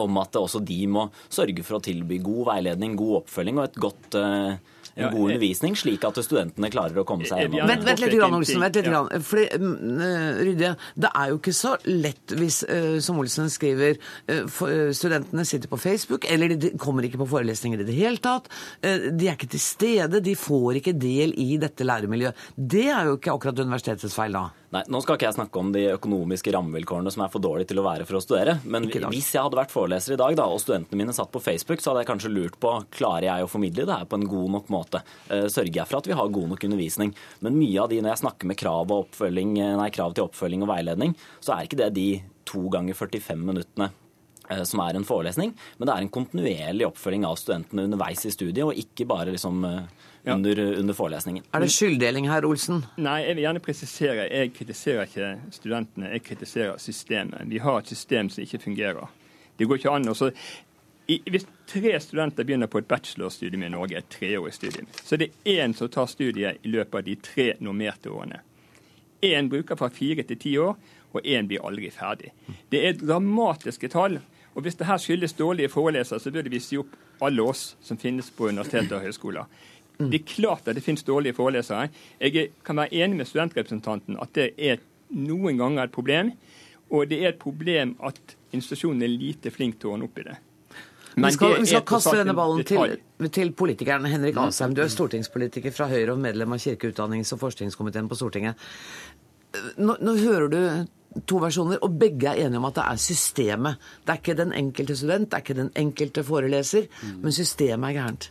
om 0.00 0.18
at 0.20 0.36
også 0.38 0.62
de 0.64 0.78
må 0.90 1.06
sørge 1.32 1.64
for 1.66 1.78
å 1.78 1.84
tilby 1.84 2.20
god 2.24 2.50
veiledning, 2.52 2.96
god 2.98 3.22
oppfølging 3.22 3.60
og 3.60 3.68
et 3.68 3.80
godt, 3.82 4.18
eh, 4.18 4.79
en 4.96 5.04
Ja, 5.04 5.10
god 5.10 5.30
undervisning, 5.30 5.76
slik 5.76 6.04
at 6.04 6.14
studentene 6.24 6.70
klarer 6.70 6.96
å 7.02 7.04
komme 7.04 7.22
seg 7.26 7.38
jeg- 7.38 7.50
gjennom. 7.52 7.68
Vent, 7.68 7.84
vent 7.84 8.00
litt, 8.00 8.14
grann, 8.18 8.34
Olsen. 8.34 8.60
Vent 8.60 8.74
litt 8.76 8.84
Ja. 8.84 8.90
grann. 8.90 9.22
Fordi, 9.22 9.46
uh, 9.54 10.44
Rydde, 10.44 10.76
det 10.98 11.10
er 11.14 11.28
jo 11.28 11.38
ikke 11.38 11.54
så 11.54 11.76
lett 11.86 12.26
hvis, 12.28 12.62
uh, 12.68 12.98
som 13.00 13.18
Olsen 13.18 13.48
skriver, 13.48 13.96
uh, 14.28 14.46
for- 14.48 14.68
eh, 14.68 14.90
studentene 14.92 15.44
sitter 15.46 15.68
på 15.68 15.78
Facebook, 15.78 16.24
eller 16.30 16.48
de- 16.56 16.70
kommer 16.78 17.02
ikke 17.02 17.18
på 17.18 17.28
forelesninger 17.28 17.80
i 17.80 17.84
det 17.84 17.94
hele 17.94 18.18
tatt. 18.18 18.48
Eh, 18.82 19.10
De 19.10 19.28
er 19.28 19.36
ikke 19.36 19.50
til 19.50 19.60
stede, 19.60 20.22
de 20.22 20.34
får 20.34 20.80
ikke 20.82 20.98
del 20.98 21.32
i 21.36 21.56
dette 21.56 21.84
læremiljøet. 21.84 22.34
Det 22.56 22.86
er 22.88 23.04
jo 23.04 23.16
ikke 23.16 23.32
akkurat 23.38 23.58
universitetets 23.58 24.14
feil 24.14 24.32
da. 24.32 24.50
Nei, 24.70 24.84
Nå 24.86 25.00
skal 25.02 25.16
ikke 25.18 25.26
jeg 25.26 25.34
snakke 25.34 25.58
om 25.58 25.72
de 25.74 25.80
økonomiske 25.96 26.52
rammevilkårene 26.54 27.10
som 27.10 27.24
er 27.24 27.30
for 27.32 27.42
dårlige 27.42 27.72
til 27.72 27.80
å 27.82 27.86
være 27.88 28.04
for 28.06 28.20
å 28.20 28.22
studere. 28.22 28.58
Men 28.70 28.86
hvis 28.86 29.32
jeg 29.34 29.42
hadde 29.42 29.58
vært 29.58 29.72
foreleser 29.74 30.14
i 30.14 30.18
dag, 30.20 30.36
da, 30.38 30.46
og 30.46 30.62
studentene 30.62 31.00
mine 31.00 31.14
satt 31.16 31.32
på 31.34 31.42
Facebook, 31.42 31.82
så 31.82 31.90
hadde 31.90 32.04
jeg 32.04 32.10
kanskje 32.12 32.30
lurt 32.30 32.58
på 32.62 32.76
klarer 32.94 33.26
jeg 33.26 33.46
å 33.46 33.50
formidle 33.50 33.88
det 33.88 33.96
her 33.98 34.06
på 34.10 34.20
en 34.20 34.28
god 34.30 34.54
nok 34.54 34.70
måte. 34.70 35.02
Eh, 35.26 35.48
Sørger 35.50 35.80
jeg 35.80 35.90
for 35.90 35.98
at 35.98 36.10
vi 36.10 36.18
har 36.20 36.34
god 36.36 36.52
nok 36.52 36.68
undervisning? 36.68 37.10
Men 37.42 37.58
mye 37.58 37.82
av 37.82 37.90
de 37.90 37.98
når 37.98 38.14
jeg 38.14 38.22
snakker 38.22 38.50
med 38.52 38.60
krav, 38.62 38.94
eh, 38.94 39.40
nei, 39.82 39.90
krav 39.90 40.14
til 40.14 40.28
oppfølging 40.28 40.62
og 40.62 40.70
veiledning, 40.70 41.16
så 41.42 41.56
er 41.56 41.66
ikke 41.66 41.82
det 41.82 41.90
de 41.98 42.08
to 42.46 42.68
ganger 42.70 42.94
45 42.94 43.42
minuttene 43.50 43.90
som 44.66 44.80
er 44.84 44.96
en 44.98 45.04
forelesning, 45.06 45.52
men 45.78 45.86
det 45.88 45.94
er 45.94 46.04
en 46.04 46.08
kontinuerlig 46.12 46.86
oppfølging 46.88 47.24
av 47.28 47.36
studentene 47.38 47.84
underveis 47.86 48.24
i 48.26 48.32
studiet, 48.34 48.64
og 48.66 48.74
ikke 48.78 49.06
bare 49.06 49.30
liksom 49.34 49.60
under, 49.64 49.88
Ja. 50.22 50.34
under, 50.34 50.58
under 50.78 50.94
forelesningen. 50.94 51.44
Er 51.54 51.60
det 51.60 51.70
skylddeling 51.72 52.26
her, 52.28 52.44
Olsen? 52.44 52.82
Nei, 52.98 53.22
jeg 53.24 53.36
vil 53.36 53.44
gjerne 53.46 53.60
presisere. 53.64 54.26
Jeg 54.28 54.50
kritiserer 54.52 55.06
ikke 55.06 55.28
studentene, 55.50 56.10
jeg 56.12 56.22
kritiserer 56.26 56.76
systemet. 56.78 57.46
Vi 57.48 57.58
har 57.58 57.78
et 57.78 57.88
system 57.88 58.28
som 58.28 58.42
ikke 58.44 58.58
fungerer. 58.60 59.08
Det 59.56 59.68
går 59.68 59.78
ikke 59.80 59.94
an 59.94 60.08
Også, 60.08 60.30
Hvis 61.08 61.46
tre 61.66 61.98
studenter 62.00 62.44
begynner 62.44 62.66
på 62.70 62.78
et 62.78 62.86
bachelorstudium 62.86 63.62
i 63.64 63.68
Norge, 63.72 63.96
et 63.98 64.08
treårig 64.12 64.52
studium, 64.54 64.86
så 65.02 65.14
er 65.14 65.18
det 65.24 65.30
én 65.44 65.72
som 65.74 65.88
tar 65.88 66.06
studiet 66.06 66.58
i 66.62 66.68
løpet 66.68 66.94
av 66.94 67.02
de 67.04 67.16
tre 67.16 67.54
normerte 67.58 68.10
årene. 68.12 68.38
Én 69.22 69.48
bruker 69.50 69.76
fra 69.76 69.88
fire 69.88 70.22
til 70.22 70.36
ti 70.38 70.52
år, 70.58 70.76
og 71.12 71.22
én 71.26 71.48
blir 71.48 71.64
aldri 71.66 71.90
ferdig. 71.90 72.30
Det 72.70 72.84
er 72.86 72.92
dramatiske 73.00 73.88
tall. 73.90 74.20
Og 74.54 74.62
Hvis 74.62 74.74
det 74.76 74.86
her 74.86 74.98
skyldes 74.98 75.32
dårlige 75.38 75.68
forelesere, 75.68 76.20
så 76.20 76.30
burde 76.30 76.50
vi 76.50 76.60
si 76.60 76.78
opp 76.80 76.96
alle 77.22 77.42
oss 77.42 77.76
som 77.80 77.98
finnes 77.98 78.30
på 78.30 78.48
universiteter 78.48 78.96
og 78.96 79.04
høyskoler. 79.06 79.44
Det 80.00 80.22
er 80.22 80.26
klart 80.26 80.68
at 80.68 80.74
det 80.74 80.82
finnes 80.84 81.04
dårlige 81.04 81.36
forelesere. 81.36 81.88
Jeg 82.20 82.50
kan 82.64 82.76
være 82.80 82.94
enig 82.94 83.20
med 83.20 83.28
studentrepresentanten 83.28 84.16
at 84.20 84.32
det 84.34 84.52
er 84.56 84.80
noen 85.12 85.58
ganger 85.60 85.84
et 85.84 85.94
problem. 85.94 86.32
Og 86.90 87.10
det 87.10 87.20
er 87.22 87.34
et 87.34 87.42
problem 87.42 87.94
at 88.02 88.18
institusjonen 88.56 89.04
er 89.06 89.12
lite 89.12 89.52
flink 89.54 89.78
til 89.78 89.90
å 89.90 89.92
ordne 89.94 90.08
opp 90.08 90.18
i 90.18 90.26
det. 90.26 90.38
Vi 91.10 91.30
skal, 91.34 91.56
vi 91.60 91.66
skal 91.66 91.82
kaste 91.86 92.14
denne 92.16 92.34
ballen 92.38 92.62
til, 92.66 92.96
til 93.34 93.50
politikeren 93.58 94.06
Henrik 94.08 94.38
Asheim. 94.40 94.74
Du 94.74 94.82
er 94.82 94.90
stortingspolitiker 94.90 95.74
fra 95.74 95.88
Høyre 95.90 96.14
og 96.14 96.22
medlem 96.22 96.54
av 96.54 96.62
kirke-, 96.62 96.92
utdannings- 96.92 97.34
og 97.34 97.42
forskningskomiteen 97.42 98.08
på 98.10 98.18
Stortinget. 98.18 98.70
Nå, 99.82 99.96
nå 99.98 100.14
hører 100.22 100.48
du 100.48 100.60
to 101.26 101.40
versjoner, 101.42 101.80
og 101.82 101.96
begge 101.98 102.30
er 102.30 102.44
enige 102.46 102.60
om 102.60 102.68
at 102.68 102.76
det 102.78 102.84
er 102.86 103.00
systemet. 103.02 103.88
Det 104.04 104.14
er 104.14 104.20
ikke 104.22 104.38
den 104.38 104.52
enkelte 104.56 104.96
student, 104.96 105.30
det 105.30 105.38
er 105.38 105.46
ikke 105.46 105.62
den 105.62 105.72
enkelte 105.78 106.26
foreleser, 106.26 106.86
men 107.22 107.34
systemet 107.34 107.90
er 107.90 107.98
gærent. 107.98 108.30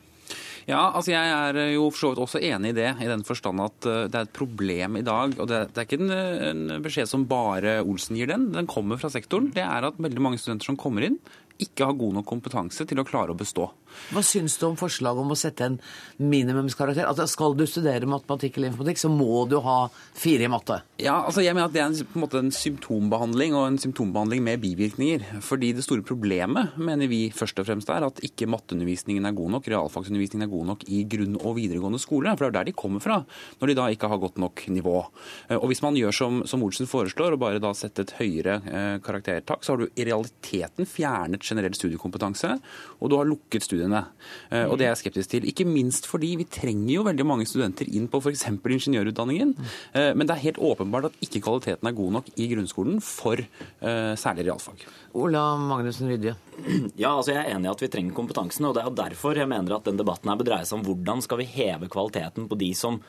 Ja, 0.69 0.91
altså 0.93 1.15
jeg 1.15 1.29
er 1.33 1.71
jo 1.73 1.87
for 1.89 1.97
så 1.97 2.09
vidt 2.11 2.21
også 2.21 2.41
enig 2.45 2.73
i 2.73 2.77
det, 2.77 2.89
i 3.01 3.07
den 3.09 3.23
forstand 3.25 3.61
at 3.63 3.87
eh, 3.89 4.03
det 4.11 4.19
er 4.19 4.27
et 4.27 4.35
problem 4.35 4.99
i 4.99 5.05
dag. 5.05 5.33
Og 5.41 5.49
det 5.49 5.61
er 5.65 5.87
ikke 5.87 5.97
en, 5.97 6.11
en 6.13 6.83
beskjed 6.85 7.09
som 7.09 7.25
bare 7.29 7.79
Olsen 7.81 8.19
gir 8.19 8.29
den, 8.29 8.51
den 8.53 8.69
kommer 8.69 8.99
fra 9.01 9.09
sektoren. 9.09 9.49
Det 9.55 9.63
er 9.65 9.87
at 9.87 9.97
veldig 9.97 10.21
mange 10.21 10.37
studenter 10.41 10.69
som 10.69 10.77
kommer 10.77 11.07
inn, 11.07 11.17
ikke 11.59 11.85
har 11.89 11.97
god 11.99 12.13
nok 12.19 12.25
kompetanse 12.29 12.85
til 12.87 12.99
å 13.01 13.05
klare 13.07 13.33
å 13.33 13.37
bestå. 13.39 13.69
Hva 14.13 14.21
syns 14.23 14.53
du 14.61 14.67
om 14.67 14.75
forslaget 14.77 15.23
om 15.23 15.33
å 15.33 15.37
sette 15.39 15.65
en 15.65 15.79
minimumskarakter? 16.21 17.07
At 17.09 17.19
skal 17.31 17.55
du 17.57 17.65
studere 17.67 18.07
matematikk 18.09 18.57
eller 18.57 18.71
informatikk, 18.71 18.99
så 19.01 19.09
må 19.11 19.43
du 19.49 19.57
ha 19.65 19.77
fire 20.17 20.45
i 20.45 20.51
matte. 20.51 20.77
Ja, 21.01 21.17
altså 21.25 21.41
jeg 21.43 21.55
mener 21.57 21.69
at 21.69 21.73
Det 21.73 21.81
er 21.81 21.89
en, 21.89 21.97
på 22.11 22.19
en 22.19 22.23
måte 22.23 22.41
en 22.41 22.51
symptombehandling, 22.53 23.55
og 23.57 23.65
en 23.69 23.79
symptombehandling 23.81 24.43
med 24.45 24.61
bivirkninger. 24.63 25.25
Fordi 25.45 25.71
Det 25.75 25.85
store 25.85 26.05
problemet 26.05 26.77
mener 26.77 27.09
vi 27.11 27.21
først 27.35 27.59
og 27.61 27.67
fremst 27.69 27.89
er 27.93 28.05
at 28.07 28.21
ikke 28.25 28.47
matteundervisningen 28.49 29.25
er 29.25 29.35
god 29.37 29.55
nok, 29.57 29.69
realfagsundervisningen 29.73 30.47
er 30.47 30.53
god 30.53 30.69
nok 30.73 30.85
i 30.87 31.03
grunn- 31.09 31.39
og 31.41 31.57
videregående 31.57 31.99
skole. 32.01 32.35
For 32.37 32.45
det 32.45 32.51
er 32.53 32.57
der 32.59 32.69
de 32.71 32.77
kommer 32.77 33.03
fra, 33.03 33.19
når 33.59 33.67
de 33.73 33.77
da 33.81 33.89
ikke 33.93 34.09
har 34.11 34.21
godt 34.21 34.37
nok 34.41 34.65
nivå. 34.69 34.97
Eh, 35.49 35.57
Og 35.57 35.67
Hvis 35.69 35.81
man 35.81 35.95
gjør 35.97 36.13
som, 36.15 36.41
som 36.45 36.63
Olsen 36.63 36.87
foreslår, 36.87 37.33
og 37.33 37.39
bare 37.41 37.59
da 37.59 37.73
setter 37.73 38.05
et 38.05 38.15
høyere 38.19 38.59
eh, 38.63 38.99
karaktertak, 39.03 39.63
så 39.65 39.73
har 39.73 39.83
du 39.83 39.89
i 39.95 40.05
realiteten 40.07 40.85
fjernet 40.87 41.43
generell 41.49 41.75
studiekompetanse, 41.77 42.53
og 42.99 43.09
du 43.11 43.15
har 43.17 43.27
lukket 43.29 43.65
studiene. 43.65 44.05
Eh, 44.51 44.65
Og 44.69 44.77
det 44.77 44.85
er 44.87 44.93
jeg 44.95 45.01
skeptisk 45.03 45.29
til. 45.33 45.47
Ikke 45.49 45.65
minst 45.67 46.05
fordi 46.09 46.35
vi 46.37 46.45
trenger 46.45 46.93
jo 46.93 47.03
veldig 47.07 47.25
mange 47.25 47.47
studenter 47.49 47.89
inn 47.89 48.07
på 48.07 48.21
f.eks. 48.21 48.45
ingeniørutdanningen. 48.49 49.55
Eh, 49.93 50.13
Men 50.13 50.27
det 50.27 50.35
er 50.35 50.45
helt 50.47 50.59
åpenbart 50.59 51.09
at 51.09 51.19
ikke 51.25 51.41
kvaliteten 51.45 51.87
er 51.87 51.97
god 51.97 52.11
nok 52.19 52.29
i 52.37 52.47
grunnskolen 52.53 53.01
for 53.01 53.39
eh, 53.39 54.13
særlig 54.15 54.45
realfag. 54.49 54.85
Ola 55.13 55.57
Magnussen 55.57 56.09
Rydje. 56.09 56.35
Ja, 56.99 57.15
altså 57.15 57.31
jeg 57.33 57.39
er 57.45 57.55
enig 57.55 57.69
i 57.69 57.71
at 57.71 57.81
vi 57.81 57.87
trenger 57.87 58.13
kompetansen, 58.13 58.65
og 58.67 58.75
det 58.75 58.83
er 58.83 58.91
derfor 58.97 59.37
jeg 59.39 59.47
mener 59.47 59.77
at 59.77 59.87
den 59.87 59.97
debatten 59.97 60.29
her 60.29 60.37
bør 60.37 60.49
dreie 60.51 60.67
seg 60.67 60.77
om 60.79 60.85
hvordan 60.85 61.23
skal 61.23 61.39
vi 61.39 61.47
heve 61.47 61.87
kvaliteten 61.89 62.49
på 62.51 62.57
de 62.59 62.73
som 62.75 62.99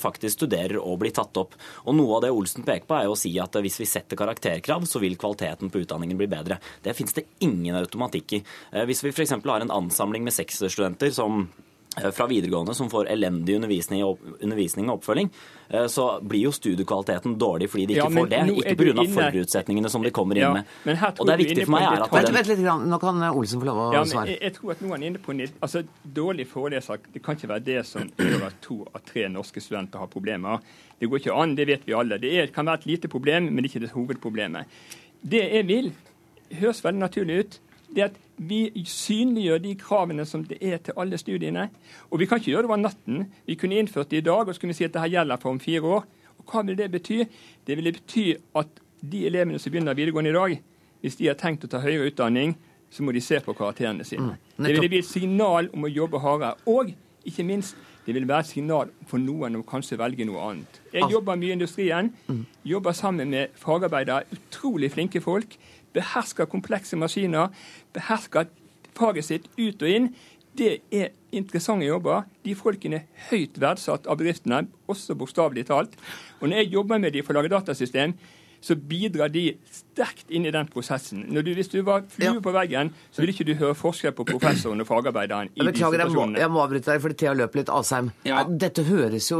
faktisk 0.00 0.38
studerer 0.38 0.78
og 0.80 0.96
blir 1.02 1.12
tatt 1.12 1.36
opp. 1.36 1.52
Og 1.84 1.92
Noe 1.92 2.16
av 2.16 2.22
det 2.24 2.30
Olsen 2.32 2.64
peker 2.64 2.86
på, 2.88 2.96
er 2.96 3.04
jo 3.04 3.12
å 3.12 3.18
si 3.20 3.34
at 3.38 3.52
hvis 3.60 3.76
vi 3.82 3.84
setter 3.84 4.16
karakterkrav, 4.16 4.86
så 4.88 4.96
vil 5.02 5.18
kvaliteten 5.20 5.68
på 5.68 5.82
utdanningen 5.84 6.16
bli 6.16 6.28
bedre. 6.32 6.56
Det 6.82 6.94
finnes 6.96 7.12
det 7.18 7.26
ingen 7.44 7.76
automatikk 7.86 8.32
i. 8.38 8.42
Eh, 8.72 8.84
Hvis 8.88 9.04
vi 9.04 9.12
f.eks. 9.14 9.36
har 9.44 9.60
en 9.68 9.70
ansamling 9.82 10.24
med 10.26 10.32
seksstudenter 10.34 11.12
som 11.14 11.44
eh, 11.96 12.10
fra 12.10 12.26
videregående 12.26 12.74
som 12.74 12.88
får 12.90 13.06
elendig 13.12 13.54
undervisning 13.60 14.02
og, 14.04 14.18
undervisning 14.40 14.88
og 14.90 14.96
oppfølging, 14.98 15.28
eh, 15.70 15.86
så 15.92 16.06
blir 16.26 16.48
jo 16.48 16.52
studiekvaliteten 16.56 17.36
dårlig 17.38 17.68
fordi 17.70 17.86
de 17.86 17.94
ikke 17.98 18.08
ja, 18.08 18.14
får 18.18 18.30
det. 18.32 18.40
Ikke 18.56 18.74
pga. 18.80 19.04
forutsetningene 19.14 19.90
som 19.92 20.02
de 20.02 20.10
kommer 20.10 20.36
inn 20.40 20.42
Ja, 20.48 20.52
med. 20.56 20.72
men 20.88 20.96
her 20.98 21.12
tror 21.14 21.22
Og 21.22 21.30
det 21.30 21.34
er 21.36 21.42
viktig 21.44 21.66
for 21.68 21.74
meg 21.76 21.86
er 21.86 22.02
at 22.08 22.16
Vent, 22.18 22.48
litt, 22.50 22.62
grann. 22.64 22.88
nå 22.90 22.98
kan 23.02 23.22
Olsen 23.30 23.62
få 23.62 23.68
lov 23.70 23.78
å 23.84 23.92
Ja, 23.94 24.02
men 24.02 24.10
svare. 24.14 24.26
jeg, 24.34 24.40
jeg 24.42 24.56
tror 24.58 24.74
at 24.74 24.82
nå 24.82 24.88
er 24.90 24.96
han 24.98 25.06
inne 25.10 25.22
på 25.22 25.34
en, 25.36 25.44
altså 25.60 25.84
Dårlig 26.20 26.48
foreleser 26.50 26.98
det 27.14 27.22
kan 27.22 27.38
ikke 27.38 27.52
være 27.54 27.64
det 27.70 27.78
som 27.86 28.10
gjør 28.18 28.48
at 28.50 28.58
to 28.66 28.80
av 28.90 29.04
tre 29.06 29.28
norske 29.30 29.62
studenter 29.62 30.02
har 30.02 30.10
problemer. 30.10 30.58
Det 30.98 31.08
går 31.10 31.20
ikke 31.22 31.36
an, 31.42 31.54
det 31.58 31.66
vet 31.68 31.86
vi 31.86 31.94
alle. 31.94 32.18
Det 32.22 32.30
er, 32.42 32.50
kan 32.54 32.66
være 32.66 32.82
et 32.82 32.86
lite 32.86 33.08
problem, 33.12 33.48
men 33.54 33.64
ikke 33.66 33.80
det 33.82 33.90
hovedproblemet. 33.94 34.66
Det 35.24 35.40
jeg 35.52 35.66
vil, 35.66 35.88
høres 36.60 36.82
veldig 36.84 37.00
naturlig 37.02 37.38
ut, 37.44 37.56
det 37.94 38.02
at 38.08 38.18
vi 38.36 38.60
synliggjør 38.90 39.60
de 39.62 39.74
kravene 39.78 40.24
som 40.26 40.42
det 40.48 40.58
er 40.60 40.80
til 40.82 40.96
alle 40.98 41.18
studiene. 41.18 41.68
Og 42.10 42.18
vi 42.20 42.26
kan 42.26 42.40
ikke 42.40 42.50
gjøre 42.50 42.66
det 42.66 42.70
over 42.70 42.82
natten. 42.82 43.26
Vi 43.46 43.54
kunne 43.54 43.78
innført 43.78 44.10
det 44.10 44.22
i 44.22 44.26
dag, 44.26 44.48
og 44.48 44.54
så 44.54 44.60
kunne 44.60 44.74
vi 44.74 44.80
si 44.80 44.84
at 44.88 44.94
dette 44.94 45.12
gjelder 45.12 45.40
for 45.42 45.54
om 45.54 45.60
fire 45.62 45.82
år. 45.98 46.06
Og 46.38 46.50
hva 46.50 46.64
vil 46.66 46.78
det 46.78 46.90
bety? 46.90 47.22
Det 47.66 47.76
vil 47.78 47.92
bety 47.92 48.26
at 48.58 48.80
de 49.04 49.26
elevene 49.28 49.58
som 49.58 49.70
begynner 49.72 49.94
videregående 49.94 50.30
i 50.30 50.38
dag, 50.38 50.60
hvis 51.04 51.16
de 51.20 51.28
har 51.28 51.38
tenkt 51.38 51.64
å 51.66 51.70
ta 51.70 51.82
høyere 51.84 52.10
utdanning, 52.10 52.56
så 52.90 53.02
må 53.02 53.12
de 53.12 53.20
se 53.20 53.40
på 53.42 53.52
karakterene 53.52 54.04
sine. 54.06 54.36
det 54.56 54.74
vil 54.76 54.88
bli 54.88 54.98
et 55.02 55.08
signal 55.08 55.68
om 55.74 55.84
å 55.84 55.90
jobbe 55.90 56.20
hardere. 56.22 56.54
Og 56.70 56.92
ikke 57.26 57.44
minst, 57.44 57.76
det 58.06 58.14
vil 58.14 58.26
være 58.28 58.44
et 58.44 58.46
signal 58.46 58.90
for 59.08 59.18
noen 59.18 59.56
om 59.56 59.62
kanskje 59.66 59.98
velge 59.98 60.26
noe 60.28 60.42
annet. 60.50 60.80
Jeg 60.92 61.08
jobber 61.10 61.38
mye 61.40 61.48
i 61.48 61.56
industrien. 61.56 62.10
Jobber 62.64 62.92
sammen 62.92 63.30
med 63.30 63.54
fagarbeidere. 63.60 64.24
Utrolig 64.32 64.92
flinke 64.92 65.20
folk. 65.24 65.56
Behersker 65.94 66.48
komplekse 66.50 66.98
maskiner. 67.00 67.52
Behersker 67.94 68.50
faget 68.98 69.28
sitt 69.28 69.50
ut 69.58 69.82
og 69.82 69.90
inn. 69.90 70.12
Det 70.54 70.76
er 70.94 71.10
interessante 71.34 71.86
jobber. 71.86 72.28
De 72.46 72.54
folkene 72.54 73.02
er 73.02 73.28
høyt 73.30 73.58
verdsatt 73.58 74.06
av 74.06 74.20
bedriftene, 74.20 74.68
også 74.86 75.16
bokstavelig 75.18 75.66
talt. 75.70 75.96
Og 76.40 76.48
når 76.48 76.62
jeg 76.62 76.74
jobber 76.76 77.02
med 77.02 77.14
de 77.14 77.24
for 77.26 77.34
å 77.34 77.40
lage 77.40 77.50
datasystem, 77.54 78.14
så 78.64 78.76
bidrar 78.78 79.28
de 79.28 79.50
sterkt 79.94 80.30
inn 80.34 80.46
i 80.46 80.52
den 80.54 80.66
prosessen. 80.70 81.24
Når 81.30 81.46
du, 81.46 81.52
hvis 81.54 81.70
du 81.70 81.78
var 81.86 82.02
flue 82.10 82.40
på 82.42 82.52
veggen, 82.54 82.90
så 83.14 83.22
ville 83.22 83.32
ikke 83.34 83.46
du 83.46 83.54
høre 83.60 83.76
forskjell 83.78 84.14
på 84.18 84.26
professoren 84.26 84.82
og 84.82 84.88
fagarbeideren. 84.90 85.52
i 85.54 85.62
Beklager, 85.62 86.02
de 86.02 86.08
situasjonene. 86.08 86.10
jeg 86.10 86.34
må, 86.34 86.42
jeg 86.42 86.50
må 86.54 86.62
avbryte 86.64 86.90
deg, 86.92 87.02
for 87.04 87.14
Thea 87.22 87.34
løper 87.38 87.60
litt. 87.62 87.70
Asheim, 87.74 88.10
dette 88.58 88.82
høres 88.88 89.30
jo 89.30 89.38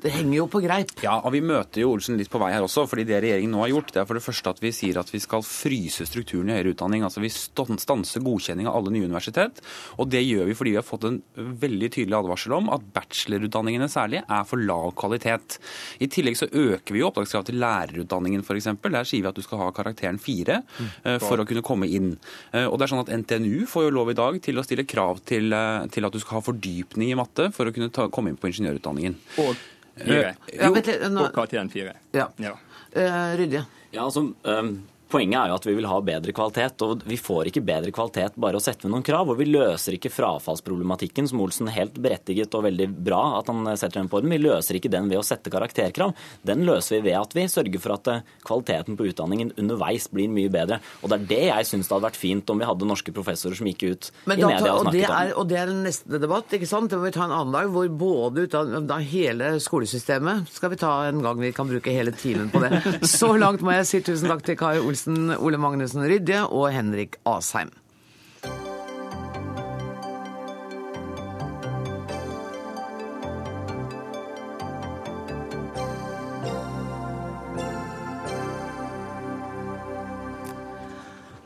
Det 0.00 0.10
henger 0.14 0.36
jo 0.38 0.46
på 0.52 0.60
greip. 0.62 0.94
Ja, 1.02 1.16
og 1.24 1.32
vi 1.34 1.40
møter 1.42 1.82
jo 1.82 1.90
Olsen 1.96 2.16
litt 2.20 2.30
på 2.30 2.38
vei 2.40 2.52
her 2.54 2.62
også, 2.64 2.86
fordi 2.88 3.04
det 3.08 3.20
regjeringen 3.24 3.50
nå 3.54 3.64
har 3.64 3.72
gjort, 3.74 3.92
det 3.94 4.00
er 4.02 4.06
for 4.08 4.18
det 4.18 4.24
første 4.24 4.50
at 4.54 4.62
vi 4.62 4.70
sier 4.74 4.98
at 5.00 5.10
vi 5.12 5.20
skal 5.22 5.42
fryse 5.46 6.06
strukturen 6.06 6.48
i 6.50 6.56
høyere 6.56 6.72
utdanning. 6.76 7.02
Altså 7.06 7.20
vi 7.24 7.30
stan- 7.34 7.78
stanser 7.82 8.22
godkjenning 8.24 8.68
av 8.70 8.78
alle 8.80 8.94
nye 8.94 9.08
universitet. 9.10 9.60
Og 9.98 10.08
det 10.12 10.22
gjør 10.24 10.46
vi 10.50 10.54
fordi 10.58 10.74
vi 10.76 10.80
har 10.80 10.86
fått 10.86 11.08
en 11.08 11.20
veldig 11.36 11.90
tydelig 11.96 12.18
advarsel 12.20 12.54
om 12.56 12.70
at 12.74 12.84
bachelorutdanningene 12.94 13.88
særlig 13.90 14.22
er 14.22 14.44
for 14.48 14.62
lav 14.62 14.92
kvalitet. 15.00 15.58
I 16.00 16.08
tillegg 16.12 16.36
så 16.38 16.48
øker 16.50 16.94
vi 16.94 17.02
jo 17.02 17.08
opptakskrav 17.10 17.44
til 17.48 17.58
lærerutdanningen 17.62 18.44
f.eks. 18.46 18.70
Der 18.90 19.08
sier 19.08 19.24
vi 19.24 19.30
at 19.30 19.38
du 19.38 19.42
skal 19.44 19.62
ha 19.64 19.70
karakteren 19.80 20.20
fire 20.22 20.60
eh, 21.04 21.18
for 21.18 21.40
å 21.42 21.46
kunne 21.48 21.64
komme 21.66 21.88
inn. 21.90 22.12
Eh, 22.52 22.66
Og 22.68 22.78
det 22.78 22.86
er 22.86 22.92
sånn 22.94 23.02
at 23.02 23.12
NTNU 23.24 23.66
får 23.66 23.88
jo 23.88 23.96
lov 23.96 24.12
i 24.12 24.18
dag 24.20 24.38
til 24.44 24.60
å 24.60 24.64
stille 24.66 24.84
krav 24.88 25.20
til, 25.26 25.52
eh, 25.52 25.86
til 25.90 26.04
at 26.06 26.12
du 26.14 26.20
skal 26.22 26.38
ha 26.38 26.46
fordypning 26.52 27.10
i 27.10 27.18
matte 27.18 27.50
for 27.56 27.66
å 27.66 27.74
kunne 27.74 27.90
ta, 27.90 28.08
komme 28.12 28.30
inn 28.32 28.38
på 28.40 28.50
ingeniørutdanningen. 28.52 29.16
Og 29.44 29.56
fire. 30.00 30.34
Jo, 30.54 30.70
Og 30.72 31.32
karakteren 31.34 31.70
4. 31.72 31.94
Ja. 32.16 32.28
Ja. 32.38 32.54
Uh, 32.90 33.36
Rydje? 33.38 33.64
Ja, 33.92 34.04
altså, 34.08 34.24
øhm, 34.44 34.80
Poenget 35.10 35.40
er 35.40 35.50
jo 35.50 35.56
at 35.58 35.66
vi 35.66 35.74
vil 35.74 35.88
ha 35.90 35.96
bedre 36.06 36.34
kvalitet, 36.36 36.82
og 36.86 37.02
vi 37.08 37.16
får 37.18 37.50
ikke 37.50 37.64
bedre 37.66 37.90
kvalitet 37.94 38.36
bare 38.40 38.60
å 38.60 38.62
sette 38.62 38.86
ved 38.86 38.94
noen 38.94 39.06
krav. 39.06 39.32
Og 39.32 39.40
vi 39.40 39.48
løser 39.48 39.96
ikke 39.96 40.12
frafallsproblematikken, 40.14 41.26
som 41.30 41.42
Olsen 41.42 41.70
helt 41.74 41.98
berettiget 41.98 42.54
og 42.54 42.66
veldig 42.68 42.86
bra 42.94 43.22
at 43.40 43.50
han 43.50 43.66
setter 43.74 44.00
den 44.00 44.10
på 44.12 44.20
den. 44.22 44.30
Vi 44.30 44.38
løser 44.42 44.78
ikke 44.78 44.92
den 44.92 45.10
ved 45.10 45.18
å 45.18 45.24
sette 45.26 45.50
karakterkrav. 45.50 46.14
Den 46.46 46.62
løser 46.68 46.98
vi 46.98 47.08
ved 47.08 47.18
at 47.18 47.34
vi 47.34 47.46
sørger 47.50 47.82
for 47.82 47.96
at 47.96 48.10
eh, 48.12 48.22
kvaliteten 48.46 48.98
på 48.98 49.08
utdanningen 49.10 49.50
underveis 49.58 50.06
blir 50.14 50.30
mye 50.30 50.52
bedre. 50.52 50.78
Og 51.02 51.10
det 51.10 51.18
er 51.18 51.26
det 51.32 51.40
jeg 51.48 51.68
syns 51.72 51.90
det 51.90 51.96
hadde 51.96 52.06
vært 52.06 52.20
fint 52.20 52.54
om 52.54 52.62
vi 52.62 52.68
hadde 52.70 52.88
norske 52.88 53.14
professorer 53.14 53.58
som 53.58 53.66
gikk 53.70 53.84
ut 53.90 54.10
Men 54.30 54.44
i 54.44 54.46
media 54.46 54.76
og 54.76 54.86
snakket 54.86 55.10
om. 55.10 55.34
og 55.42 55.50
det 55.50 55.58
er 55.58 55.74
neste 55.74 56.22
debatt, 56.22 56.54
ikke 56.54 56.70
sant? 56.70 56.90
Det 56.92 57.00
må 57.00 57.08
vi 57.08 57.14
ta 57.16 57.26
en 57.26 57.34
annen 57.34 57.56
dag, 57.56 57.70
hvor 57.74 57.90
både 58.00 58.46
utdanning, 58.46 58.86
da 58.90 59.00
hele 59.02 59.52
skolesystemet 59.62 60.50
skal 60.54 60.74
vi 60.74 60.80
ta 60.80 60.94
en 61.08 61.22
gang 61.24 61.42
vi 61.42 61.52
kan 61.56 61.68
bruke 61.70 61.94
hele 61.94 62.14
timen 62.14 62.50
på 62.54 62.62
det. 62.62 62.78
Så 63.18 63.32
langt 63.40 63.64
må 63.66 63.74
jeg 63.74 63.90
si 63.90 64.02
tusen 64.06 64.30
takk 64.30 64.46
til 64.46 64.58
Kai 64.60 64.76
Olsen, 64.78 64.99
Ole 65.08 65.60
Magnussen 65.60 66.04
Rydje 66.04 66.42
og 66.48 66.72
Henrik 66.74 67.16
Asheim. 67.28 67.70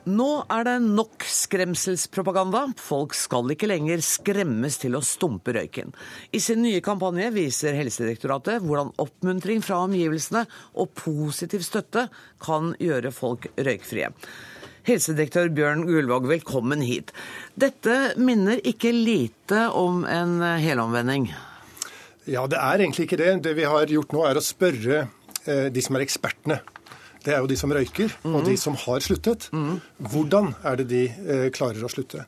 Nå 0.05 0.45
er 0.53 0.67
det 0.67 0.75
nok 0.85 1.25
skremselspropaganda. 1.25 2.67
Folk 2.77 3.15
skal 3.17 3.49
ikke 3.55 3.71
lenger 3.71 4.03
skremmes 4.05 4.77
til 4.83 4.99
å 4.99 5.01
stumpe 5.05 5.55
røyken. 5.57 5.95
I 6.29 6.41
sin 6.45 6.61
nye 6.61 6.83
kampanje 6.85 7.31
viser 7.33 7.77
Helsedirektoratet 7.79 8.61
hvordan 8.67 8.93
oppmuntring 9.01 9.65
fra 9.65 9.79
omgivelsene 9.87 10.45
og 10.77 10.93
positiv 11.01 11.65
støtte 11.65 12.11
kan 12.45 12.75
gjøre 12.77 13.15
folk 13.17 13.49
røykfrie. 13.57 14.13
Helsedirektør 14.85 15.49
Bjørn 15.57 15.87
Gullvåg, 15.89 16.29
velkommen 16.29 16.85
hit. 16.85 17.15
Dette 17.57 18.13
minner 18.21 18.61
ikke 18.61 18.93
lite 18.93 19.71
om 19.73 20.05
en 20.05 20.37
helomvending. 20.61 21.31
Ja, 22.29 22.45
det 22.45 22.61
er 22.61 22.85
egentlig 22.85 23.09
ikke 23.09 23.23
det. 23.25 23.33
Det 23.49 23.57
vi 23.57 23.65
har 23.69 23.89
gjort 23.89 24.13
nå, 24.13 24.29
er 24.29 24.37
å 24.37 24.45
spørre 24.45 25.07
eh, 25.49 25.73
de 25.73 25.85
som 25.85 25.97
er 25.97 26.05
ekspertene. 26.05 26.61
Det 27.25 27.33
er 27.33 27.41
jo 27.41 27.49
de 27.49 27.57
som 27.57 27.73
røyker, 27.73 28.13
og 28.29 28.43
de 28.45 28.57
som 28.61 28.77
har 28.85 29.05
sluttet. 29.05 29.49
Hvordan 30.13 30.53
er 30.65 30.81
det 30.81 30.89
de 30.91 31.05
eh, 31.09 31.47
klarer 31.55 31.85
å 31.85 31.93
slutte? 31.93 32.27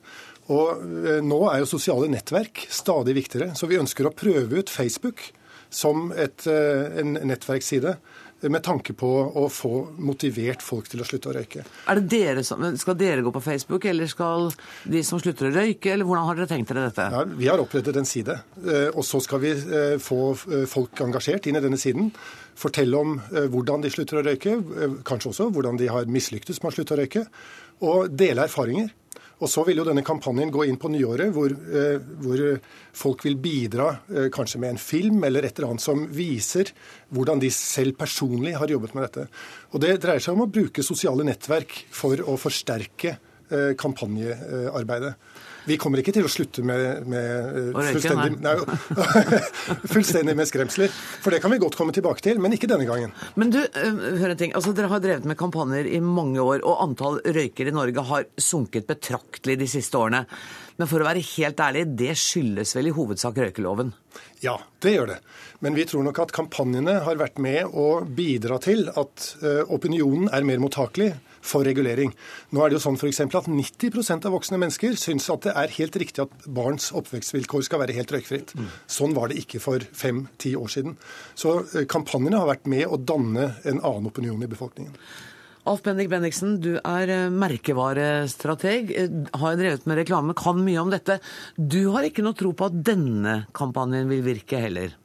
Og 0.53 0.81
eh, 1.05 1.19
nå 1.25 1.41
er 1.51 1.61
jo 1.61 1.69
sosiale 1.69 2.09
nettverk 2.11 2.65
stadig 2.73 3.13
viktigere, 3.17 3.53
så 3.57 3.69
vi 3.69 3.79
ønsker 3.81 4.07
å 4.07 4.15
prøve 4.15 4.63
ut 4.63 4.73
Facebook 4.73 5.29
som 5.69 6.09
et, 6.15 6.47
eh, 6.47 7.01
en 7.01 7.17
nettverksside 7.27 7.97
med 8.41 8.61
tanke 8.63 8.93
på 8.93 9.09
å 9.09 9.47
få 9.49 9.71
motivert 10.03 10.61
folk 10.61 10.89
til 10.91 11.01
å 11.01 11.07
slutte 11.07 11.31
å 11.31 11.35
røyke. 11.37 11.63
Er 11.89 11.99
det 11.99 12.09
dere 12.11 12.43
som, 12.45 12.61
skal 12.77 12.97
dere 12.99 13.23
gå 13.25 13.31
på 13.33 13.41
Facebook, 13.41 13.87
eller 13.89 14.09
skal 14.11 14.51
de 14.85 15.01
som 15.05 15.21
slutter 15.21 15.49
å 15.49 15.53
røyke, 15.55 15.93
eller 15.93 16.05
hvordan 16.07 16.27
har 16.29 16.39
dere 16.39 16.51
tenkt 16.51 16.73
dere 16.73 16.87
dette? 16.89 17.07
Ja, 17.13 17.23
vi 17.25 17.49
har 17.49 17.63
opprettet 17.63 17.97
en 17.97 18.09
side, 18.09 18.37
eh, 18.61 18.89
og 18.93 19.05
så 19.07 19.21
skal 19.23 19.41
vi 19.43 19.53
eh, 19.53 19.95
få 20.01 20.19
eh, 20.51 20.67
folk 20.69 21.01
engasjert 21.07 21.49
inn 21.49 21.57
i 21.57 21.63
denne 21.63 21.81
siden. 21.81 22.11
Fortelle 22.57 22.97
om 22.97 23.17
hvordan 23.53 23.83
de 23.83 23.89
slutter 23.93 24.17
å 24.17 24.23
røyke, 24.25 24.55
kanskje 25.05 25.29
også 25.29 25.45
hvordan 25.53 25.77
de 25.77 25.91
har 25.93 26.07
mislyktes 26.09 26.57
med 26.63 26.71
å 26.71 26.73
slutte 26.73 26.95
å 26.95 26.97
røyke, 26.97 27.27
og 27.85 28.09
dele 28.17 28.47
erfaringer. 28.47 28.89
Og 29.37 29.51
så 29.51 29.61
vil 29.67 29.77
jo 29.81 29.85
denne 29.85 30.01
kampanjen 30.05 30.49
gå 30.53 30.63
inn 30.65 30.79
på 30.81 30.89
nyåret, 30.89 31.29
hvor, 31.35 31.53
hvor 32.23 32.41
folk 32.97 33.25
vil 33.27 33.37
bidra 33.37 33.91
kanskje 34.33 34.61
med 34.63 34.73
en 34.73 34.81
film 34.81 35.21
eller 35.27 35.45
et 35.45 35.59
eller 35.59 35.75
annet 35.75 35.83
som 35.83 36.07
viser 36.09 36.71
hvordan 37.13 37.43
de 37.43 37.51
selv 37.53 37.93
personlig 37.99 38.55
har 38.57 38.73
jobbet 38.73 38.95
med 38.97 39.05
dette. 39.05 39.27
Og 39.73 39.83
Det 39.83 39.93
dreier 40.01 40.23
seg 40.23 40.33
om 40.33 40.47
å 40.47 40.49
bruke 40.49 40.85
sosiale 40.85 41.27
nettverk 41.27 41.83
for 41.93 42.17
å 42.25 42.37
forsterke 42.41 43.17
kampanjearbeidet. 43.77 45.13
Vi 45.67 45.77
kommer 45.79 45.99
ikke 45.99 46.13
til 46.15 46.27
å 46.27 46.31
slutte 46.31 46.63
med, 46.65 47.07
med 47.11 47.73
fullstendig, 47.75 48.37
nei, 48.43 48.53
fullstendig 49.93 50.35
med 50.39 50.47
skremsler. 50.47 50.93
For 51.23 51.35
det 51.35 51.41
kan 51.43 51.51
vi 51.51 51.59
godt 51.61 51.75
komme 51.79 51.95
tilbake 51.95 52.23
til, 52.23 52.39
men 52.43 52.55
ikke 52.55 52.69
denne 52.71 52.87
gangen. 52.87 53.11
Men 53.35 53.51
du, 53.51 53.59
hør 53.59 54.31
en 54.31 54.39
ting. 54.39 54.55
Altså, 54.55 54.71
dere 54.77 54.91
har 54.91 55.03
drevet 55.03 55.27
med 55.27 55.39
kampanjer 55.39 55.89
i 55.91 55.99
mange 56.03 56.39
år, 56.43 56.63
og 56.63 56.85
antall 56.85 57.19
røykere 57.25 57.73
i 57.73 57.75
Norge 57.75 58.07
har 58.11 58.29
sunket 58.39 58.87
betraktelig 58.87 59.59
de 59.59 59.69
siste 59.77 59.99
årene. 59.99 60.23
Men 60.77 60.89
for 60.89 61.01
å 61.01 61.07
være 61.09 61.25
helt 61.33 61.59
ærlig, 61.63 61.83
det 61.99 62.13
skyldes 62.21 62.75
vel 62.77 62.91
i 62.91 62.95
hovedsak 62.95 63.39
røykeloven? 63.41 63.91
Ja, 64.45 64.55
det 64.83 64.93
gjør 64.93 65.11
det. 65.15 65.21
Men 65.65 65.75
vi 65.75 65.87
tror 65.89 66.05
nok 66.05 66.21
at 66.21 66.35
kampanjene 66.35 66.99
har 67.03 67.19
vært 67.19 67.41
med 67.41 67.73
å 67.73 68.03
bidra 68.05 68.59
til 68.61 68.87
at 68.93 69.31
opinionen 69.73 70.29
er 70.31 70.45
mer 70.47 70.61
mottakelig 70.61 71.15
for 71.41 71.67
regulering. 71.67 72.13
Nå 72.51 72.63
er 72.63 72.71
det 72.71 72.79
jo 72.79 72.83
sånn 72.87 72.99
for 72.99 73.09
at 73.09 73.49
90% 73.51 74.27
av 74.27 74.35
voksne 74.35 74.59
mennesker 74.61 74.97
syns 74.99 75.29
at 75.33 75.47
det 75.47 75.55
er 75.55 75.75
helt 75.77 75.95
riktig 75.99 76.25
at 76.25 76.47
barns 76.47 76.91
oppvekstvilkår 76.97 77.65
skal 77.67 77.81
være 77.83 77.95
helt 77.97 78.11
røykfritt. 78.15 78.53
Sånn 78.89 79.15
var 79.17 79.31
det 79.31 79.39
ikke 79.43 79.61
for 79.63 79.83
fem-ti 79.93 80.55
år 80.59 80.73
siden. 80.73 80.97
Så 81.37 81.61
kampanjene 81.89 82.41
har 82.41 82.51
vært 82.51 82.69
med 82.69 82.85
å 82.87 82.99
danne 82.99 83.51
en 83.63 83.81
annen 83.81 84.11
opinion 84.11 84.43
i 84.43 84.51
befolkningen. 84.51 84.95
Alf 85.67 85.81
Bendik 85.83 86.07
Bendiksen, 86.07 86.61
du 86.63 86.77
er 86.79 87.09
merkevarestrateg, 87.33 88.93
har 89.35 89.57
drevet 89.59 89.89
med 89.89 89.99
reklame, 89.99 90.35
kan 90.37 90.61
mye 90.63 90.79
om 90.79 90.93
dette. 90.93 91.19
Du 91.59 91.89
har 91.91 92.07
ikke 92.07 92.23
noe 92.23 92.37
tro 92.39 92.53
på 92.55 92.69
at 92.69 92.77
denne 92.87 93.41
kampanjen 93.57 94.07
vil 94.07 94.23
virke 94.23 94.61
heller? 94.63 94.95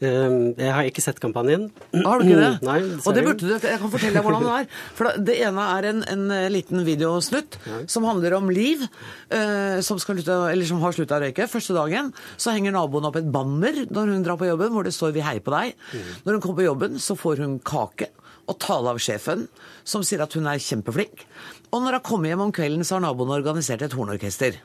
Jeg 0.00 0.72
har 0.76 0.84
ikke 0.84 1.00
sett 1.00 1.20
kampanjen. 1.22 1.70
Har 1.94 2.20
du 2.20 2.26
ikke 2.26 2.40
det? 2.42 2.50
Nei, 2.68 2.80
og 3.00 3.16
det 3.16 3.22
burde 3.24 3.46
du. 3.48 3.54
Jeg 3.56 3.80
kan 3.80 3.92
fortelle 3.92 4.18
deg 4.18 4.26
hvordan 4.26 4.44
det 4.44 4.56
er. 4.58 4.68
For 4.98 5.22
Det 5.28 5.36
ene 5.46 5.64
er 5.76 5.88
en, 5.90 6.02
en 6.12 6.26
liten 6.52 6.84
videosnutt 6.84 7.56
ja. 7.64 7.80
som 7.88 8.04
handler 8.08 8.36
om 8.36 8.52
Liv, 8.52 8.84
eh, 9.32 9.78
som, 9.86 10.00
slutte, 10.02 10.36
som, 10.68 10.84
har 10.84 10.96
slutta 10.96 11.16
å 11.16 11.24
røyke. 11.24 11.48
Første 11.48 11.76
dagen 11.76 12.12
så 12.36 12.52
henger 12.52 12.76
naboen 12.76 13.08
opp 13.08 13.16
et 13.22 13.32
banner 13.32 13.86
når 13.88 14.12
hun 14.12 14.26
drar 14.26 14.40
på 14.40 14.50
jobben, 14.50 14.74
hvor 14.76 14.84
det 14.84 14.94
står 14.96 15.16
'Vi 15.16 15.24
heier 15.24 15.44
på 15.44 15.56
deg'. 15.56 15.72
Mm. 15.72 16.12
Når 16.26 16.32
hun 16.32 16.44
kommer 16.44 16.60
på 16.60 16.68
jobben, 16.68 17.00
så 17.00 17.16
får 17.16 17.44
hun 17.44 17.58
kake 17.64 18.12
og 18.46 18.60
tale 18.62 18.92
av 18.92 19.00
sjefen, 19.02 19.48
som 19.82 20.04
sier 20.06 20.22
at 20.22 20.36
hun 20.36 20.46
er 20.46 20.62
kjempeflink. 20.62 21.24
Og 21.72 21.82
når 21.82 21.98
hun 21.98 22.06
kommer 22.06 22.30
hjem 22.30 22.46
om 22.46 22.54
kvelden, 22.54 22.84
så 22.86 22.98
har 22.98 23.06
naboen 23.08 23.32
organisert 23.34 23.82
et 23.82 23.96
hornorkester. 23.96 24.60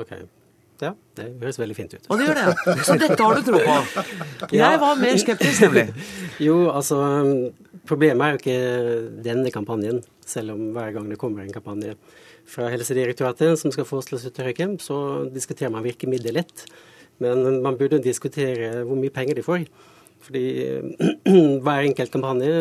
Okay. 0.00 0.24
Ja, 0.80 0.94
det 1.18 1.26
høres 1.42 1.58
veldig 1.60 1.76
fint 1.76 1.94
ut. 1.96 2.06
Og 2.08 2.20
det 2.20 2.28
gjør 2.28 2.38
det. 2.40 2.76
Så 2.88 2.96
dette 3.00 3.18
har 3.20 3.36
du 3.36 3.44
tro 3.46 3.60
på? 3.60 4.04
Jeg 4.60 4.80
var 4.82 5.00
mer 5.00 5.20
skeptisk, 5.20 5.66
nemlig. 5.66 5.86
Jo, 6.46 6.56
altså 6.72 6.96
Problemet 7.88 8.22
er 8.22 8.34
jo 8.34 8.38
ikke 8.40 9.22
denne 9.24 9.50
kampanjen, 9.52 10.02
selv 10.28 10.54
om 10.54 10.70
hver 10.76 10.92
gang 10.94 11.08
det 11.10 11.18
kommer 11.20 11.42
en 11.42 11.52
kampanje 11.52 11.94
fra 12.50 12.68
Helsedirektoratet 12.70 13.58
som 13.58 13.72
skal 13.74 13.86
få 13.88 14.00
oss 14.00 14.08
til 14.10 14.18
å 14.18 14.20
slutte 14.22 14.42
å 14.42 14.46
røyke, 14.46 14.66
så 14.82 14.96
diskuterer 15.32 15.72
man 15.74 15.84
virkemiddelet. 15.86 16.66
Men 17.20 17.60
man 17.64 17.78
burde 17.80 18.00
diskutere 18.04 18.84
hvor 18.86 18.98
mye 19.00 19.12
penger 19.14 19.40
de 19.40 19.46
får. 19.46 19.64
Fordi 20.24 20.44
hver 21.64 21.88
enkelt 21.88 22.12
kampanje 22.12 22.52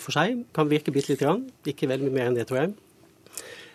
for 0.00 0.14
seg 0.14 0.44
kan 0.56 0.70
virke 0.70 0.94
bitte 0.94 1.12
lite 1.12 1.26
grann. 1.26 1.44
Ikke 1.66 1.90
veldig 1.90 2.08
mye 2.08 2.16
mer 2.18 2.30
enn 2.30 2.38
det, 2.38 2.46
tror 2.50 2.62
jeg. 2.62 2.74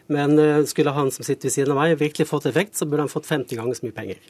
Men 0.08 0.38
skulle 0.70 0.94
han 0.94 1.12
som 1.12 1.26
sitter 1.26 1.50
ved 1.50 1.56
siden 1.56 1.74
av 1.74 1.80
meg 1.82 1.96
virkelig 1.98 2.28
fått 2.30 2.46
effekt, 2.46 2.76
så 2.78 2.86
burde 2.86 3.08
han 3.08 3.12
fått 3.12 3.26
50 3.26 3.58
ganger 3.58 3.78
så 3.78 3.88
mye 3.88 3.96
penger. 3.96 4.22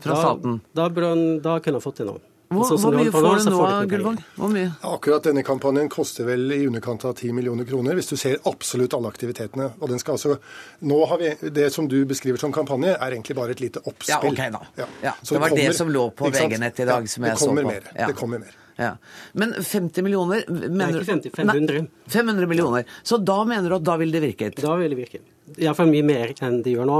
Fra 0.00 0.16
staten? 0.16 0.60
Da, 0.72 0.88
da, 0.88 1.08
han, 1.10 1.24
da 1.44 1.58
kunne 1.60 1.80
han 1.80 1.84
fått 1.84 2.00
det 2.00 2.08
nå. 2.08 2.18
Hvor, 2.48 2.64
sånn 2.64 2.80
hvor 2.80 2.94
mye 2.96 3.10
får 3.12 3.26
du 3.44 3.50
nå, 3.52 3.64
Gullvåg? 3.90 4.20
Ja. 4.56 4.68
Akkurat 4.88 5.26
denne 5.28 5.42
kampanjen 5.44 5.90
koster 5.92 6.24
vel 6.24 6.46
i 6.56 6.62
underkant 6.64 7.04
av 7.04 7.12
10 7.18 7.34
millioner 7.36 7.66
kroner, 7.68 7.98
hvis 7.98 8.08
du 8.08 8.14
ser 8.16 8.38
absolutt 8.48 8.96
alle 8.96 9.10
aktivitetene. 9.12 9.66
Og 9.82 9.92
den 9.92 10.00
skal 10.00 10.16
altså, 10.16 10.38
nå 10.80 11.00
har 11.10 11.20
vi, 11.20 11.34
Det 11.58 11.66
som 11.74 11.90
du 11.92 11.98
beskriver 12.08 12.40
som 12.40 12.54
kampanje, 12.54 12.94
er 12.96 13.18
egentlig 13.18 13.36
bare 13.36 13.52
et 13.52 13.60
lite 13.60 13.82
oppspill. 13.84 14.32
Ja, 14.32 14.32
ok 14.32 14.56
da. 14.56 14.62
Ja. 14.80 14.88
Ja, 15.10 15.12
det 15.20 15.42
var 15.42 15.52
kommer, 15.52 15.60
det 15.60 15.76
som 15.76 15.92
lå 15.92 16.06
på 16.16 16.32
VG-nett 16.32 16.80
i 16.80 16.88
dag, 16.88 17.10
som 17.12 17.28
jeg 17.28 17.42
så 17.42 17.52
på. 17.52 17.68
Mer, 17.68 17.92
Det 17.92 18.16
kommer 18.16 18.40
mer. 18.46 18.56
Ja. 18.78 18.92
Men 19.32 19.56
50 19.58 20.06
millioner 20.06 20.44
mener, 20.46 20.70
Nei, 20.70 20.92
ikke 20.94 21.08
50, 21.10 21.34
500. 21.34 21.82
Nei, 21.82 22.12
500 22.14 22.50
millioner. 22.50 22.86
Så 23.02 23.18
da 23.18 23.40
mener 23.48 23.66
du 23.66 23.76
at 23.80 23.86
da 23.88 23.96
ville 23.98 24.14
det 24.14 24.22
virket? 24.22 24.60
Da 24.62 24.76
vil 24.78 24.94
det 24.94 25.00
virke. 25.00 25.22
Iallfall 25.58 25.90
mye 25.90 26.06
mer 26.06 26.34
enn 26.46 26.60
det 26.62 26.76
gjør 26.76 26.86
nå. 26.86 26.98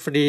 Fordi 0.00 0.24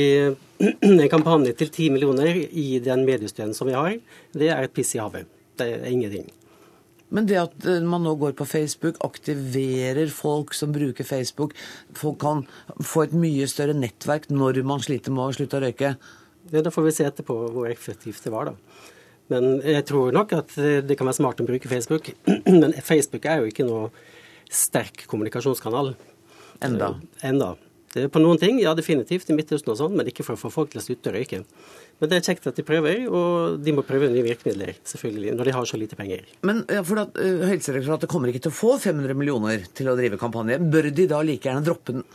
en 0.87 1.09
kampanje 1.11 1.55
til 1.59 1.71
10 1.71 1.95
millioner 1.97 2.39
i 2.39 2.67
den 2.83 3.03
mediestøtten 3.07 3.55
som 3.57 3.67
vi 3.67 3.75
har, 3.75 3.97
det 4.31 4.51
er 4.53 4.67
et 4.67 4.75
piss 4.75 4.95
i 4.95 5.01
havet. 5.03 5.27
Det 5.59 5.67
er 5.75 5.89
ingenting. 5.91 6.29
Men 7.11 7.27
det 7.27 7.39
at 7.41 7.67
eh, 7.67 7.83
man 7.83 8.05
nå 8.07 8.15
går 8.19 8.37
på 8.39 8.47
Facebook, 8.47 8.99
aktiverer 9.03 10.07
folk 10.15 10.55
som 10.55 10.71
bruker 10.71 11.07
Facebook, 11.07 11.55
folk 11.97 12.21
kan 12.23 12.45
få 12.79 13.05
et 13.09 13.15
mye 13.17 13.47
større 13.51 13.75
nettverk 13.75 14.29
når 14.31 14.61
man 14.67 14.83
sliter 14.83 15.11
med 15.11 15.27
å 15.27 15.35
slutte 15.35 15.59
å 15.59 15.63
røyke. 15.65 15.95
Ja, 16.51 16.63
da 16.63 16.71
får 16.71 16.87
vi 16.87 16.95
se 16.95 17.07
etterpå 17.07 17.35
hvor 17.51 17.67
effektivt 17.71 18.23
det 18.23 18.31
var, 18.31 18.53
da. 18.53 18.90
Men 19.31 19.57
jeg 19.63 19.87
tror 19.89 20.13
nok 20.15 20.35
at 20.35 20.55
eh, 20.59 20.79
det 20.85 20.97
kan 20.99 21.07
være 21.07 21.21
smart 21.21 21.41
å 21.41 21.47
bruke 21.47 21.71
Facebook. 21.71 22.11
Men 22.61 22.75
Facebook 22.83 23.27
er 23.29 23.41
jo 23.41 23.51
ikke 23.51 23.67
noe 23.67 23.89
sterk 24.51 25.05
kommunikasjonskanal. 25.07 25.93
Enda. 26.61 26.95
Enda. 27.25 27.53
Det 27.91 28.05
er 28.05 28.11
på 28.11 28.21
noen 28.23 28.39
ting, 28.39 28.59
ja 28.63 28.71
definitivt, 28.75 29.27
i 29.27 29.35
Midtøsten 29.35 29.73
og 29.73 29.75
sånn, 29.75 29.95
men 29.97 30.07
ikke 30.07 30.23
for 30.23 30.37
å 30.37 30.39
få 30.39 30.51
folk 30.53 30.69
til 30.71 30.79
å 30.79 30.83
slutte 30.85 31.11
å 31.11 31.15
røyke. 31.17 31.41
Men 31.99 32.11
det 32.11 32.17
er 32.17 32.27
kjekt 32.29 32.47
at 32.47 32.55
de 32.55 32.63
prøver, 32.63 33.01
og 33.11 33.57
de 33.65 33.73
må 33.75 33.83
prøve 33.83 34.07
nye 34.13 34.23
virkemidler, 34.23 34.77
selvfølgelig, 34.87 35.33
når 35.35 35.49
de 35.49 35.55
har 35.57 35.67
så 35.67 35.79
lite 35.79 35.97
penger. 35.99 36.23
Men 36.47 36.63
ja, 36.71 36.85
for 36.87 37.01
at 37.03 37.19
uh, 37.19 37.43
Helsedirektoratet 37.49 38.11
kommer 38.11 38.31
ikke 38.31 38.45
til 38.45 38.53
å 38.53 38.55
få 38.55 38.77
500 38.79 39.19
millioner 39.19 39.67
til 39.75 39.91
å 39.91 39.97
drive 39.99 40.21
kampanje. 40.21 40.61
Bør 40.71 40.87
de 40.87 41.09
da 41.11 41.19
like 41.27 41.51
gjerne 41.51 41.67
droppe 41.67 41.97
den? 41.97 42.07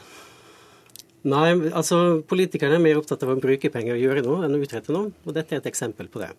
Nei, 1.29 1.47
altså 1.77 2.23
politikerne 2.31 2.79
er 2.79 2.87
mer 2.87 3.03
opptatt 3.03 3.27
av 3.27 3.35
å 3.35 3.41
bruke 3.43 3.73
penger 3.75 3.99
og 3.99 4.05
gjøre 4.07 4.25
noe 4.25 4.47
enn 4.47 4.57
å 4.57 4.63
utrette 4.65 4.97
noe, 4.97 5.13
og 5.27 5.37
dette 5.37 5.59
er 5.59 5.61
et 5.61 5.73
eksempel 5.75 6.09
på 6.09 6.25
det. 6.25 6.33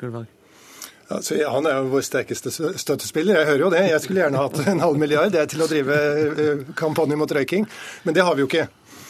Gullvåg. 0.00 0.34
Altså, 1.08 1.38
han 1.40 1.64
er 1.64 1.78
jo 1.78 1.92
vår 1.94 2.02
sterkeste 2.04 2.50
støttespiller, 2.52 3.38
jeg 3.38 3.48
hører 3.48 3.62
jo 3.62 3.70
det. 3.72 3.84
Jeg 3.88 4.00
skulle 4.04 4.20
gjerne 4.20 4.42
hatt 4.42 4.58
en 4.68 4.82
halv 4.84 4.98
milliard 5.00 5.32
det 5.32 5.46
til 5.54 5.64
å 5.64 5.68
drive 5.70 5.94
eh, 5.96 6.66
kampanje 6.76 7.16
mot 7.16 7.32
røyking, 7.32 7.64
men 8.04 8.16
det 8.16 8.26
har 8.26 8.36
vi 8.36 8.44
jo 8.44 8.50
ikke. 8.50 8.66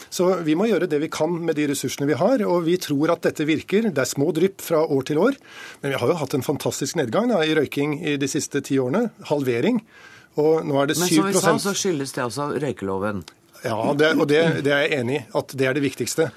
Så 0.09 0.29
vi 0.45 0.55
må 0.57 0.65
gjøre 0.69 0.87
det 0.89 1.01
vi 1.03 1.09
kan 1.13 1.35
med 1.45 1.57
de 1.59 1.67
ressursene 1.69 2.07
vi 2.09 2.17
har, 2.17 2.41
og 2.47 2.63
vi 2.65 2.77
tror 2.81 3.13
at 3.13 3.27
dette 3.27 3.45
virker. 3.45 3.91
Det 3.91 4.01
er 4.01 4.09
små 4.09 4.31
drypp 4.33 4.63
fra 4.65 4.81
år 4.81 5.03
til 5.05 5.19
år, 5.21 5.37
men 5.81 5.93
vi 5.93 5.99
har 6.01 6.13
jo 6.13 6.17
hatt 6.21 6.37
en 6.37 6.45
fantastisk 6.45 6.97
nedgang 6.97 7.29
da, 7.29 7.43
i 7.45 7.53
røyking 7.57 7.99
i 7.99 8.15
de 8.21 8.31
siste 8.31 8.63
ti 8.65 8.79
årene. 8.81 9.09
Halvering. 9.29 9.83
Og 10.39 10.63
nå 10.65 10.79
er 10.81 10.89
det 10.89 10.97
7 10.97 11.03
Men 11.03 11.11
som 11.11 11.27
vi 11.27 11.43
sa, 11.43 11.53
så 11.67 11.75
skyldes 11.77 12.15
det 12.15 12.23
altså 12.25 12.49
røykeloven. 12.55 13.21
Ja, 13.59 13.77
det, 13.97 14.13
og 14.15 14.29
det, 14.31 14.41
det 14.63 14.71
er 14.71 14.85
jeg 14.85 15.01
enig 15.01 15.19
i, 15.19 15.23
at 15.35 15.53
det 15.59 15.67
er 15.67 15.75
det 15.75 15.83
viktigste. 15.83 16.29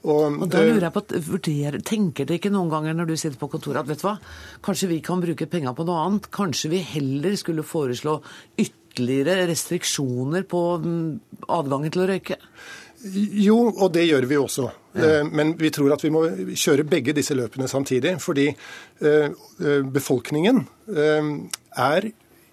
Og, 0.00 0.36
og 0.40 0.48
da 0.48 0.62
lurer 0.64 0.86
jeg 0.86 0.94
på, 0.94 1.02
Tenker 1.84 2.24
dere 2.24 2.38
ikke 2.38 2.52
noen 2.52 2.70
ganger 2.72 2.96
når 2.96 3.10
du 3.10 3.16
sitter 3.20 3.36
på 3.40 3.50
kontoret 3.52 3.82
at 3.82 3.88
vet 3.90 4.00
du 4.00 4.06
hva, 4.06 4.16
kanskje 4.64 4.88
vi 4.94 5.00
kan 5.04 5.20
bruke 5.20 5.48
penga 5.50 5.74
på 5.76 5.84
noe 5.88 6.04
annet? 6.06 6.30
Kanskje 6.32 6.72
vi 6.72 6.84
heller 6.94 7.36
skulle 7.36 7.66
foreslå 7.66 8.16
ytterligere 8.56 9.44
restriksjoner 9.50 10.46
på 10.48 10.62
mm, 10.84 11.10
adgangen 11.52 11.92
til 11.92 12.06
å 12.06 12.08
røyke? 12.14 12.40
Jo, 13.40 13.58
og 13.70 13.92
det 13.96 14.06
gjør 14.08 14.28
vi 14.28 14.40
også. 14.40 14.70
Ja. 14.96 15.20
Men 15.24 15.54
vi 15.60 15.70
tror 15.72 15.94
at 15.94 16.02
vi 16.04 16.10
må 16.12 16.26
kjøre 16.52 16.84
begge 16.88 17.14
disse 17.16 17.36
løpene 17.36 17.68
samtidig. 17.70 18.18
Fordi 18.20 18.50
befolkningen 19.94 20.66
er 20.90 22.10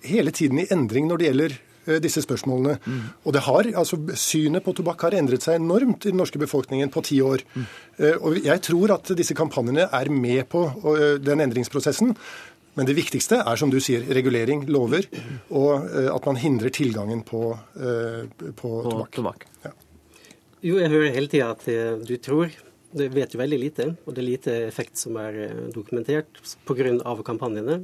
hele 0.07 0.31
tiden 0.31 0.61
i 0.63 0.67
endring 0.71 1.09
når 1.09 1.19
det 1.19 1.27
gjelder 1.27 1.57
disse 2.03 2.21
spørsmålene. 2.25 2.77
Mm. 2.83 2.99
Og 3.23 3.35
det 3.35 3.43
har, 3.47 3.69
altså 3.83 3.99
Synet 4.17 4.65
på 4.65 4.73
tobakk 4.77 5.07
har 5.07 5.17
endret 5.17 5.45
seg 5.45 5.59
enormt 5.61 6.05
i 6.05 6.11
den 6.13 6.19
norske 6.21 6.41
befolkningen 6.41 6.91
på 6.93 7.03
ti 7.07 7.21
år. 7.23 7.43
Mm. 7.55 7.65
Og 8.21 8.37
Jeg 8.43 8.63
tror 8.67 8.93
at 8.97 9.11
disse 9.17 9.37
kampanjene 9.37 9.87
er 9.93 10.11
med 10.13 10.45
på 10.51 10.67
den 11.23 11.43
endringsprosessen. 11.47 12.13
Men 12.77 12.85
det 12.85 12.93
viktigste 12.93 13.39
er 13.41 13.57
som 13.57 13.71
du 13.73 13.79
sier, 13.81 14.03
regulering, 14.13 14.67
lover, 14.69 15.07
og 15.49 15.87
at 16.13 16.27
man 16.29 16.37
hindrer 16.37 16.69
tilgangen 16.69 17.23
på, 17.25 17.55
på, 17.73 18.51
på 18.59 18.73
tobakk. 18.85 19.15
tobakk. 19.17 19.47
Ja. 19.63 19.73
Jo, 20.61 20.77
jeg 20.83 20.91
hører 20.93 21.15
hele 21.15 21.31
tida 21.31 21.49
at 21.55 21.65
du 22.05 22.13
tror. 22.21 22.53
Du 22.97 23.03
vet 23.11 23.33
jo 23.33 23.41
veldig 23.41 23.59
lite, 23.59 23.89
og 24.05 24.15
det 24.15 24.21
er 24.21 24.27
lite 24.27 24.53
effekt 24.67 25.01
som 25.01 25.17
er 25.19 25.41
dokumentert 25.73 26.39
pga. 26.65 26.93
kampanjene. 27.25 27.81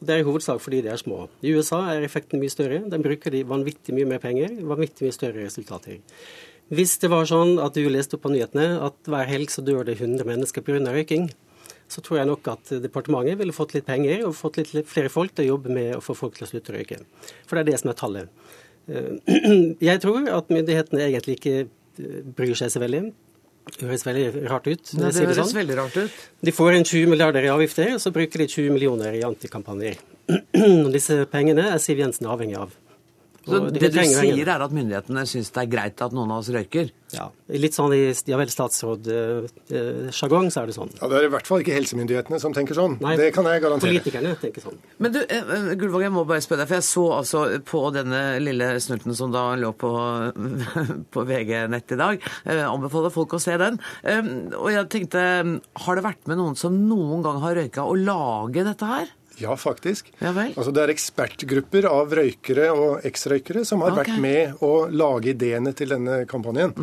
Det 0.00 0.14
er 0.14 0.22
i 0.22 0.24
hovedsak 0.24 0.62
fordi 0.64 0.80
de 0.84 0.92
er 0.92 1.00
små. 1.00 1.26
I 1.44 1.52
USA 1.56 1.82
er 1.92 2.06
effekten 2.06 2.40
mye 2.40 2.52
større. 2.52 2.80
Den 2.88 3.04
bruker 3.04 3.34
de 3.34 3.42
vanvittig 3.48 3.94
mye 3.96 4.08
mer 4.08 4.22
penger, 4.22 4.54
vanvittig 4.64 5.04
mye 5.06 5.16
større 5.16 5.44
resultater. 5.44 6.00
Hvis 6.70 6.96
det 7.02 7.10
var 7.10 7.26
sånn 7.28 7.58
at 7.60 7.76
du 7.76 7.84
leste 7.90 8.16
opp 8.16 8.24
på 8.24 8.32
nyhetene 8.32 8.78
at 8.86 9.10
hver 9.10 9.28
helg 9.28 9.50
så 9.52 9.64
dør 9.66 9.82
det 9.88 9.98
100 9.98 10.24
mennesker 10.28 10.64
pga. 10.64 10.78
røyking, 10.86 11.28
så 11.90 12.00
tror 12.00 12.20
jeg 12.20 12.30
nok 12.30 12.48
at 12.52 12.72
departementet 12.82 13.38
ville 13.40 13.52
fått 13.52 13.74
litt 13.74 13.88
penger 13.88 14.22
og 14.28 14.36
fått 14.38 14.60
litt 14.62 14.88
flere 14.88 15.10
folk 15.10 15.34
til 15.34 15.48
å 15.48 15.56
jobbe 15.56 15.74
med 15.74 15.96
å 15.96 16.04
få 16.04 16.14
folk 16.14 16.38
til 16.38 16.46
å 16.46 16.50
slutte 16.52 16.72
å 16.72 16.76
røyke. 16.78 17.00
For 17.46 17.58
det 17.58 17.64
er 17.64 17.70
det 17.72 17.80
som 17.82 17.90
er 17.90 17.98
tallet. 17.98 18.30
Jeg 19.90 20.02
tror 20.02 20.30
at 20.30 20.54
myndighetene 20.54 21.02
egentlig 21.08 21.36
ikke 21.40 22.24
bryr 22.38 22.54
seg 22.58 22.70
så 22.72 22.82
veldig. 22.82 23.10
Det 23.78 23.86
høres 23.88 24.06
veldig 24.06 24.26
rart 24.50 24.66
ut. 24.66 24.92
Nei, 24.96 25.06
det 25.06 25.14
sier 25.16 25.28
høres 25.28 25.40
sånn. 25.42 25.56
veldig 25.60 25.76
rart 25.78 25.96
ut. 26.00 26.20
De 26.46 26.54
får 26.56 26.78
inn 26.78 26.86
20 26.88 27.10
milliarder 27.12 27.46
i 27.46 27.52
avgifter, 27.52 27.94
og 27.96 28.02
så 28.02 28.12
bruker 28.14 28.42
de 28.42 28.48
20 28.50 28.74
millioner 28.74 29.16
i 29.18 29.24
antikampanjer. 29.26 30.00
Disse 30.96 31.22
pengene 31.30 31.68
er 31.74 31.82
Siv 31.82 32.02
Jensen 32.02 32.28
avhengig 32.30 32.58
av. 32.60 32.74
Så 33.46 33.58
de 33.70 33.80
det 33.80 33.88
du 33.94 34.00
sier 34.04 34.48
er 34.52 34.62
at 34.62 34.72
myndighetene 34.74 35.22
syns 35.28 35.48
det 35.54 35.62
er 35.62 35.70
greit 35.72 36.02
at 36.04 36.12
noen 36.12 36.30
av 36.30 36.42
oss 36.42 36.50
røyker? 36.52 36.90
Ja, 37.10 37.24
Litt 37.50 37.74
sånn 37.74 37.90
i 37.96 38.12
ja 38.30 38.36
vel 38.38 38.50
statsråd-sjargong, 38.52 40.50
så 40.54 40.62
er 40.62 40.70
det 40.70 40.74
sånn. 40.76 40.92
Ja, 41.00 41.08
Det 41.10 41.16
er 41.18 41.24
i 41.26 41.32
hvert 41.32 41.48
fall 41.48 41.64
ikke 41.64 41.74
helsemyndighetene 41.74 42.38
som 42.42 42.52
tenker 42.54 42.76
sånn. 42.78 42.98
Nei, 43.02 43.16
det 43.18 43.32
kan 43.34 43.48
jeg 43.50 43.62
garantere. 43.64 43.90
Politikerne 43.90 44.36
tenker 44.38 44.62
sånn. 44.62 44.78
Men 45.02 45.16
du, 45.16 45.20
eh, 45.24 45.40
eh, 45.40 45.74
Gullvåg, 45.80 46.02
jeg 46.06 46.14
må 46.14 46.22
bare 46.28 46.44
spørre 46.44 46.62
deg, 46.62 46.68
for 46.70 46.78
jeg 46.78 46.86
så 46.86 47.06
altså 47.16 47.40
på 47.66 47.80
denne 47.96 48.22
lille 48.44 48.68
snurten 48.78 49.16
som 49.16 49.32
da 49.34 49.56
lå 49.58 49.72
på, 49.74 49.90
på 51.14 51.26
VG 51.26 51.68
nett 51.72 51.90
i 51.90 51.98
dag. 51.98 52.20
Eh, 52.44 52.62
anbefaler 52.68 53.10
folk 53.14 53.34
å 53.34 53.42
se 53.42 53.56
den. 53.56 53.80
Eh, 54.04 54.22
og 54.54 54.70
jeg 54.70 54.88
tenkte, 54.92 55.24
har 55.86 55.94
det 55.96 56.06
vært 56.06 56.28
med 56.30 56.38
noen 56.38 56.56
som 56.60 56.76
noen 56.76 57.24
gang 57.26 57.40
har 57.42 57.58
røyka 57.58 57.82
å 57.88 57.96
lage 57.98 58.62
dette 58.66 58.86
her? 58.86 59.10
Ja, 59.40 59.56
faktisk. 59.58 60.10
Ja? 60.20 60.32
Altså, 60.32 60.72
det 60.74 60.84
er 60.84 60.92
ekspertgrupper 60.94 61.88
av 61.90 62.12
røykere 62.16 62.70
og 62.74 63.06
eksrøykere 63.08 63.64
som 63.68 63.84
har 63.84 63.94
okay. 63.94 64.10
vært 64.12 64.22
med 64.22 64.62
å 64.66 64.72
lage 64.92 65.32
ideene 65.34 65.72
til 65.76 65.94
denne 65.96 66.22
kampanjen. 66.30 66.74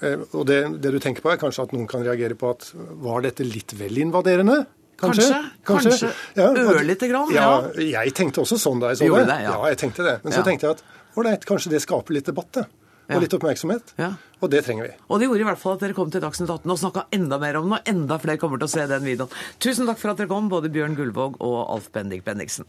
Eh, 0.00 0.24
Og 0.32 0.46
det, 0.48 0.60
det 0.82 0.94
du 0.94 1.00
tenker 1.02 1.24
på 1.24 1.32
er 1.32 1.40
kanskje 1.40 1.68
at 1.68 1.74
noen 1.76 1.86
kan 1.90 2.04
reagere 2.06 2.36
på 2.38 2.50
at 2.54 2.70
var 3.04 3.24
dette 3.24 3.46
litt 3.46 3.76
vel 3.78 4.02
invaderende? 4.04 4.64
Kanskje. 5.00 5.40
Kanskje. 5.66 6.10
Ørlite 6.38 7.08
grann, 7.10 7.32
Ja, 7.34 7.48
ja. 7.74 8.02
jeg 8.04 8.14
tenkte 8.14 8.44
også 8.44 8.58
sånn 8.60 8.82
da 8.82 8.92
jeg 8.92 9.02
så 9.02 9.10
det. 9.16 9.26
det, 9.30 9.40
ja. 9.46 9.56
jeg 9.72 9.80
tenkte 9.80 10.06
det. 10.06 10.16
Men 10.24 10.36
så 10.36 10.44
tenkte 10.46 10.68
jeg 10.68 10.78
at 10.78 10.84
ålreit, 11.18 11.46
kanskje 11.48 11.74
det 11.74 11.82
skaper 11.82 12.16
litt 12.16 12.30
debatt, 12.30 12.50
det. 12.58 12.66
Og 13.04 13.20
litt 13.20 13.34
oppmerksomhet. 13.36 13.94
Ja. 14.00 14.14
Og 14.40 14.50
det 14.52 14.62
trenger 14.64 14.88
vi. 14.88 14.94
Og 15.08 15.20
det 15.20 15.28
gjorde 15.28 15.44
i 15.44 15.48
hvert 15.50 15.60
fall 15.60 15.76
at 15.76 15.84
dere 15.84 15.96
kom 15.96 16.12
til 16.12 16.22
Dagsnytt 16.24 16.50
18 16.50 16.72
og 16.72 16.80
snakka 16.80 17.06
enda 17.16 17.40
mer 17.40 17.58
om 17.60 17.68
den, 17.68 17.76
og 17.76 17.90
enda 17.90 18.20
flere 18.22 18.40
kommer 18.40 18.60
til 18.60 18.70
å 18.70 18.74
se 18.74 18.86
den 18.88 19.04
videoen. 19.04 19.40
Tusen 19.60 19.88
takk 19.88 20.00
for 20.00 20.12
at 20.12 20.20
dere 20.20 20.32
kom, 20.32 20.48
både 20.52 20.72
Bjørn 20.72 20.96
Gullvåg 20.98 21.40
og 21.44 21.58
Alf 21.66 21.90
Bendik 21.92 22.24
Bendiksen. 22.24 22.68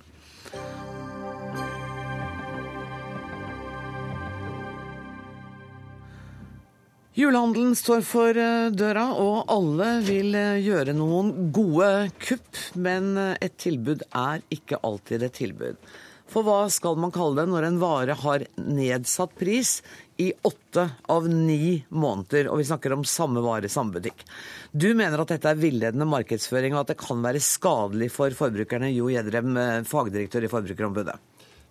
Julehandelen 7.15 7.77
står 7.79 8.01
for 8.03 8.35
eh, 8.35 8.73
døra, 8.75 9.05
og 9.15 9.47
alle 9.47 10.01
vil 10.03 10.35
eh, 10.35 10.57
gjøre 10.59 10.91
noen 10.97 11.29
gode 11.55 12.09
kupp. 12.19 12.59
Men 12.75 13.13
eh, 13.15 13.37
et 13.45 13.55
tilbud 13.63 14.03
er 14.11 14.43
ikke 14.51 14.81
alltid 14.83 15.23
et 15.23 15.39
tilbud. 15.39 15.79
For 16.27 16.43
hva 16.43 16.65
skal 16.73 16.99
man 16.99 17.13
kalle 17.15 17.39
det 17.39 17.53
når 17.53 17.69
en 17.69 17.79
vare 17.79 18.17
har 18.19 18.43
nedsatt 18.59 19.31
pris 19.39 19.77
i 20.17 20.33
åtte 20.47 20.89
av 21.11 21.27
ni 21.29 21.83
måneder, 21.89 22.47
og 22.47 22.61
vi 22.61 22.67
snakker 22.67 22.93
om 22.95 23.03
samme 23.07 23.43
vare, 23.43 23.69
samme 23.71 23.97
butikk? 23.97 24.23
Du 24.71 24.87
mener 24.95 25.21
at 25.21 25.33
dette 25.33 25.51
er 25.51 25.59
villedende 25.59 26.07
markedsføring, 26.07 26.75
og 26.75 26.85
at 26.85 26.93
det 26.93 26.99
kan 27.01 27.23
være 27.23 27.43
skadelig 27.43 28.11
for 28.15 28.35
forbrukerne. 28.35 28.93
Jo 28.95 29.09
Gjedrem, 29.11 29.55
eh, 29.59 29.81
fagdirektør 29.87 30.47
i 30.47 30.51
Forbrukerombudet. 30.51 31.17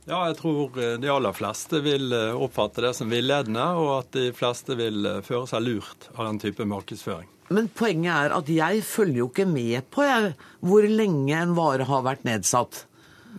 Ja, 0.05 0.27
jeg 0.29 0.37
tror 0.37 0.77
eh, 0.77 0.97
de 1.01 1.09
aller 1.09 1.33
fleste 1.33 1.81
vil 1.85 2.13
eh, 2.13 2.37
oppfatte 2.37 2.85
det 2.85 2.95
som 2.99 3.13
villedende, 3.13 3.69
og 3.81 3.93
at 4.03 4.11
de 4.17 4.31
fleste 4.37 4.77
vil 4.77 5.09
føre 5.25 5.49
seg 5.49 5.65
lurt 5.65 6.11
av 6.15 6.29
den 6.29 6.43
type 6.43 6.69
markedsføring. 6.69 7.31
Men 7.53 7.69
poenget 7.69 8.13
er 8.13 8.35
at 8.37 8.49
jeg 8.49 8.85
følger 8.89 9.21
jo 9.23 9.31
ikke 9.31 9.49
med 9.49 9.89
på 9.93 10.05
jeg, 10.05 10.35
hvor 10.65 10.85
lenge 10.89 11.37
en 11.37 11.57
vare 11.57 11.89
har 11.89 12.05
vært 12.05 12.25
nedsatt. 12.29 12.85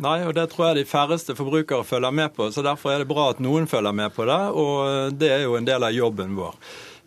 Nei, 0.02 0.18
og 0.28 0.34
det 0.36 0.50
tror 0.52 0.70
jeg 0.70 0.82
de 0.82 0.90
færreste 0.90 1.36
forbrukere 1.38 1.86
følger 1.88 2.12
med 2.12 2.34
på, 2.36 2.50
så 2.52 2.64
derfor 2.66 2.92
er 2.92 3.04
det 3.04 3.10
bra 3.12 3.30
at 3.32 3.40
noen 3.44 3.68
følger 3.70 3.96
med 3.96 4.12
på 4.16 4.26
det, 4.28 4.42
og 4.52 4.76
eh, 4.90 5.14
det 5.16 5.32
er 5.32 5.46
jo 5.46 5.56
en 5.56 5.68
del 5.68 5.88
av 5.88 5.96
jobben 5.96 6.36
vår. 6.36 6.58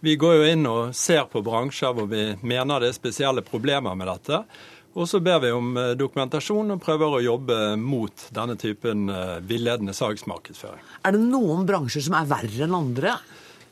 Vi 0.01 0.14
går 0.16 0.34
jo 0.39 0.49
inn 0.49 0.66
og 0.70 0.95
ser 0.95 1.26
på 1.28 1.43
bransjer 1.45 1.95
hvor 1.97 2.07
vi 2.09 2.30
mener 2.47 2.80
det 2.80 2.93
er 2.93 2.97
spesielle 2.97 3.43
problemer 3.45 3.97
med 3.99 4.07
dette. 4.09 4.45
Og 4.99 5.09
så 5.11 5.20
ber 5.22 5.43
vi 5.43 5.51
om 5.55 5.74
eh, 5.76 5.93
dokumentasjon 5.99 6.74
og 6.74 6.80
prøver 6.82 7.18
å 7.18 7.24
jobbe 7.24 7.59
mot 7.82 8.28
denne 8.34 8.57
typen 8.59 9.11
eh, 9.12 9.36
villedende 9.45 9.95
salgsmarkedsføring. 9.95 10.80
Er 11.05 11.14
det 11.14 11.22
noen 11.22 11.66
bransjer 11.68 12.07
som 12.09 12.16
er 12.18 12.30
verre 12.30 12.64
enn 12.66 12.78
andre? 12.78 13.18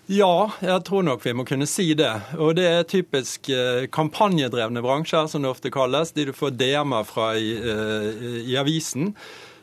Ja, 0.07 0.53
jeg 0.63 0.85
tror 0.87 1.03
nok 1.03 1.25
vi 1.25 1.33
må 1.35 1.43
kunne 1.47 1.67
si 1.67 1.89
det. 1.99 2.13
Og 2.39 2.55
det 2.55 2.67
er 2.71 2.87
typisk 2.87 3.49
eh, 3.51 3.89
kampanjedrevne 3.91 4.83
bransjer, 4.85 5.27
som 5.27 5.43
det 5.43 5.51
ofte 5.51 5.73
kalles. 5.75 6.15
De 6.15 6.29
du 6.29 6.33
får 6.37 6.55
DM-er 6.55 7.09
fra 7.09 7.33
i, 7.35 7.57
eh, 7.59 8.37
i 8.47 8.55
avisen 8.59 9.11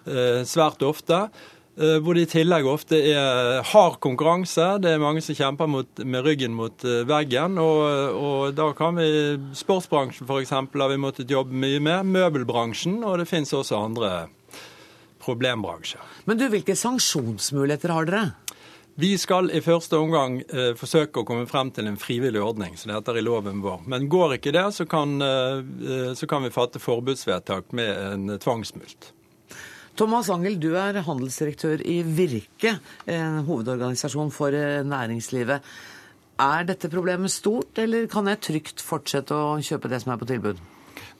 eh, 0.04 0.44
svært 0.44 0.84
ofte. 0.84 1.28
Hvor 1.74 2.14
det 2.14 2.28
i 2.28 2.30
tillegg 2.30 2.68
ofte 2.70 3.00
er 3.02 3.64
hard 3.66 3.96
konkurranse. 4.06 4.76
Det 4.78 4.92
er 4.94 5.00
mange 5.02 5.24
som 5.26 5.34
kjemper 5.34 5.66
mot, 5.66 6.04
med 6.06 6.22
ryggen 6.22 6.54
mot 6.54 6.86
veggen. 7.10 7.56
Og, 7.58 7.80
og 8.14 8.52
da 8.54 8.68
kan 8.78 9.00
vi 9.00 9.08
Sportsbransjen 9.58 10.30
f.eks. 10.30 10.54
har 10.54 10.92
vi 10.92 11.00
måttet 11.02 11.34
jobbe 11.34 11.58
mye 11.58 11.82
med. 11.82 12.12
Møbelbransjen. 12.14 13.00
Og 13.02 13.18
det 13.18 13.26
finnes 13.32 13.56
også 13.58 13.80
andre 13.88 14.12
problembransjer. 15.26 16.06
Men 16.30 16.38
du, 16.38 16.46
hvilke 16.54 16.78
sanksjonsmuligheter 16.78 17.96
har 17.96 18.06
dere? 18.12 18.24
Vi 18.96 19.16
skal 19.18 19.50
i 19.50 19.62
første 19.66 19.98
omgang 19.98 20.36
eh, 20.54 20.76
forsøke 20.78 21.24
å 21.24 21.26
komme 21.26 21.48
frem 21.50 21.72
til 21.74 21.88
en 21.90 21.98
frivillig 21.98 22.42
ordning, 22.46 22.76
som 22.78 22.92
det 22.92 23.00
heter 23.00 23.18
i 23.18 23.24
loven 23.26 23.64
vår. 23.64 23.88
Men 23.90 24.06
går 24.12 24.36
ikke 24.36 24.54
det, 24.54 24.68
så 24.76 24.86
kan, 24.86 25.16
eh, 25.18 26.12
så 26.14 26.30
kan 26.30 26.46
vi 26.46 26.52
fatte 26.54 26.82
forbudsvedtak 26.82 27.74
med 27.74 27.90
en 27.90 28.36
tvangsmulkt. 28.38 29.10
Thomas 29.98 30.30
Angel, 30.34 30.60
du 30.62 30.76
er 30.78 31.02
handelsdirektør 31.06 31.82
i 31.90 32.00
Virke, 32.06 32.76
en 33.10 33.42
hovedorganisasjon 33.50 34.30
for 34.34 34.54
eh, 34.54 34.86
næringslivet. 34.86 35.74
Er 36.44 36.70
dette 36.70 36.90
problemet 36.94 37.34
stort, 37.34 37.74
eller 37.82 38.06
kan 38.10 38.30
jeg 38.30 38.42
trygt 38.46 38.86
fortsette 38.86 39.34
å 39.34 39.58
kjøpe 39.62 39.90
det 39.90 40.04
som 40.06 40.14
er 40.14 40.22
på 40.22 40.30
tilbud? 40.30 40.62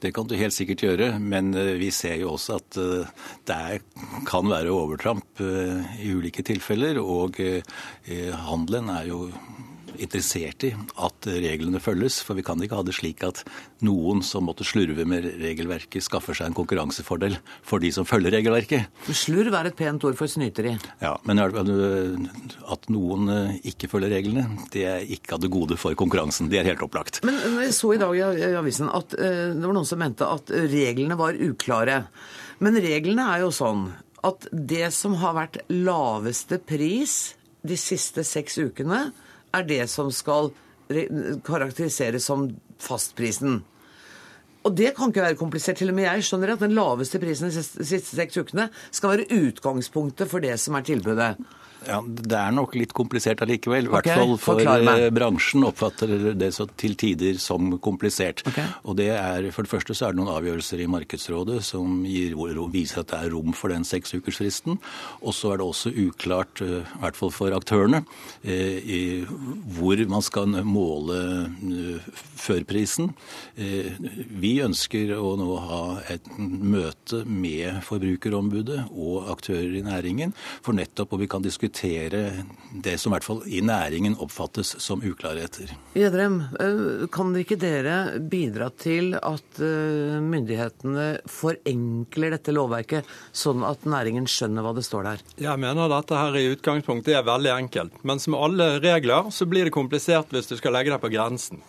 Det 0.04 0.12
kan 0.12 0.28
du 0.28 0.36
helt 0.36 0.52
sikkert 0.52 0.82
gjøre, 0.84 1.06
men 1.24 1.54
eh, 1.56 1.78
vi 1.80 1.88
ser 1.96 2.18
jo 2.20 2.34
også 2.34 2.58
at 2.60 2.80
eh, 2.82 3.12
det 3.48 3.80
kan 4.28 4.50
være 4.52 4.74
overtramp 4.76 5.40
eh, 5.40 5.94
i 6.04 6.12
ulike 6.12 6.44
tilfeller. 6.44 7.00
Og 7.00 7.40
handelen 8.44 8.92
er 8.92 9.08
jo 9.08 9.22
interessert 10.02 10.66
i 10.68 10.72
at 10.74 11.28
reglene 11.28 11.82
følges. 11.84 12.20
For 12.26 12.38
vi 12.38 12.46
kan 12.46 12.62
ikke 12.64 12.80
ha 12.80 12.86
det 12.86 12.96
slik 12.98 13.24
at 13.28 13.44
noen 13.86 14.24
som 14.26 14.48
måtte 14.48 14.66
slurve 14.68 15.06
med 15.10 15.28
regelverket, 15.42 16.04
skaffer 16.06 16.38
seg 16.38 16.50
en 16.50 16.58
konkurransefordel 16.58 17.38
for 17.66 17.84
de 17.84 17.92
som 17.96 18.08
følger 18.08 18.36
regelverket. 18.36 18.90
Slurv 19.14 19.56
er 19.60 19.70
et 19.70 19.78
pent 19.80 20.04
ord 20.08 20.18
for 20.20 20.32
snyteri. 20.32 20.76
Ja, 21.04 21.16
men 21.28 21.42
at 21.44 22.90
noen 22.94 23.34
eh, 23.34 23.58
ikke 23.74 23.90
følger 23.92 24.14
reglene, 24.16 24.48
det 24.74 24.88
er 24.90 25.04
ikke 25.18 25.38
av 25.38 25.44
det 25.44 25.52
gode 25.54 25.78
for 25.80 25.98
konkurransen. 26.00 26.50
Det 26.52 26.62
er 26.62 26.72
helt 26.72 26.86
opplagt. 26.86 27.22
Men 27.28 27.38
jeg 27.64 27.76
så 27.76 27.94
i 27.96 28.02
dag 28.02 28.16
i 28.18 28.54
avisen 28.58 28.92
at 28.92 29.18
eh, 29.18 29.52
det 29.54 29.66
var 29.66 29.76
noen 29.76 29.90
som 29.90 30.02
mente 30.02 30.28
at 30.28 30.54
reglene 30.72 31.20
var 31.20 31.38
uklare. 31.38 32.04
Men 32.64 32.80
reglene 32.82 33.28
er 33.34 33.44
jo 33.46 33.54
sånn 33.54 33.88
at 34.24 34.48
det 34.52 34.88
som 34.96 35.18
har 35.20 35.36
vært 35.36 35.62
laveste 35.72 36.60
pris 36.64 37.34
de 37.64 37.76
siste 37.80 38.24
seks 38.28 38.58
ukene, 38.60 39.10
er 39.54 39.68
det 39.68 39.84
som 39.92 40.12
skal 40.14 40.52
karakteriseres 41.46 42.26
som 42.30 42.50
fastprisen. 42.82 43.62
Og 44.64 44.76
det 44.78 44.94
kan 44.96 45.12
ikke 45.12 45.26
være 45.26 45.40
komplisert. 45.40 45.80
Til 45.80 45.92
og 45.92 45.98
med 45.98 46.08
jeg 46.08 46.24
skjønner 46.28 46.54
at 46.54 46.64
den 46.64 46.76
laveste 46.76 47.20
prisen 47.20 47.52
de 47.52 47.64
siste 47.64 48.16
seks 48.16 48.40
ukene 48.40 48.70
skal 48.92 49.16
være 49.16 49.42
utgangspunktet 49.48 50.32
for 50.32 50.44
det 50.44 50.56
som 50.62 50.78
er 50.80 50.86
tilbudet. 50.88 51.34
Ja, 51.88 52.00
Det 52.04 52.38
er 52.38 52.54
nok 52.56 52.76
litt 52.78 52.94
komplisert 52.96 53.42
allikevel. 53.44 53.88
I 53.88 53.92
hvert 53.92 54.08
okay, 54.08 54.20
fall 54.20 54.36
for 54.42 54.62
eh, 54.64 55.08
bransjen 55.14 55.66
oppfatter 55.68 56.34
det 56.40 56.52
så 56.56 56.68
til 56.80 56.96
tider 57.00 57.40
som 57.42 57.76
komplisert. 57.84 58.44
Okay. 58.48 58.66
Og 58.88 58.98
det 59.00 59.10
er, 59.16 59.50
For 59.56 59.66
det 59.66 59.74
første 59.74 59.96
så 59.98 60.08
er 60.08 60.14
det 60.14 60.22
noen 60.22 60.34
avgjørelser 60.34 60.84
i 60.84 60.90
Markedsrådet 60.92 61.60
som 61.66 62.04
gir, 62.08 62.36
viser 62.74 63.04
at 63.04 63.12
det 63.12 63.20
er 63.20 63.34
rom 63.36 63.56
for 63.58 63.74
den 63.74 63.86
seksukersfristen. 63.88 64.80
Og 65.22 65.36
så 65.36 65.54
er 65.54 65.62
det 65.62 65.68
også 65.68 65.94
uklart, 66.06 66.64
eh, 66.64 66.84
i 66.84 67.04
hvert 67.04 67.20
fall 67.20 67.34
for 67.36 67.58
aktørene, 67.58 68.04
eh, 68.44 69.26
hvor 69.78 70.04
man 70.10 70.24
skal 70.24 70.48
måle 70.64 71.20
førprisen. 72.40 73.14
Vi 73.56 74.54
ønsker 74.64 75.14
å 75.18 75.34
nå 75.40 75.58
ha 75.68 75.84
et 76.12 76.26
møte 76.38 77.24
med 77.26 77.82
Forbrukerombudet 77.86 78.84
og 78.92 79.30
aktører 79.34 79.78
i 79.80 79.84
næringen, 79.86 80.34
for 80.64 80.76
nettopp 80.78 81.14
og 81.14 81.24
vi 81.24 81.30
kan 81.32 81.44
diskutere 81.44 81.73
diskutere 81.74 82.46
det 82.72 82.98
som 82.98 83.12
i 83.12 83.16
hvert 83.16 83.24
fall 83.24 83.42
i 83.46 83.62
næringen 83.62 84.16
oppfattes 84.18 84.76
som 84.82 85.02
uklarheter. 85.04 85.76
Gjedrem, 85.94 86.40
eh, 86.60 87.08
kan 87.12 87.36
ikke 87.36 87.58
dere 87.60 88.20
bidra 88.20 88.70
til 88.70 89.14
at 89.16 89.60
eh, 89.60 90.20
myndighetene 90.22 91.20
forenkler 91.26 92.32
dette 92.32 92.52
lovverket, 92.52 93.06
sånn 93.32 93.64
at 93.64 93.86
næringen 93.86 94.26
skjønner 94.26 94.64
hva 94.64 94.74
det 94.74 94.86
står 94.86 95.04
der? 95.04 95.22
Jeg 95.38 95.60
mener 95.60 95.90
dette 95.90 96.18
her 96.18 96.36
i 96.38 96.50
utgangspunktet 96.54 97.16
er 97.16 97.28
veldig 97.28 97.54
enkelt. 97.54 98.02
Men 98.04 98.20
som 98.20 98.36
alle 98.36 98.80
regler 98.80 99.30
så 99.32 99.46
blir 99.46 99.66
det 99.66 99.76
komplisert 99.76 100.34
hvis 100.34 100.50
du 100.50 100.58
skal 100.58 100.74
legge 100.74 100.94
deg 100.94 101.02
på 101.02 101.14
grensen. 101.14 101.62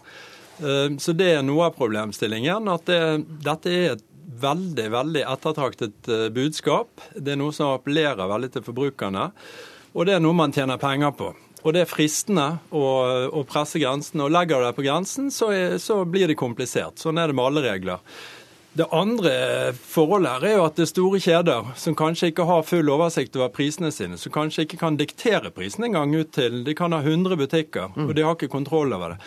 Eh, 0.61 0.97
så 0.99 1.13
det 1.13 1.35
er 1.35 1.45
noe 1.45 1.69
av 1.69 1.77
problemstillingen. 1.77 2.69
At 2.73 2.89
det, 2.89 3.03
dette 3.45 3.71
er 3.71 3.95
et 3.99 4.11
veldig 4.41 4.89
veldig 4.91 5.21
ettertraktet 5.31 6.09
budskap. 6.35 7.05
Det 7.15 7.35
er 7.35 7.39
noe 7.39 7.53
som 7.55 7.77
appellerer 7.77 8.29
veldig 8.29 8.51
til 8.57 8.65
forbrukerne. 8.67 9.29
Og 9.95 10.07
det 10.09 10.17
er 10.17 10.23
noe 10.23 10.35
man 10.35 10.53
tjener 10.55 10.81
penger 10.83 11.15
på. 11.15 11.31
Og 11.65 11.73
det 11.73 11.85
er 11.85 11.89
fristende 11.89 12.47
å, 12.75 12.85
å 13.31 13.43
presse 13.49 13.81
grensen. 13.81 14.21
Og 14.21 14.33
legger 14.35 14.61
du 14.61 14.67
deg 14.67 14.77
på 14.77 14.85
grensen, 14.85 15.31
så, 15.33 15.49
er, 15.55 15.77
så 15.81 16.03
blir 16.05 16.29
det 16.29 16.37
komplisert. 16.37 16.99
Sånn 17.01 17.21
er 17.21 17.31
det 17.31 17.37
med 17.39 17.47
alle 17.47 17.63
regler. 17.65 18.03
Det 18.75 18.87
andre 18.91 19.31
forholdet 19.79 20.33
her 20.33 20.45
er 20.49 20.57
jo 20.57 20.63
at 20.67 20.75
det 20.75 20.83
er 20.83 20.89
store 20.91 21.19
kjeder 21.23 21.69
som 21.79 21.95
kanskje 21.95 22.33
ikke 22.33 22.47
har 22.49 22.65
full 22.67 22.89
oversikt 22.91 23.37
over 23.39 23.53
prisene 23.55 23.93
sine, 23.95 24.19
som 24.19 24.35
kanskje 24.35 24.65
ikke 24.65 24.81
kan 24.81 24.97
diktere 24.99 25.53
prisene 25.55 25.87
engang 25.87 26.11
ut 26.19 26.33
til 26.35 26.65
De 26.67 26.75
kan 26.75 26.91
ha 26.91 26.99
100 26.99 27.39
butikker, 27.39 27.93
og 27.95 28.11
de 28.19 28.25
har 28.27 28.35
ikke 28.35 28.51
kontroll 28.51 28.91
over 28.97 29.15
det. 29.15 29.21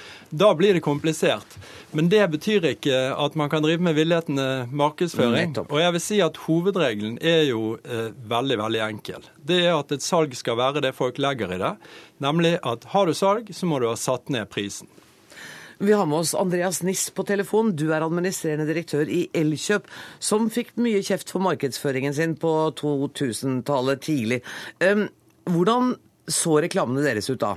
Da 0.43 0.51
blir 0.51 0.75
det 0.75 0.83
komplisert. 0.83 1.55
Men 1.95 2.11
det 2.11 2.25
betyr 2.33 2.67
ikke 2.73 2.99
at 3.15 3.39
man 3.39 3.47
kan 3.49 3.63
drive 3.63 3.79
med 3.87 3.95
villedende 3.95 4.67
markedsføring. 4.67 5.55
Og 5.69 5.79
jeg 5.79 5.95
vil 5.95 6.03
si 6.03 6.19
at 6.27 6.43
hovedregelen 6.43 7.15
er 7.23 7.47
jo 7.47 7.77
eh, 7.87 8.11
veldig, 8.27 8.59
veldig 8.65 8.83
enkel. 8.89 9.31
Det 9.47 9.61
er 9.63 9.77
at 9.77 9.95
et 9.95 10.03
salg 10.03 10.35
skal 10.35 10.59
være 10.59 10.83
det 10.83 10.91
folk 10.97 11.23
legger 11.23 11.55
i 11.55 11.63
det. 11.63 11.73
Nemlig 12.19 12.57
at 12.67 12.83
har 12.91 13.07
du 13.07 13.15
salg, 13.15 13.47
så 13.55 13.69
må 13.69 13.79
du 13.79 13.87
ha 13.87 13.95
satt 13.95 14.27
ned 14.27 14.51
prisen. 14.51 14.91
Vi 15.79 15.93
har 15.93 16.05
med 16.05 16.17
oss 16.17 16.35
Andreas 16.35 16.83
Niss 16.83 17.09
på 17.09 17.23
telefon. 17.23 17.75
Du 17.75 17.91
er 17.93 18.01
administrerende 18.01 18.65
direktør 18.65 19.05
i 19.13 19.27
Elkjøp, 19.37 19.85
som 20.17 20.49
fikk 20.49 20.71
mye 20.81 21.03
kjeft 21.05 21.29
for 21.29 21.43
markedsføringen 21.45 22.15
sin 22.17 22.33
på 22.41 22.53
2000-tallet 22.79 24.01
tidlig. 24.07 24.39
Hvordan 25.45 25.93
så 26.25 26.57
reklamene 26.65 27.05
deres 27.05 27.29
ut 27.29 27.43
da? 27.45 27.53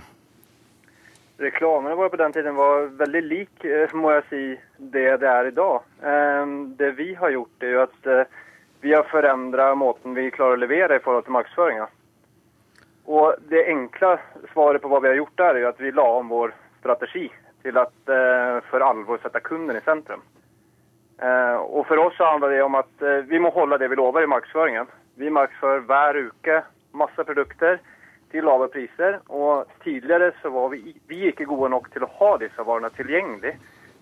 Reklamene 1.40 1.96
våre 1.96 2.12
på 2.12 2.20
den 2.20 2.36
tiden 2.36 2.60
var 2.60 2.90
veldig 3.00 3.24
lik 3.24 3.64
eh, 3.64 3.96
må 3.96 4.12
jeg 4.18 4.26
si, 4.28 4.44
det 4.92 5.06
det 5.22 5.32
er 5.32 5.48
i 5.48 5.56
dag. 5.56 5.80
Det 6.76 6.90
vi 7.00 7.14
har 7.16 7.32
gjort, 7.32 7.64
er 7.64 7.72
jo 7.72 7.84
at 7.86 8.10
eh, 8.12 8.40
vi 8.84 8.92
har 8.92 9.08
forandret 9.08 9.80
måten 9.80 10.12
vi 10.12 10.28
klarer 10.34 10.60
å 10.60 10.66
levere 10.66 11.00
i 11.00 11.04
forhold 11.06 11.24
til 11.24 11.40
markedsføringa. 11.40 11.88
Og 13.08 13.40
det 13.48 13.64
enkle 13.72 14.18
svaret 14.52 14.84
på 14.84 14.92
hva 14.92 15.00
vi 15.00 15.14
har 15.14 15.22
gjort 15.22 15.38
der, 15.40 15.54
er 15.56 15.64
jo 15.64 15.72
at 15.72 15.80
vi 15.80 15.96
la 15.96 16.10
om 16.20 16.28
vår 16.36 16.52
strategi 16.82 17.30
til 17.62 17.78
at 17.80 18.12
eh, 18.12 18.58
for 18.70 18.84
alvor 18.84 19.20
sette 19.22 19.42
kunden 19.44 19.76
i 19.76 19.84
sentrum. 19.84 20.22
Eh, 21.20 21.56
og 21.60 21.86
For 21.88 22.00
oss 22.00 22.18
handler 22.20 22.54
det 22.54 22.62
om 22.64 22.78
at 22.80 23.04
eh, 23.04 23.24
vi 23.28 23.40
må 23.42 23.52
holde 23.54 23.78
det 23.80 23.90
vi 23.92 23.98
lover 24.00 24.24
i 24.24 24.30
markedsføringen. 24.30 24.88
Vi 25.20 25.32
markedsfører 25.32 25.86
hver 25.88 26.20
uke 26.30 26.60
masse 26.96 27.24
produkter 27.28 27.80
til 28.32 28.46
lave 28.46 28.70
priser. 28.72 29.20
Og 29.28 29.68
tidligere 29.84 30.32
så 30.42 30.52
var 30.54 30.70
vi, 30.74 30.94
vi 31.10 31.26
ikke 31.28 31.48
gode 31.50 31.72
nok 31.74 31.90
til 31.92 32.06
å 32.06 32.12
ha 32.20 32.36
disse 32.40 32.64
varene 32.66 32.92
tilgjengelig. 32.96 33.56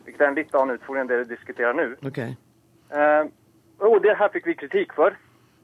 Hvilket 0.04 0.22
er 0.22 0.30
en 0.30 0.38
litt 0.38 0.54
annen 0.54 0.78
utfordring 0.78 1.04
enn 1.04 1.10
det 1.10 1.22
vi 1.24 1.32
diskuterer 1.34 1.74
nå. 1.76 1.90
Okay. 2.08 2.36
og 3.84 3.98
det 4.00 4.14
her 4.16 4.30
fikk 4.32 4.46
vi 4.48 4.54
kritikk 4.56 4.94
for. 4.96 5.16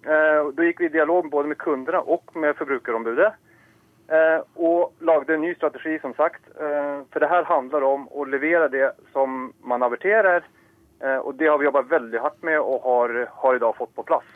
da 0.05 0.67
gikk 0.67 0.83
vi 0.83 0.91
i 0.91 0.93
dialog 0.93 1.31
både 1.33 1.49
med 1.49 1.57
kundene 1.63 2.03
og 2.05 2.35
med 2.37 2.53
Forbrukerombudet. 2.59 3.31
Eh, 4.09 4.41
og 4.61 4.93
lagde 5.01 5.35
en 5.35 5.41
ny 5.41 5.55
strategi, 5.57 5.97
som 6.01 6.13
sagt. 6.15 6.43
Eh, 6.61 6.97
for 7.13 7.21
det 7.21 7.31
her 7.31 7.47
handler 7.49 7.87
om 7.89 8.05
å 8.13 8.27
levere 8.29 8.69
det 8.69 8.91
som 9.15 9.53
man 9.65 9.85
averterer. 9.87 10.45
Eh, 11.01 11.17
og 11.17 11.39
det 11.41 11.49
har 11.49 11.59
vi 11.59 11.69
jobbet 11.71 11.89
veldig 11.93 12.21
hardt 12.21 12.43
med 12.45 12.61
og 12.61 12.85
har, 12.85 13.15
har 13.33 13.57
i 13.57 13.63
dag 13.63 13.77
fått 13.79 13.95
på 13.97 14.05
plass. 14.05 14.27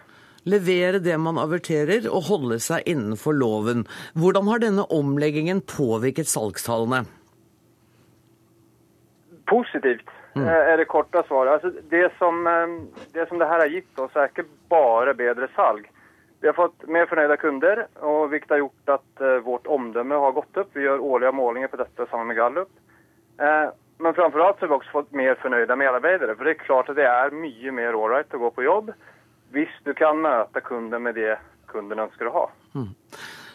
Levere 0.48 1.02
det 1.04 1.18
man 1.20 1.36
averterer 1.36 2.06
og 2.08 2.30
holde 2.30 2.56
seg 2.64 2.86
innenfor 2.88 3.36
loven. 3.36 3.84
Hvordan 4.16 4.48
har 4.48 4.62
denne 4.62 4.86
omleggingen 4.94 5.60
påvirket 5.60 6.30
salgstallene? 6.30 7.02
Positivt 9.48 10.08
mm. 10.32 10.46
er 10.48 10.80
det 10.80 10.88
korte 10.88 11.20
svaret. 11.28 11.58
Altså, 11.58 11.84
det, 11.92 12.06
som, 12.16 12.40
det 13.12 13.28
som 13.28 13.40
det 13.40 13.48
her 13.50 13.64
har 13.66 13.72
gitt 13.72 14.00
oss, 14.00 14.16
er 14.16 14.32
ikke 14.32 14.48
bare 14.72 15.16
bedre 15.18 15.50
salg. 15.56 15.84
Vi 16.40 16.46
har 16.46 16.54
fått 16.54 16.86
mer 16.86 17.08
fornøyde 17.10 17.36
kunder, 17.42 17.84
og 18.06 18.28
hvilket 18.30 18.54
har 18.54 18.62
gjort 18.62 18.94
at 18.94 19.22
uh, 19.24 19.38
vårt 19.46 19.66
omdømme 19.66 20.20
har 20.22 20.36
gått 20.36 20.60
opp. 20.62 20.70
Vi 20.76 20.84
gjør 20.84 21.02
årlige 21.02 21.34
målinger 21.34 21.72
på 21.72 21.80
dette 21.80 22.06
sammen 22.10 22.30
med 22.30 22.38
Gallup. 22.38 22.70
Uh, 23.42 23.74
men 23.98 24.14
framfor 24.14 24.44
alt 24.44 24.60
har 24.62 24.70
vi 24.70 24.76
også 24.76 24.94
fått 24.94 25.16
mer 25.18 25.34
fornøyde 25.42 25.76
medarbeidere. 25.78 26.36
For 26.38 26.46
det 26.46 26.54
er 26.54 26.62
klart 26.62 26.92
at 26.92 26.98
det 26.98 27.08
er 27.10 27.34
mye 27.34 27.74
mer 27.74 27.98
ålreit 27.98 28.34
å 28.34 28.42
gå 28.44 28.52
på 28.54 28.66
jobb 28.66 28.92
hvis 29.54 29.72
du 29.86 29.94
kan 29.96 30.20
møte 30.20 30.60
kunden 30.60 31.02
med 31.02 31.16
det 31.16 31.34
kunden 31.72 32.02
ønsker 32.04 32.28
å 32.28 32.34
ha. 32.34 32.46
Mm. 32.76 32.90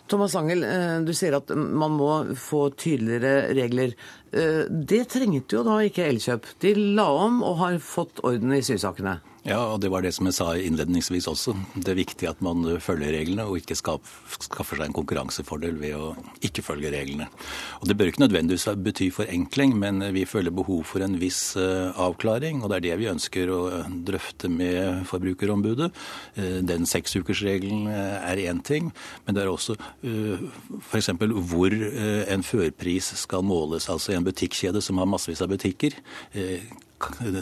Thomas 0.10 0.36
Angel, 0.36 0.64
eh, 0.68 1.00
du 1.06 1.14
sier 1.16 1.38
at 1.38 1.54
man 1.56 1.96
må 1.96 2.10
få 2.38 2.66
tydeligere 2.76 3.54
regler. 3.56 3.94
Eh, 4.34 4.66
det 4.70 5.06
trengte 5.14 5.58
jo 5.58 5.64
da 5.66 5.80
ikke 5.86 6.08
Elkjøp. 6.10 6.50
De 6.62 6.74
la 6.98 7.08
om 7.24 7.40
og 7.46 7.62
har 7.62 7.78
fått 7.80 8.20
orden 8.26 8.54
i 8.58 8.64
sysakene. 8.66 9.20
Ja, 9.44 9.58
og 9.74 9.82
det 9.84 9.90
var 9.92 10.06
det 10.06 10.14
som 10.16 10.28
jeg 10.30 10.38
sa 10.38 10.54
innledningsvis 10.56 11.26
også. 11.28 11.52
Det 11.76 11.92
er 11.92 11.98
viktig 12.00 12.30
at 12.30 12.40
man 12.46 12.64
følger 12.80 13.12
reglene, 13.12 13.44
og 13.44 13.58
ikke 13.60 13.76
skaffer 13.76 14.78
seg 14.80 14.86
en 14.86 14.96
konkurransefordel 14.96 15.76
ved 15.82 15.98
å 16.00 16.14
ikke 16.48 16.64
følge 16.64 16.94
reglene. 16.94 17.28
Og 17.82 17.90
Det 17.90 17.98
bør 18.00 18.12
ikke 18.14 18.24
nødvendigvis 18.24 18.70
bety 18.86 19.10
forenkling, 19.12 19.76
men 19.76 20.00
vi 20.16 20.24
føler 20.24 20.56
behov 20.56 20.86
for 20.88 21.04
en 21.04 21.18
viss 21.20 21.58
eh, 21.60 21.92
avklaring. 21.92 22.62
Og 22.64 22.72
det 22.72 22.78
er 22.78 22.86
det 22.86 23.00
vi 23.02 23.10
ønsker 23.12 23.52
å 23.52 23.60
drøfte 24.08 24.48
med 24.48 25.04
Forbrukerombudet. 25.12 25.92
Eh, 26.40 26.62
den 26.64 26.88
seksukersregelen 26.88 27.92
eh, 27.92 28.32
er 28.32 28.46
én 28.48 28.64
ting, 28.64 28.94
men 29.28 29.36
det 29.36 29.44
er 29.44 29.52
også 29.52 29.76
f.eks. 30.88 31.12
hvor 31.52 31.76
en 31.76 32.48
førpris 32.48 33.12
skal 33.20 33.44
måles. 33.44 33.92
Altså 33.92 34.16
en 34.16 34.24
butikkjede 34.24 34.80
som 34.80 35.04
har 35.04 35.12
massevis 35.12 35.44
av 35.44 35.52
butikker 35.52 36.00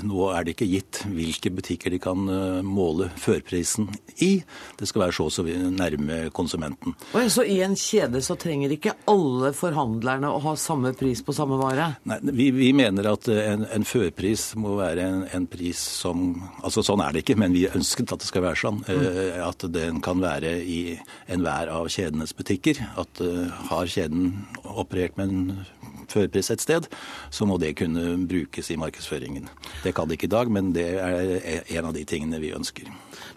nå 0.04 0.28
er 0.34 0.46
det 0.46 0.56
ikke 0.56 0.70
gitt 0.70 1.02
hvilke 1.12 1.52
butikker 1.54 1.94
de 1.94 2.00
kan 2.02 2.28
eh, 2.32 2.62
måle 2.66 3.10
førprisen 3.20 3.90
i. 4.24 4.32
Det 4.80 4.90
skal 4.90 5.06
være 5.06 5.16
så 5.18 5.28
og 5.28 5.34
så 5.34 5.46
nærme 5.46 6.20
konsumenten. 6.36 6.96
Så 7.32 7.46
i 7.48 7.60
en 7.66 7.76
kjede 7.80 8.22
så 8.26 8.38
trenger 8.40 8.74
ikke 8.74 8.96
alle 9.12 9.52
forhandlerne 9.58 10.32
å 10.32 10.42
ha 10.46 10.56
samme 10.60 10.94
pris 10.98 11.24
på 11.26 11.36
samme 11.36 11.60
vare? 11.62 11.92
Nei, 12.10 12.20
vi, 12.32 12.50
vi 12.56 12.72
mener 12.78 13.12
at 13.14 13.30
eh, 13.32 13.52
en, 13.54 13.66
en 13.70 13.88
førpris 13.88 14.52
må 14.62 14.76
være 14.80 15.08
en, 15.08 15.26
en, 15.32 15.50
pris 15.52 15.80
som 16.02 16.30
Altså 16.62 16.84
sånn 16.86 17.02
er 17.04 17.14
det 17.14 17.24
ikke, 17.24 17.36
men 17.40 17.56
vi 17.56 17.66
ønsket 17.68 18.14
at 18.14 18.22
det 18.22 18.30
skal 18.30 18.46
være 18.46 18.60
sånn. 18.62 18.82
Mm. 18.88 19.06
Eh, 19.10 19.40
at 19.46 19.66
den 19.74 20.02
kan 20.04 20.22
være 20.24 20.54
i 20.62 20.82
enhver 21.32 21.72
av 21.74 21.90
kjedenes 21.92 22.36
butikker. 22.38 22.80
At 23.02 23.22
har 23.70 23.90
kjeden 23.90 24.32
operert 24.64 25.18
med 25.20 25.32
en 25.32 25.66
førpris 26.12 26.52
et 26.54 26.64
sted, 26.64 26.88
så 27.32 27.48
må 27.48 27.60
det 27.62 27.76
kunne 27.82 28.16
brukes 28.30 28.72
i 28.72 28.80
markedsføringen. 28.80 29.51
Det 29.84 29.96
kan 29.98 30.10
det 30.10 30.20
ikke 30.20 30.30
i 30.30 30.36
dag, 30.36 30.52
men 30.54 30.74
det 30.76 30.88
er 31.02 31.64
en 31.78 31.90
av 31.90 31.96
de 31.96 32.06
tingene 32.08 32.42
vi 32.42 32.54
ønsker. 32.56 32.90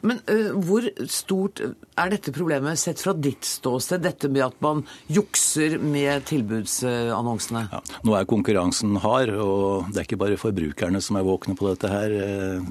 Men 0.05 0.21
uh, 0.29 0.53
hvor 0.67 0.85
stort 1.09 1.63
er 1.63 2.11
dette 2.13 2.33
problemet 2.35 2.79
sett 2.81 3.01
fra 3.01 3.15
ditt 3.17 3.47
ståsted, 3.49 4.03
dette 4.05 4.29
med 4.33 4.45
at 4.45 4.57
man 4.65 4.83
jukser 5.09 5.79
med 5.81 6.27
tilbudsannonsene? 6.29 7.65
Ja, 7.73 7.81
nå 8.05 8.17
er 8.19 8.29
konkurransen 8.29 8.99
hard, 9.01 9.33
og 9.41 9.89
det 9.93 10.03
er 10.03 10.09
ikke 10.09 10.21
bare 10.21 10.41
forbrukerne 10.41 11.01
som 11.05 11.19
er 11.21 11.27
våkne 11.27 11.57
på 11.57 11.71
dette 11.71 11.93
her. 11.93 12.17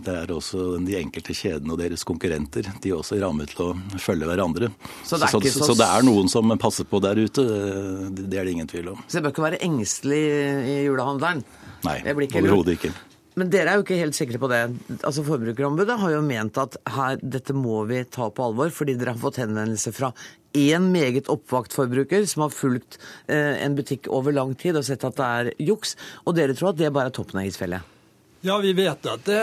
Det 0.06 0.18
er 0.24 0.34
også 0.34 0.78
de 0.86 0.98
enkelte 1.00 1.36
kjedene 1.38 1.74
og 1.74 1.82
deres 1.82 2.06
konkurrenter. 2.08 2.70
De 2.84 2.92
er 2.94 3.00
også 3.00 3.18
rammet 3.22 3.54
til 3.54 3.72
å 3.72 4.00
følge 4.02 4.30
hverandre. 4.30 4.70
Så 5.02 5.18
det, 5.18 5.32
så, 5.34 5.42
så... 5.42 5.72
så 5.72 5.78
det 5.80 5.90
er 5.90 6.06
noen 6.06 6.30
som 6.32 6.54
passer 6.62 6.86
på 6.90 7.02
der 7.04 7.18
ute. 7.18 7.48
Det 8.14 8.38
er 8.38 8.46
det 8.46 8.54
ingen 8.54 8.70
tvil 8.70 8.94
om. 8.94 9.02
Så 9.08 9.18
det 9.18 9.26
bør 9.26 9.36
ikke 9.36 9.48
være 9.48 9.64
engstelig 9.66 10.22
i 10.70 10.78
julehandelen? 10.86 11.42
Nei, 11.84 11.98
overhodet 12.06 12.78
ikke. 12.78 12.94
Men 13.40 13.50
dere 13.54 13.72
er 13.72 13.80
jo 13.80 13.86
ikke 13.86 13.98
helt 13.98 14.18
sikre 14.18 14.40
på 14.42 14.50
det. 14.52 14.62
Altså 15.02 15.26
Forbrukerombudet 15.26 15.98
har 16.00 16.14
jo 16.14 16.24
ment 16.26 16.60
at 16.62 16.78
her, 16.96 17.18
dette 17.22 17.56
må 17.58 17.84
vi 17.90 18.04
ta 18.06 18.30
på 18.30 18.50
alvor, 18.50 18.74
fordi 18.74 18.98
dere 19.00 19.16
har 19.16 19.22
fått 19.22 19.42
henvendelse 19.42 19.94
fra 19.96 20.12
én 20.54 20.92
meget 20.94 21.32
oppvakt 21.34 21.74
forbruker 21.74 22.28
som 22.30 22.46
har 22.46 22.54
fulgt 22.54 23.00
eh, 23.26 23.58
en 23.64 23.74
butikk 23.78 24.06
over 24.14 24.36
lang 24.36 24.54
tid 24.60 24.78
og 24.78 24.86
sett 24.86 25.06
at 25.08 25.18
det 25.18 25.32
er 25.40 25.50
juks, 25.72 25.98
og 26.28 26.38
dere 26.38 26.54
tror 26.54 26.74
at 26.74 26.84
det 26.84 26.94
bare 26.94 27.10
er 27.10 27.18
toppen 27.18 27.42
av 27.42 27.50
isfjellet? 27.50 27.90
Ja, 28.44 28.58
vi 28.60 28.74
vet 28.76 29.06
at, 29.08 29.22
det, 29.24 29.40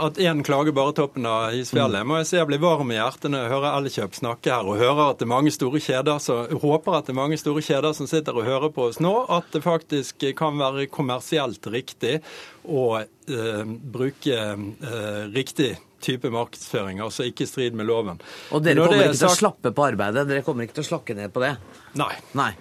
at 0.00 0.18
én 0.24 0.38
klager 0.40 0.72
bare 0.72 0.94
toppen 0.96 1.26
av 1.28 1.52
isfjellet. 1.52 2.06
Må 2.08 2.16
jeg 2.22 2.28
si 2.30 2.38
jeg 2.38 2.48
blir 2.48 2.62
varm 2.62 2.88
i 2.88 2.96
hjertet 2.96 3.28
når 3.28 3.42
jeg 3.42 3.52
hører 3.52 3.74
Elkjøp 3.76 4.16
snakke 4.16 4.54
her, 4.54 4.64
og 4.64 4.80
hører 4.80 5.02
at 5.10 5.20
det 5.20 5.26
er 5.26 5.30
mange 5.34 5.52
store 5.52 5.82
kjeder, 5.84 6.16
så 6.24 6.38
håper 6.48 6.96
at 6.96 7.10
det 7.10 7.12
er 7.12 7.18
mange 7.18 7.36
store 7.36 7.60
kjeder 7.66 7.92
som 7.98 8.08
sitter 8.08 8.40
og 8.40 8.48
hører 8.48 8.72
på 8.72 8.86
oss 8.88 9.02
nå, 9.04 9.12
at 9.36 9.52
det 9.52 9.60
faktisk 9.66 10.24
kan 10.38 10.56
være 10.56 10.88
kommersielt 10.88 11.68
riktig 11.68 12.22
å 12.68 12.84
eh, 13.00 13.64
bruke 13.66 14.38
eh, 14.38 15.22
riktig 15.32 15.74
type 16.04 16.30
markedsføring, 16.30 17.00
altså 17.02 17.26
ikke 17.26 17.42
i 17.42 17.48
strid 17.50 17.76
med 17.78 17.88
loven. 17.88 18.20
Og 18.54 18.62
dere 18.62 18.84
kommer 18.84 19.08
ikke 19.08 19.18
til 19.18 19.28
å 19.30 19.34
slappe 19.34 19.72
på 19.74 19.86
arbeidet? 19.88 20.28
Dere 20.30 20.44
kommer 20.46 20.66
ikke 20.66 20.76
til 20.78 20.84
å 20.84 20.88
slakke 20.92 21.16
ned 21.18 21.32
på 21.34 21.42
det? 21.42 21.50
Nei. 21.98 22.12
Nei. 22.38 22.52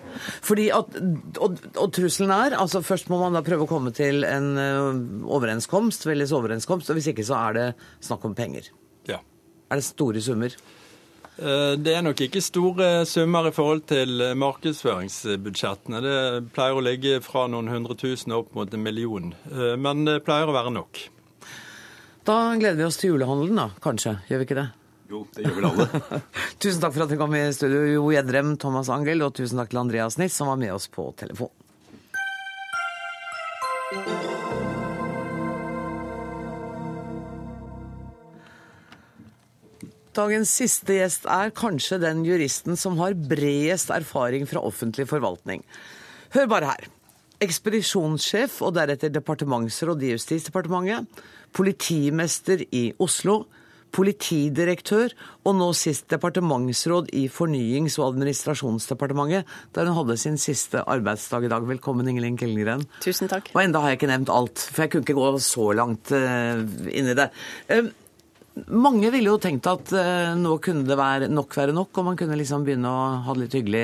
Fordi 0.46 0.66
at, 0.74 0.98
og, 1.38 1.60
og, 1.76 1.92
trusselen 1.94 2.34
er 2.34 2.56
altså 2.58 2.82
Først 2.86 3.12
må 3.12 3.20
man 3.22 3.38
da 3.38 3.44
prøve 3.46 3.68
å 3.68 3.70
komme 3.70 3.92
til 3.94 4.26
en 4.26 4.50
uh, 4.58 4.90
overenskomst, 5.38 6.08
felles 6.10 6.34
overenskomst, 6.34 6.90
og 6.90 6.98
hvis 6.98 7.12
ikke 7.14 7.28
så 7.28 7.38
er 7.44 7.60
det 7.60 7.68
snakk 8.08 8.26
om 8.26 8.34
penger. 8.38 8.72
Ja. 9.10 9.22
Er 9.70 9.82
det 9.82 9.86
store 9.86 10.24
summer? 10.24 10.58
Eh, 11.38 11.74
det 11.78 11.94
er 11.94 12.06
nok 12.06 12.22
ikke 12.26 12.42
store 12.42 13.06
summer 13.06 13.50
i 13.50 13.54
forhold 13.54 13.84
til 13.92 14.24
markedsføringsbudsjettene. 14.42 16.02
Det 16.02 16.18
pleier 16.56 16.80
å 16.80 16.84
ligge 16.84 17.20
fra 17.26 17.46
noen 17.52 17.70
hundre 17.70 17.98
tusen 18.00 18.34
opp 18.38 18.56
mot 18.58 18.74
en 18.74 18.84
million. 18.84 19.36
Eh, 19.52 19.76
men 19.78 20.06
det 20.08 20.24
pleier 20.26 20.50
å 20.50 20.56
være 20.56 20.74
nok. 20.74 21.04
Da 22.28 22.40
gleder 22.60 22.82
vi 22.82 22.88
oss 22.88 22.98
til 23.00 23.14
julehandelen, 23.14 23.62
da, 23.62 23.70
kanskje. 23.84 24.18
Gjør 24.28 24.42
vi 24.42 24.50
ikke 24.50 24.60
det? 24.60 24.68
Jo, 25.08 25.22
det 25.36 25.46
gjør 25.46 25.56
vel 25.60 25.70
alle. 25.70 25.86
tusen 26.64 26.82
takk 26.84 26.98
for 26.98 27.06
at 27.06 27.14
dere 27.14 27.22
kom 27.22 27.38
i 27.38 27.46
studio, 27.56 27.86
Jo 27.88 28.10
Gjedrem, 28.12 28.58
Thomas 28.60 28.92
Angel, 28.92 29.24
og 29.24 29.38
tusen 29.38 29.62
takk 29.62 29.72
til 29.72 29.84
Andreas 29.86 30.20
Niss, 30.20 30.36
som 30.36 30.52
var 30.52 30.60
med 30.60 30.74
oss 30.76 30.90
på 30.92 31.08
telefon. 31.22 31.54
Dagens 40.18 40.50
siste 40.50 40.98
gjest 40.98 41.28
er 41.30 41.54
kanskje 41.54 42.00
den 42.02 42.24
juristen 42.26 42.78
som 42.80 42.98
har 42.98 43.14
bredest 43.30 43.92
erfaring 43.94 44.48
fra 44.50 44.64
offentlig 44.66 45.06
forvaltning. 45.12 45.62
Hør 46.34 46.48
bare 46.50 46.72
her. 46.72 46.88
Ekspedisjonssjef 47.46 48.56
og 48.66 48.74
deretter 48.80 49.14
departementsråd 49.14 50.02
i 50.02 50.16
Justisdepartementet 50.16 51.22
politimester 51.56 52.64
i 52.76 52.90
Oslo, 53.04 53.44
politidirektør 53.96 55.14
og 55.48 55.56
nå 55.58 55.68
sist 55.78 56.10
departementsråd 56.12 57.08
i 57.16 57.24
Fornyings- 57.32 57.96
og 58.02 58.10
administrasjonsdepartementet, 58.12 59.48
der 59.74 59.88
hun 59.88 59.96
hadde 60.02 60.18
sin 60.20 60.36
siste 60.42 60.84
arbeidsdag 60.84 61.48
i 61.48 61.52
dag. 61.54 61.70
Velkommen, 61.70 62.10
Ingelin 62.10 62.38
Kellengren. 62.38 62.84
Tusen 63.06 63.32
takk. 63.32 63.54
Og 63.56 63.64
enda 63.64 63.82
har 63.82 63.94
jeg 63.94 64.02
ikke 64.02 64.12
nevnt 64.12 64.34
alt, 64.34 64.66
for 64.66 64.84
jeg 64.84 64.94
kunne 64.94 65.08
ikke 65.08 65.18
gå 65.22 65.32
så 65.46 65.70
langt 65.78 66.12
uh, 66.12 66.60
inn 66.92 67.14
i 67.14 67.18
det. 67.18 67.30
Mange 68.68 69.12
ville 69.14 69.30
jo 69.30 69.42
tenkt 69.42 69.68
at 69.70 69.92
uh, 69.94 70.34
nå 70.38 70.56
kunne 70.64 70.88
det 70.88 70.98
være, 70.98 71.28
nok 71.30 71.54
være 71.58 71.76
nok, 71.76 71.92
og 72.00 72.10
man 72.10 72.18
kunne 72.20 72.38
liksom 72.40 72.66
begynne 72.66 72.90
å 72.90 73.04
ha 73.26 73.36
det 73.36 73.46
litt 73.46 73.58
hyggelig 73.60 73.84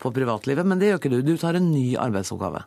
på 0.00 0.12
privatlivet, 0.16 0.66
men 0.66 0.80
det 0.80 0.90
gjør 0.90 1.00
ikke 1.00 1.12
du. 1.14 1.18
Du 1.24 1.34
tar 1.40 1.58
en 1.58 1.70
ny 1.72 1.94
arbeidsoppgave. 2.00 2.64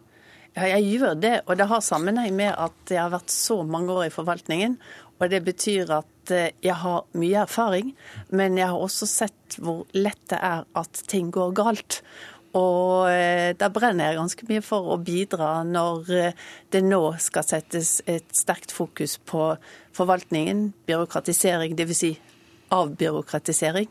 Ja, 0.54 0.68
jeg 0.76 1.00
gjør 1.00 1.16
det, 1.18 1.34
og 1.48 1.58
det 1.58 1.66
har 1.70 1.82
sammenheng 1.82 2.36
med 2.38 2.54
at 2.54 2.92
jeg 2.92 3.02
har 3.02 3.14
vært 3.14 3.34
så 3.34 3.64
mange 3.66 3.94
år 3.94 4.08
i 4.08 4.14
forvaltningen. 4.14 4.78
Og 5.22 5.30
det 5.32 5.40
betyr 5.46 5.90
at 5.96 6.34
eh, 6.34 6.52
jeg 6.62 6.76
har 6.82 7.06
mye 7.18 7.44
erfaring, 7.46 7.94
men 8.34 8.58
jeg 8.60 8.70
har 8.70 8.86
også 8.86 9.08
sett 9.10 9.58
hvor 9.62 9.84
lett 9.96 10.22
det 10.34 10.40
er 10.44 10.66
at 10.78 11.04
ting 11.10 11.32
går 11.34 11.56
galt. 11.58 12.02
Og 12.60 13.08
eh, 13.10 13.54
da 13.58 13.70
brenner 13.74 14.12
jeg 14.12 14.20
ganske 14.20 14.50
mye 14.50 14.64
for 14.66 14.94
å 14.94 15.00
bidra 15.02 15.64
når 15.66 16.12
eh, 16.14 16.44
det 16.74 16.84
nå 16.86 17.02
skal 17.22 17.48
settes 17.48 17.96
et 18.06 18.28
sterkt 18.36 18.74
fokus 18.76 19.18
på 19.26 19.54
forvaltningen, 19.98 20.68
byråkratisering, 20.90 21.74
dvs. 21.80 22.04
Si 22.04 22.14
avbyråkratisering 22.74 23.90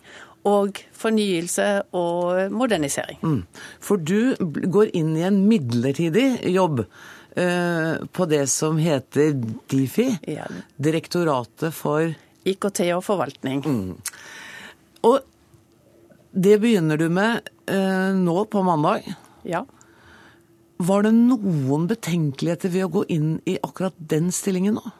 og 0.49 0.81
fornyelse 0.99 1.67
og 1.95 2.53
modernisering. 2.55 3.21
Mm. 3.23 3.43
For 3.83 4.01
du 4.03 4.35
går 4.43 4.91
inn 4.99 5.15
i 5.19 5.27
en 5.27 5.43
midlertidig 5.47 6.27
jobb 6.51 6.83
uh, 6.83 8.03
på 8.11 8.27
det 8.31 8.45
som 8.51 8.81
heter 8.83 9.37
Difi, 9.71 10.09
ja. 10.27 10.49
Direktoratet 10.83 11.71
for 11.77 12.11
IKT 12.43 12.83
og 12.97 13.05
forvaltning. 13.07 13.63
Mm. 13.63 13.93
Og 15.07 15.21
det 16.33 16.59
begynner 16.63 16.97
du 16.97 17.09
med 17.13 17.49
eh, 17.71 18.11
nå 18.17 18.45
på 18.45 18.63
mandag. 18.65 19.05
Ja. 19.45 19.65
Var 20.83 21.05
det 21.07 21.13
noen 21.15 21.87
betenkeligheter 21.91 22.73
ved 22.73 22.89
å 22.89 22.93
gå 22.97 23.05
inn 23.13 23.37
i 23.47 23.59
akkurat 23.63 23.95
den 23.97 24.33
stillingen 24.35 24.81
nå? 24.81 24.95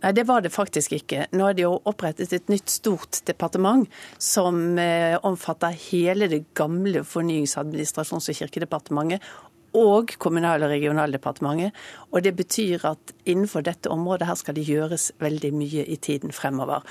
Nei, 0.00 0.14
det 0.16 0.24
var 0.30 0.40
det 0.40 0.52
faktisk 0.54 0.94
ikke. 0.96 1.26
Nå 1.36 1.50
er 1.50 1.56
det 1.58 1.66
jo 1.66 1.74
opprettet 1.88 2.32
et 2.32 2.48
nytt 2.48 2.72
stort 2.72 3.20
departement 3.28 3.84
som 4.16 4.78
eh, 4.80 5.18
omfatter 5.28 5.76
hele 5.90 6.30
det 6.32 6.46
gamle 6.56 7.04
Fornyings-, 7.04 7.58
administrasjons- 7.60 8.30
og 8.32 8.38
kirkedepartementet 8.40 9.26
og 9.76 10.14
Kommunal- 10.18 10.64
og 10.64 10.70
regionaldepartementet. 10.70 11.72
Og 12.10 12.24
det 12.24 12.34
betyr 12.36 12.84
at 12.90 13.12
innenfor 13.24 13.62
dette 13.62 13.90
området 13.90 14.26
her 14.26 14.34
skal 14.34 14.54
det 14.54 14.66
gjøres 14.66 15.12
veldig 15.22 15.52
mye 15.54 15.86
i 15.86 15.96
tiden 15.96 16.32
fremover. 16.32 16.82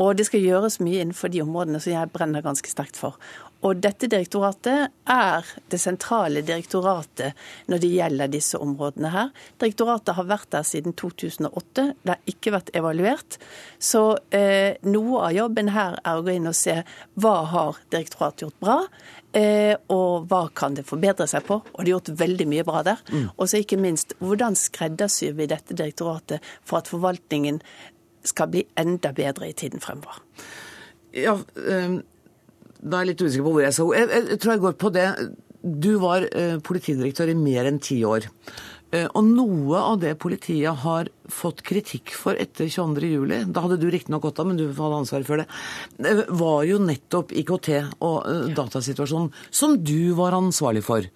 Og 0.00 0.16
det 0.16 0.26
skal 0.26 0.40
gjøres 0.40 0.80
mye 0.80 1.02
innenfor 1.02 1.28
de 1.28 1.42
områdene 1.42 1.80
som 1.80 1.92
jeg 1.92 2.12
brenner 2.12 2.44
ganske 2.44 2.70
sterkt 2.70 2.96
for. 2.96 3.18
Og 3.62 3.78
dette 3.78 4.08
direktoratet 4.10 4.90
er 5.12 5.46
det 5.70 5.78
sentrale 5.78 6.42
direktoratet 6.42 7.38
når 7.70 7.82
det 7.84 7.90
gjelder 7.92 8.32
disse 8.32 8.58
områdene 8.58 9.12
her. 9.14 9.30
Direktoratet 9.62 10.16
har 10.16 10.26
vært 10.26 10.50
der 10.54 10.66
siden 10.66 10.96
2008. 10.98 11.84
Det 12.02 12.14
har 12.14 12.32
ikke 12.32 12.54
vært 12.56 12.72
evaluert. 12.74 13.38
Så 13.78 14.02
eh, 14.34 14.80
noe 14.82 15.28
av 15.28 15.36
jobben 15.36 15.70
her 15.76 16.00
er 16.02 16.18
å 16.18 16.26
gå 16.26 16.34
inn 16.34 16.50
og 16.50 16.58
se 16.58 16.80
hva 17.14 17.36
har 17.52 17.78
direktoratet 17.94 18.48
gjort 18.48 18.62
bra. 18.64 18.78
Eh, 19.32 19.74
og 19.92 20.28
hva 20.28 20.42
kan 20.54 20.76
det 20.76 20.84
forbedre 20.88 21.26
seg 21.30 21.46
på? 21.48 21.60
Og 21.62 21.80
det 21.80 21.88
er 21.88 21.94
gjort 21.94 22.12
veldig 22.20 22.46
mye 22.50 22.66
bra 22.68 22.84
der. 22.86 23.02
Mm. 23.12 23.30
Og 23.36 23.48
så 23.48 23.62
ikke 23.62 23.80
minst, 23.80 24.16
hvordan 24.20 24.58
skreddersyr 24.58 25.36
vi 25.38 25.48
dette 25.50 25.76
direktoratet 25.78 26.44
for 26.60 26.82
at 26.82 26.90
forvaltningen 26.92 27.62
skal 28.28 28.52
bli 28.52 28.66
enda 28.78 29.10
bedre 29.16 29.48
i 29.48 29.56
tiden 29.56 29.82
fremover? 29.82 30.22
Ja, 31.12 31.38
øh 31.56 32.00
da 32.82 32.98
er 32.98 33.04
jeg 33.04 33.12
litt 33.12 33.22
usikker 33.22 33.46
på 33.46 33.54
hvor 33.54 33.64
jeg 33.64 33.74
skal 33.76 33.88
gå. 33.88 33.94
Jeg, 33.94 34.10
jeg, 34.32 34.38
tror 34.42 34.52
jeg 34.52 34.62
går 34.64 34.76
på 34.82 34.90
det. 34.94 35.08
Du 35.62 35.90
var 36.02 36.26
eh, 36.26 36.54
politidirektør 36.66 37.30
i 37.30 37.38
mer 37.38 37.68
enn 37.70 37.78
ti 37.82 38.00
år. 38.06 38.26
Eh, 38.92 39.08
og 39.16 39.24
noe 39.24 39.80
av 39.80 40.00
det 40.02 40.12
politiet 40.20 40.82
har 40.84 41.08
fått 41.32 41.62
kritikk 41.64 42.12
for 42.12 42.36
etter 42.36 42.68
22.07, 42.68 43.48
da 43.48 43.64
hadde 43.64 43.78
du 43.80 43.86
riktignok 43.92 44.26
gått 44.26 44.42
av, 44.42 44.50
men 44.50 44.58
du 44.60 44.66
hadde 44.68 44.98
ansvaret 45.00 45.28
for 45.28 45.40
det, 45.40 45.46
eh, 46.04 46.24
var 46.28 46.66
jo 46.68 46.80
nettopp 46.82 47.32
IKT 47.32 47.70
og 48.04 48.18
eh, 48.28 48.50
datasituasjonen, 48.58 49.32
som 49.50 49.78
du 49.80 50.12
var 50.18 50.36
ansvarlig 50.36 50.84
for. 50.84 51.08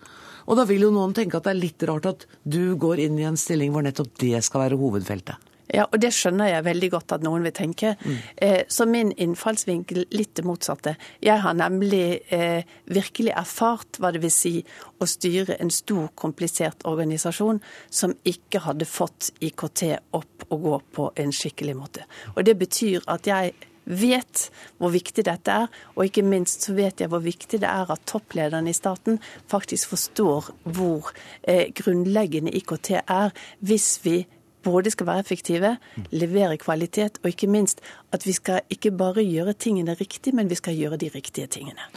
Og 0.47 0.57
da 0.57 0.65
vil 0.65 0.87
jo 0.87 0.95
noen 0.95 1.13
tenke 1.13 1.37
at 1.37 1.45
det 1.45 1.53
er 1.53 1.61
litt 1.61 1.87
rart 1.91 2.09
at 2.09 2.27
du 2.47 2.77
går 2.81 3.03
inn 3.03 3.19
i 3.21 3.27
en 3.29 3.37
stilling 3.37 3.75
hvor 3.75 3.85
nettopp 3.85 4.15
det 4.23 4.41
skal 4.47 4.65
være 4.65 4.81
hovedfeltet. 4.81 5.46
Ja, 5.75 5.87
og 5.91 5.99
det 6.03 6.13
skjønner 6.15 6.51
jeg 6.51 6.67
veldig 6.67 6.91
godt 6.95 7.15
at 7.17 7.25
noen 7.27 7.45
vil 7.47 7.55
tenke. 7.57 7.95
Mm. 8.05 8.17
Eh, 8.47 8.61
så 8.71 8.87
min 8.89 9.13
innfallsvinkel 9.13 10.05
litt 10.15 10.35
det 10.39 10.47
motsatte. 10.47 10.97
Jeg 11.25 11.43
har 11.43 11.57
nemlig 11.59 12.23
eh, 12.35 12.63
virkelig 12.87 13.35
erfart 13.35 14.01
hva 14.01 14.13
det 14.15 14.23
vil 14.23 14.35
si 14.35 14.55
å 15.03 15.09
styre 15.11 15.59
en 15.61 15.73
stor, 15.75 16.11
komplisert 16.15 16.87
organisasjon 16.87 17.61
som 17.91 18.15
ikke 18.27 18.63
hadde 18.67 18.89
fått 18.89 19.33
IKT 19.45 19.89
opp 20.17 20.47
og 20.51 20.69
gå 20.69 20.77
på 20.99 21.09
en 21.23 21.35
skikkelig 21.35 21.77
måte. 21.79 22.07
Og 22.37 22.45
det 22.47 22.57
betyr 22.61 23.03
at 23.11 23.27
jeg 23.27 23.57
vet 23.87 24.49
hvor 24.81 24.91
viktig 24.95 25.25
dette 25.27 25.53
er, 25.63 25.69
og 25.95 26.09
ikke 26.09 26.25
minst 26.27 26.67
så 26.67 26.75
vet 26.77 27.01
jeg 27.01 27.11
hvor 27.13 27.23
viktig 27.25 27.61
det 27.63 27.71
er 27.71 27.91
at 27.93 28.07
topplederne 28.09 28.71
i 28.71 28.77
staten 28.77 29.21
faktisk 29.51 29.95
forstår 29.95 30.51
hvor 30.77 31.13
eh, 31.43 31.71
grunnleggende 31.75 32.55
IKT 32.59 32.97
er, 33.03 33.31
hvis 33.61 34.01
vi 34.05 34.25
både 34.67 34.93
skal 34.95 35.11
være 35.13 35.25
effektive, 35.25 35.77
levere 36.11 36.59
kvalitet, 36.61 37.23
og 37.23 37.33
ikke 37.33 37.51
minst 37.51 37.81
at 38.13 38.27
vi 38.27 38.35
skal 38.37 38.67
ikke 38.73 38.95
bare 38.99 39.25
gjøre 39.25 39.57
tingene 39.57 39.97
riktig, 39.97 40.35
men 40.35 40.51
vi 40.51 40.59
skal 40.59 40.77
gjøre 40.77 41.01
de 41.01 41.11
riktige 41.15 41.47
tingene. 41.47 41.91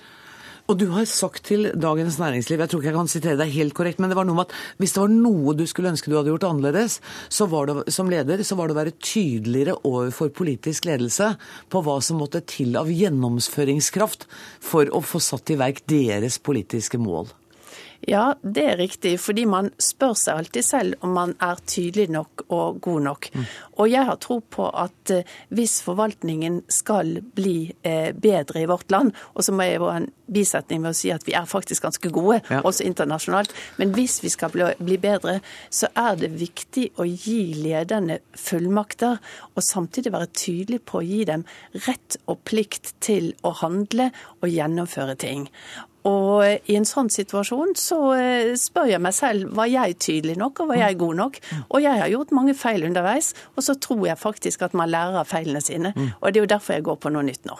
Og 0.70 0.78
du 0.78 0.86
har 0.94 1.08
sagt 1.10 1.48
til 1.50 1.72
Dagens 1.82 2.20
Næringsliv, 2.22 2.60
jeg 2.62 2.70
tror 2.70 2.84
ikke 2.84 2.92
jeg 2.92 2.98
kan 3.00 3.08
sitere 3.10 3.38
deg 3.40 3.56
helt 3.56 3.74
korrekt, 3.74 3.98
men 3.98 4.12
det 4.12 4.18
var 4.20 4.28
noe 4.30 4.38
med 4.38 4.52
at 4.52 4.78
hvis 4.78 4.94
det 4.94 5.02
var 5.02 5.16
noe 5.16 5.56
du 5.58 5.64
skulle 5.66 5.90
ønske 5.90 6.12
du 6.12 6.18
hadde 6.20 6.30
gjort 6.30 6.46
annerledes 6.46 7.00
det, 7.34 7.94
som 7.96 8.12
leder, 8.12 8.44
så 8.46 8.58
var 8.60 8.70
det 8.70 8.76
å 8.76 8.78
være 8.78 8.94
tydeligere 9.02 9.80
overfor 9.82 10.30
politisk 10.30 10.86
ledelse 10.86 11.32
på 11.74 11.82
hva 11.82 11.98
som 12.06 12.22
måtte 12.22 12.44
til 12.46 12.78
av 12.78 12.92
gjennomføringskraft 12.94 14.28
for 14.62 14.94
å 14.94 15.02
få 15.02 15.24
satt 15.24 15.50
i 15.50 15.58
verk 15.58 15.82
deres 15.90 16.38
politiske 16.38 17.02
mål. 17.02 17.34
Ja, 18.08 18.36
det 18.42 18.64
er 18.64 18.78
riktig. 18.80 19.18
Fordi 19.22 19.46
man 19.50 19.72
spør 19.82 20.16
seg 20.18 20.44
alltid 20.44 20.66
selv 20.66 21.06
om 21.06 21.16
man 21.18 21.36
er 21.44 21.60
tydelig 21.68 22.08
nok 22.14 22.46
og 22.48 22.80
god 22.84 23.02
nok. 23.08 23.30
Mm. 23.34 23.48
Og 23.80 23.92
jeg 23.92 24.08
har 24.08 24.20
tro 24.24 24.40
på 24.40 24.70
at 24.70 25.14
eh, 25.14 25.36
hvis 25.56 25.80
forvaltningen 25.86 26.62
skal 26.72 27.20
bli 27.36 27.74
eh, 27.84 28.12
bedre 28.16 28.64
i 28.64 28.70
vårt 28.70 28.92
land, 28.92 29.12
og 29.34 29.46
så 29.46 29.56
må 29.56 29.68
jeg 29.68 29.80
jo 29.80 29.90
ha 29.90 30.00
en 30.00 30.10
bisetning 30.30 30.84
med 30.84 30.94
å 30.94 30.98
si 30.98 31.12
at 31.14 31.26
vi 31.28 31.36
er 31.38 31.48
faktisk 31.50 31.88
ganske 31.88 32.12
gode, 32.14 32.40
ja. 32.50 32.62
også 32.64 32.86
internasjonalt, 32.88 33.54
men 33.80 33.94
hvis 33.96 34.20
vi 34.24 34.32
skal 34.32 34.54
bli 34.54 34.98
bedre, 35.02 35.40
så 35.74 35.90
er 35.98 36.20
det 36.20 36.32
viktig 36.38 36.90
å 37.00 37.08
gi 37.08 37.40
lederne 37.58 38.20
fullmakter, 38.38 39.18
og 39.56 39.66
samtidig 39.66 40.14
være 40.14 40.32
tydelig 40.38 40.84
på 40.86 41.02
å 41.02 41.06
gi 41.06 41.24
dem 41.30 41.46
rett 41.88 42.20
og 42.30 42.44
plikt 42.48 42.94
til 43.04 43.32
å 43.42 43.56
handle 43.64 44.12
og 44.40 44.52
gjennomføre 44.52 45.18
ting. 45.20 45.50
Og 46.08 46.70
i 46.72 46.76
en 46.78 46.88
sånn 46.88 47.10
situasjon 47.12 47.74
så 47.80 47.98
eh, 48.16 48.52
spør 48.60 48.88
jeg 48.94 49.02
meg 49.04 49.16
selv 49.16 49.52
var 49.58 49.68
jeg 49.68 49.98
tydelig 50.00 50.38
nok, 50.40 50.62
og 50.64 50.72
var 50.72 50.80
jeg 50.80 51.00
god 51.02 51.20
nok? 51.20 51.40
Og 51.68 51.84
jeg 51.84 52.02
har 52.02 52.12
gjort 52.14 52.32
mange 52.36 52.56
feil 52.58 52.86
underveis, 52.88 53.34
og 53.56 53.66
så 53.66 53.76
tror 53.82 54.06
jeg 54.08 54.22
faktisk 54.22 54.64
at 54.68 54.78
man 54.78 54.92
lærer 54.92 55.20
av 55.20 55.28
feilene 55.30 55.62
sine. 55.64 55.92
Mm. 55.96 56.14
Og 56.20 56.32
det 56.32 56.40
er 56.40 56.46
jo 56.46 56.54
derfor 56.54 56.78
jeg 56.78 56.88
går 56.88 57.02
på 57.04 57.12
noe 57.16 57.26
nytt 57.28 57.50
nå. 57.50 57.58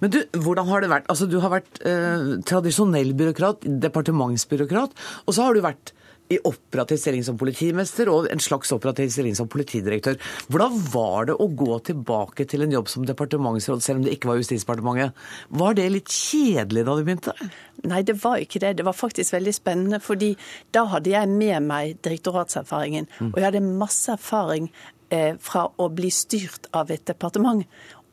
Men 0.00 0.14
du, 0.14 0.22
hvordan 0.32 0.70
har 0.70 0.84
det 0.84 0.92
vært? 0.94 1.10
Altså, 1.12 1.28
du 1.28 1.36
har 1.44 1.52
vært 1.52 1.82
eh, 1.84 2.32
tradisjonell 2.48 3.12
byråkrat, 3.18 3.68
departementsbyråkrat, 3.84 4.96
og 5.26 5.36
så 5.36 5.48
har 5.48 5.56
du 5.56 5.64
vært 5.64 5.94
i 6.32 6.38
operativ 6.48 6.98
stilling 7.00 7.24
som 7.26 7.36
politimester 7.40 8.08
og 8.08 8.28
en 8.32 8.40
slags 8.42 8.72
operativ 8.72 9.10
stilling 9.12 9.36
som 9.36 9.48
politidirektør. 9.50 10.16
Hvordan 10.48 10.78
var 10.92 11.28
det 11.28 11.36
å 11.36 11.48
gå 11.52 11.76
tilbake 11.90 12.46
til 12.48 12.64
en 12.64 12.72
jobb 12.72 12.88
som 12.90 13.04
departementsråd, 13.08 13.84
selv 13.84 14.00
om 14.00 14.06
det 14.06 14.14
ikke 14.16 14.30
var 14.30 14.40
Justisdepartementet? 14.40 15.12
Var 15.60 15.76
det 15.76 15.86
litt 15.92 16.14
kjedelig 16.14 16.86
da 16.86 16.96
du 16.96 17.04
begynte? 17.04 17.36
Nei, 17.84 18.00
det 18.06 18.16
var 18.22 18.40
ikke 18.40 18.62
det. 18.62 18.74
Det 18.78 18.86
var 18.86 18.96
faktisk 18.96 19.34
veldig 19.36 19.54
spennende. 19.54 20.00
fordi 20.00 20.34
da 20.72 20.84
hadde 20.88 21.12
jeg 21.12 21.28
med 21.28 21.62
meg 21.62 21.98
direktoratserfaringen. 22.04 23.06
Og 23.32 23.38
jeg 23.38 23.48
hadde 23.50 23.64
masse 23.64 24.12
erfaring 24.12 24.70
fra 25.42 25.66
å 25.80 25.90
bli 25.92 26.10
styrt 26.12 26.70
av 26.76 26.92
et 26.94 27.04
departement. 27.08 27.64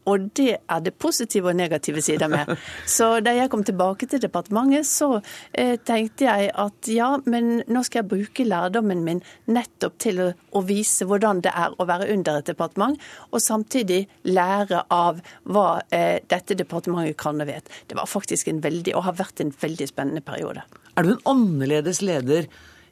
Og 0.09 0.31
det 0.37 0.55
er 0.57 0.81
det 0.81 0.93
positive 0.97 1.51
og 1.51 1.57
negative 1.57 2.01
sider 2.01 2.29
med. 2.31 2.49
Så 2.95 3.19
da 3.23 3.33
jeg 3.35 3.51
kom 3.53 3.63
tilbake 3.65 4.07
til 4.09 4.21
departementet, 4.23 4.87
så 4.89 5.19
eh, 5.53 5.77
tenkte 5.85 6.25
jeg 6.25 6.49
at 6.63 6.89
ja, 6.89 7.11
men 7.29 7.61
nå 7.69 7.83
skal 7.85 8.01
jeg 8.01 8.09
bruke 8.13 8.45
lærdommen 8.47 9.03
min 9.05 9.21
nettopp 9.51 9.99
til 10.01 10.23
å, 10.23 10.29
å, 10.57 10.63
vise 10.65 11.05
hvordan 11.07 11.43
det 11.45 11.53
er 11.53 11.75
å 11.77 11.87
være 11.89 12.09
under 12.15 12.41
et 12.41 12.49
departement, 12.49 12.97
og 13.29 13.43
samtidig 13.43 14.03
lære 14.25 14.83
av 14.93 15.21
hva 15.43 15.67
eh, 15.93 16.17
dette 16.31 16.57
departementet 16.57 17.19
kan 17.21 17.41
og 17.41 17.51
vet. 17.51 17.69
Det 17.87 17.97
var 17.99 18.09
faktisk 18.09 18.49
en 18.49 18.63
veldig, 18.63 18.95
og 18.97 19.05
har 19.09 19.19
vært 19.21 19.43
en 19.43 19.53
veldig 19.53 19.89
spennende 19.91 20.25
periode. 20.25 20.65
Er 20.97 21.05
du 21.05 21.13
en 21.13 21.25
annerledes 21.29 22.01
leder 22.03 22.49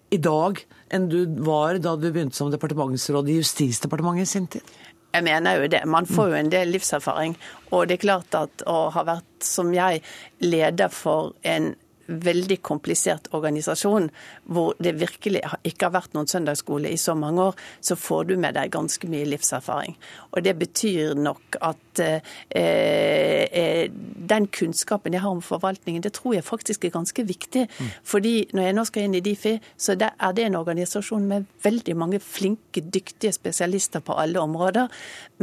i 0.10 0.20
dag 0.22 0.62
enn 0.94 1.10
du 1.10 1.20
var 1.46 1.78
da 1.84 1.96
du 1.96 2.08
begynte 2.10 2.38
som 2.38 2.52
departementsråd 2.54 3.30
i 3.30 3.40
Justisdepartementet 3.40 4.26
i 4.26 4.32
sin 4.32 4.48
tid? 4.48 4.78
Jeg 5.14 5.26
mener 5.26 5.58
jo 5.58 5.70
det. 5.74 5.84
Man 5.90 6.06
får 6.06 6.32
jo 6.32 6.40
en 6.40 6.52
del 6.54 6.74
livserfaring. 6.74 7.36
Og 7.74 7.88
det 7.90 7.98
er 7.98 8.06
klart 8.06 8.36
at 8.38 8.66
å 8.70 8.90
ha 8.94 9.06
vært, 9.08 9.30
som 9.46 9.72
jeg, 9.74 10.04
leder 10.46 10.92
for 10.94 11.34
en 11.42 11.74
veldig 12.10 12.58
komplisert 12.66 13.28
organisasjon, 13.38 14.10
hvor 14.50 14.74
det 14.82 14.96
virkelig 14.98 15.44
ikke 15.68 15.88
har 15.88 15.96
vært 16.00 16.16
noen 16.18 16.30
søndagsskole 16.30 16.90
i 16.90 16.98
så 16.98 17.14
mange 17.18 17.50
år, 17.52 17.60
så 17.86 17.98
får 18.00 18.32
du 18.32 18.36
med 18.42 18.58
deg 18.58 18.74
ganske 18.74 19.10
mye 19.10 19.28
livserfaring. 19.30 19.98
Og 20.34 20.46
det 20.46 20.56
betyr 20.62 21.18
nok 21.18 21.60
at 21.62 21.82
eh, 22.00 23.44
eh, 23.50 23.92
den 24.30 24.48
kunnskapen 24.54 25.16
jeg 25.16 25.24
har 25.24 25.34
om 25.34 25.42
forvaltningen, 25.44 26.04
det 26.06 26.14
tror 26.18 26.36
jeg 26.38 26.48
faktisk 26.48 26.86
er 26.86 26.94
ganske 26.94 27.26
viktig. 27.26 27.66
Mm. 27.68 27.92
Fordi 28.04 28.34
når 28.54 28.68
jeg 28.68 28.78
nå 28.78 28.86
skal 28.90 29.08
inn 29.08 29.18
i 29.20 29.24
Difi, 29.26 29.56
så 29.78 29.96
er 30.00 30.36
det 30.36 30.46
en 30.46 30.60
organisasjon 30.60 31.28
med 31.30 31.48
veldig 31.64 31.96
mange 32.00 32.22
flinke, 32.24 32.82
dyktige 32.82 33.34
spesialister 33.36 34.04
på 34.06 34.18
alle 34.20 34.42
områder. 34.42 34.90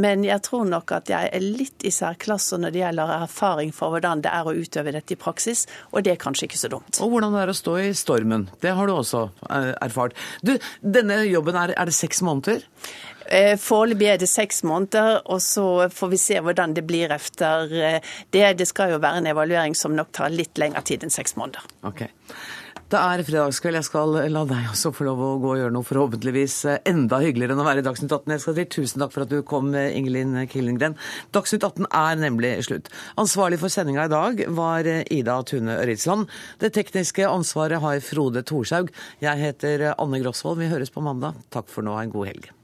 Men 0.02 0.24
jeg 0.26 0.42
tror 0.46 0.66
nok 0.68 0.92
at 0.96 1.10
jeg 1.12 1.30
er 1.32 1.44
litt 1.44 1.86
i 1.86 1.92
særklasse 1.94 2.58
når 2.60 2.74
det 2.74 2.82
gjelder 2.84 3.14
erfaring 3.20 3.72
for 3.74 3.94
hvordan 3.94 4.24
det 4.24 4.32
er 4.32 4.46
å 4.46 4.54
utøve 4.56 4.94
dette 4.96 5.16
i 5.16 5.20
praksis, 5.20 5.66
og 5.92 6.04
det 6.06 6.14
er 6.14 6.22
kanskje 6.22 6.50
ikke 6.50 6.60
så 6.60 6.72
dumt. 6.72 7.00
Og 7.00 7.12
hvordan 7.12 7.34
det 7.36 7.44
er 7.44 7.52
å 7.52 7.56
stå 7.56 7.76
i 7.82 7.90
stormen. 7.96 8.48
Det 8.62 8.74
har 8.76 8.88
du 8.88 8.96
også 8.96 9.26
eh, 9.50 9.72
erfart. 9.84 10.16
Du, 10.46 10.56
denne 10.80 11.22
jobben, 11.26 11.58
er, 11.58 11.74
er 11.76 11.88
det 11.88 11.96
seks 11.96 12.22
måneder? 12.26 12.64
Eh, 13.28 13.54
foreløpig 13.60 14.10
er 14.12 14.20
det 14.20 14.28
seks 14.30 14.62
måneder, 14.66 15.22
og 15.26 15.40
så 15.44 15.88
får 15.92 16.12
vi 16.12 16.20
se 16.20 16.42
hvordan 16.42 16.76
det 16.76 16.86
blir 16.86 17.14
efter 17.14 17.72
eh, 17.72 18.14
det. 18.34 18.46
Det 18.60 18.68
skal 18.68 18.94
jo 18.94 19.02
være 19.02 19.22
en 19.22 19.32
evaluering 19.32 19.74
som 19.78 19.96
nok 19.96 20.12
tar 20.16 20.34
litt 20.34 20.58
lengre 20.60 20.84
tid 20.86 21.06
enn 21.06 21.14
seks 21.14 21.36
måneder. 21.38 21.66
Okay. 21.86 22.12
Det 22.86 22.98
er 23.02 23.18
fredagskveld. 23.26 23.74
Jeg 23.80 23.86
skal 23.88 24.12
la 24.30 24.44
deg 24.46 24.68
også 24.70 24.92
få 24.94 25.08
lov 25.08 25.18
å 25.18 25.30
gå 25.42 25.48
og 25.50 25.58
gjøre 25.58 25.74
noe 25.74 25.86
forhåpentligvis 25.88 26.54
enda 26.86 27.18
hyggeligere 27.18 27.56
enn 27.56 27.62
å 27.64 27.66
være 27.66 27.82
i 27.82 27.86
Dagsnytt 27.86 28.12
18. 28.14 28.34
Jeg 28.36 28.42
skal 28.44 28.54
si 28.54 28.64
tusen 28.76 29.02
takk 29.02 29.10
for 29.10 29.24
at 29.24 29.32
du 29.32 29.40
kom, 29.42 29.72
Ingelin 29.74 30.36
Killengren. 30.52 30.94
Dagsnytt 31.34 31.66
18 31.66 31.88
er 31.90 32.20
nemlig 32.22 32.52
slutt. 32.68 32.92
Ansvarlig 33.18 33.58
for 33.58 33.74
sendinga 33.74 34.06
i 34.06 34.12
dag 34.12 34.44
var 34.54 34.86
Ida 34.86 35.40
Tune 35.50 35.80
Øritsland. 35.80 36.30
Det 36.62 36.70
tekniske 36.78 37.26
ansvaret 37.26 37.82
har 37.82 38.04
Frode 38.06 38.44
Thorshaug. 38.46 38.94
Jeg 39.24 39.42
heter 39.42 39.88
Anne 39.96 40.22
Grosvold. 40.22 40.62
Vi 40.62 40.70
høres 40.70 40.94
på 40.94 41.02
mandag. 41.02 41.42
Takk 41.50 41.66
for 41.72 41.82
nå. 41.82 41.98
En 41.98 42.14
god 42.14 42.30
helg. 42.30 42.55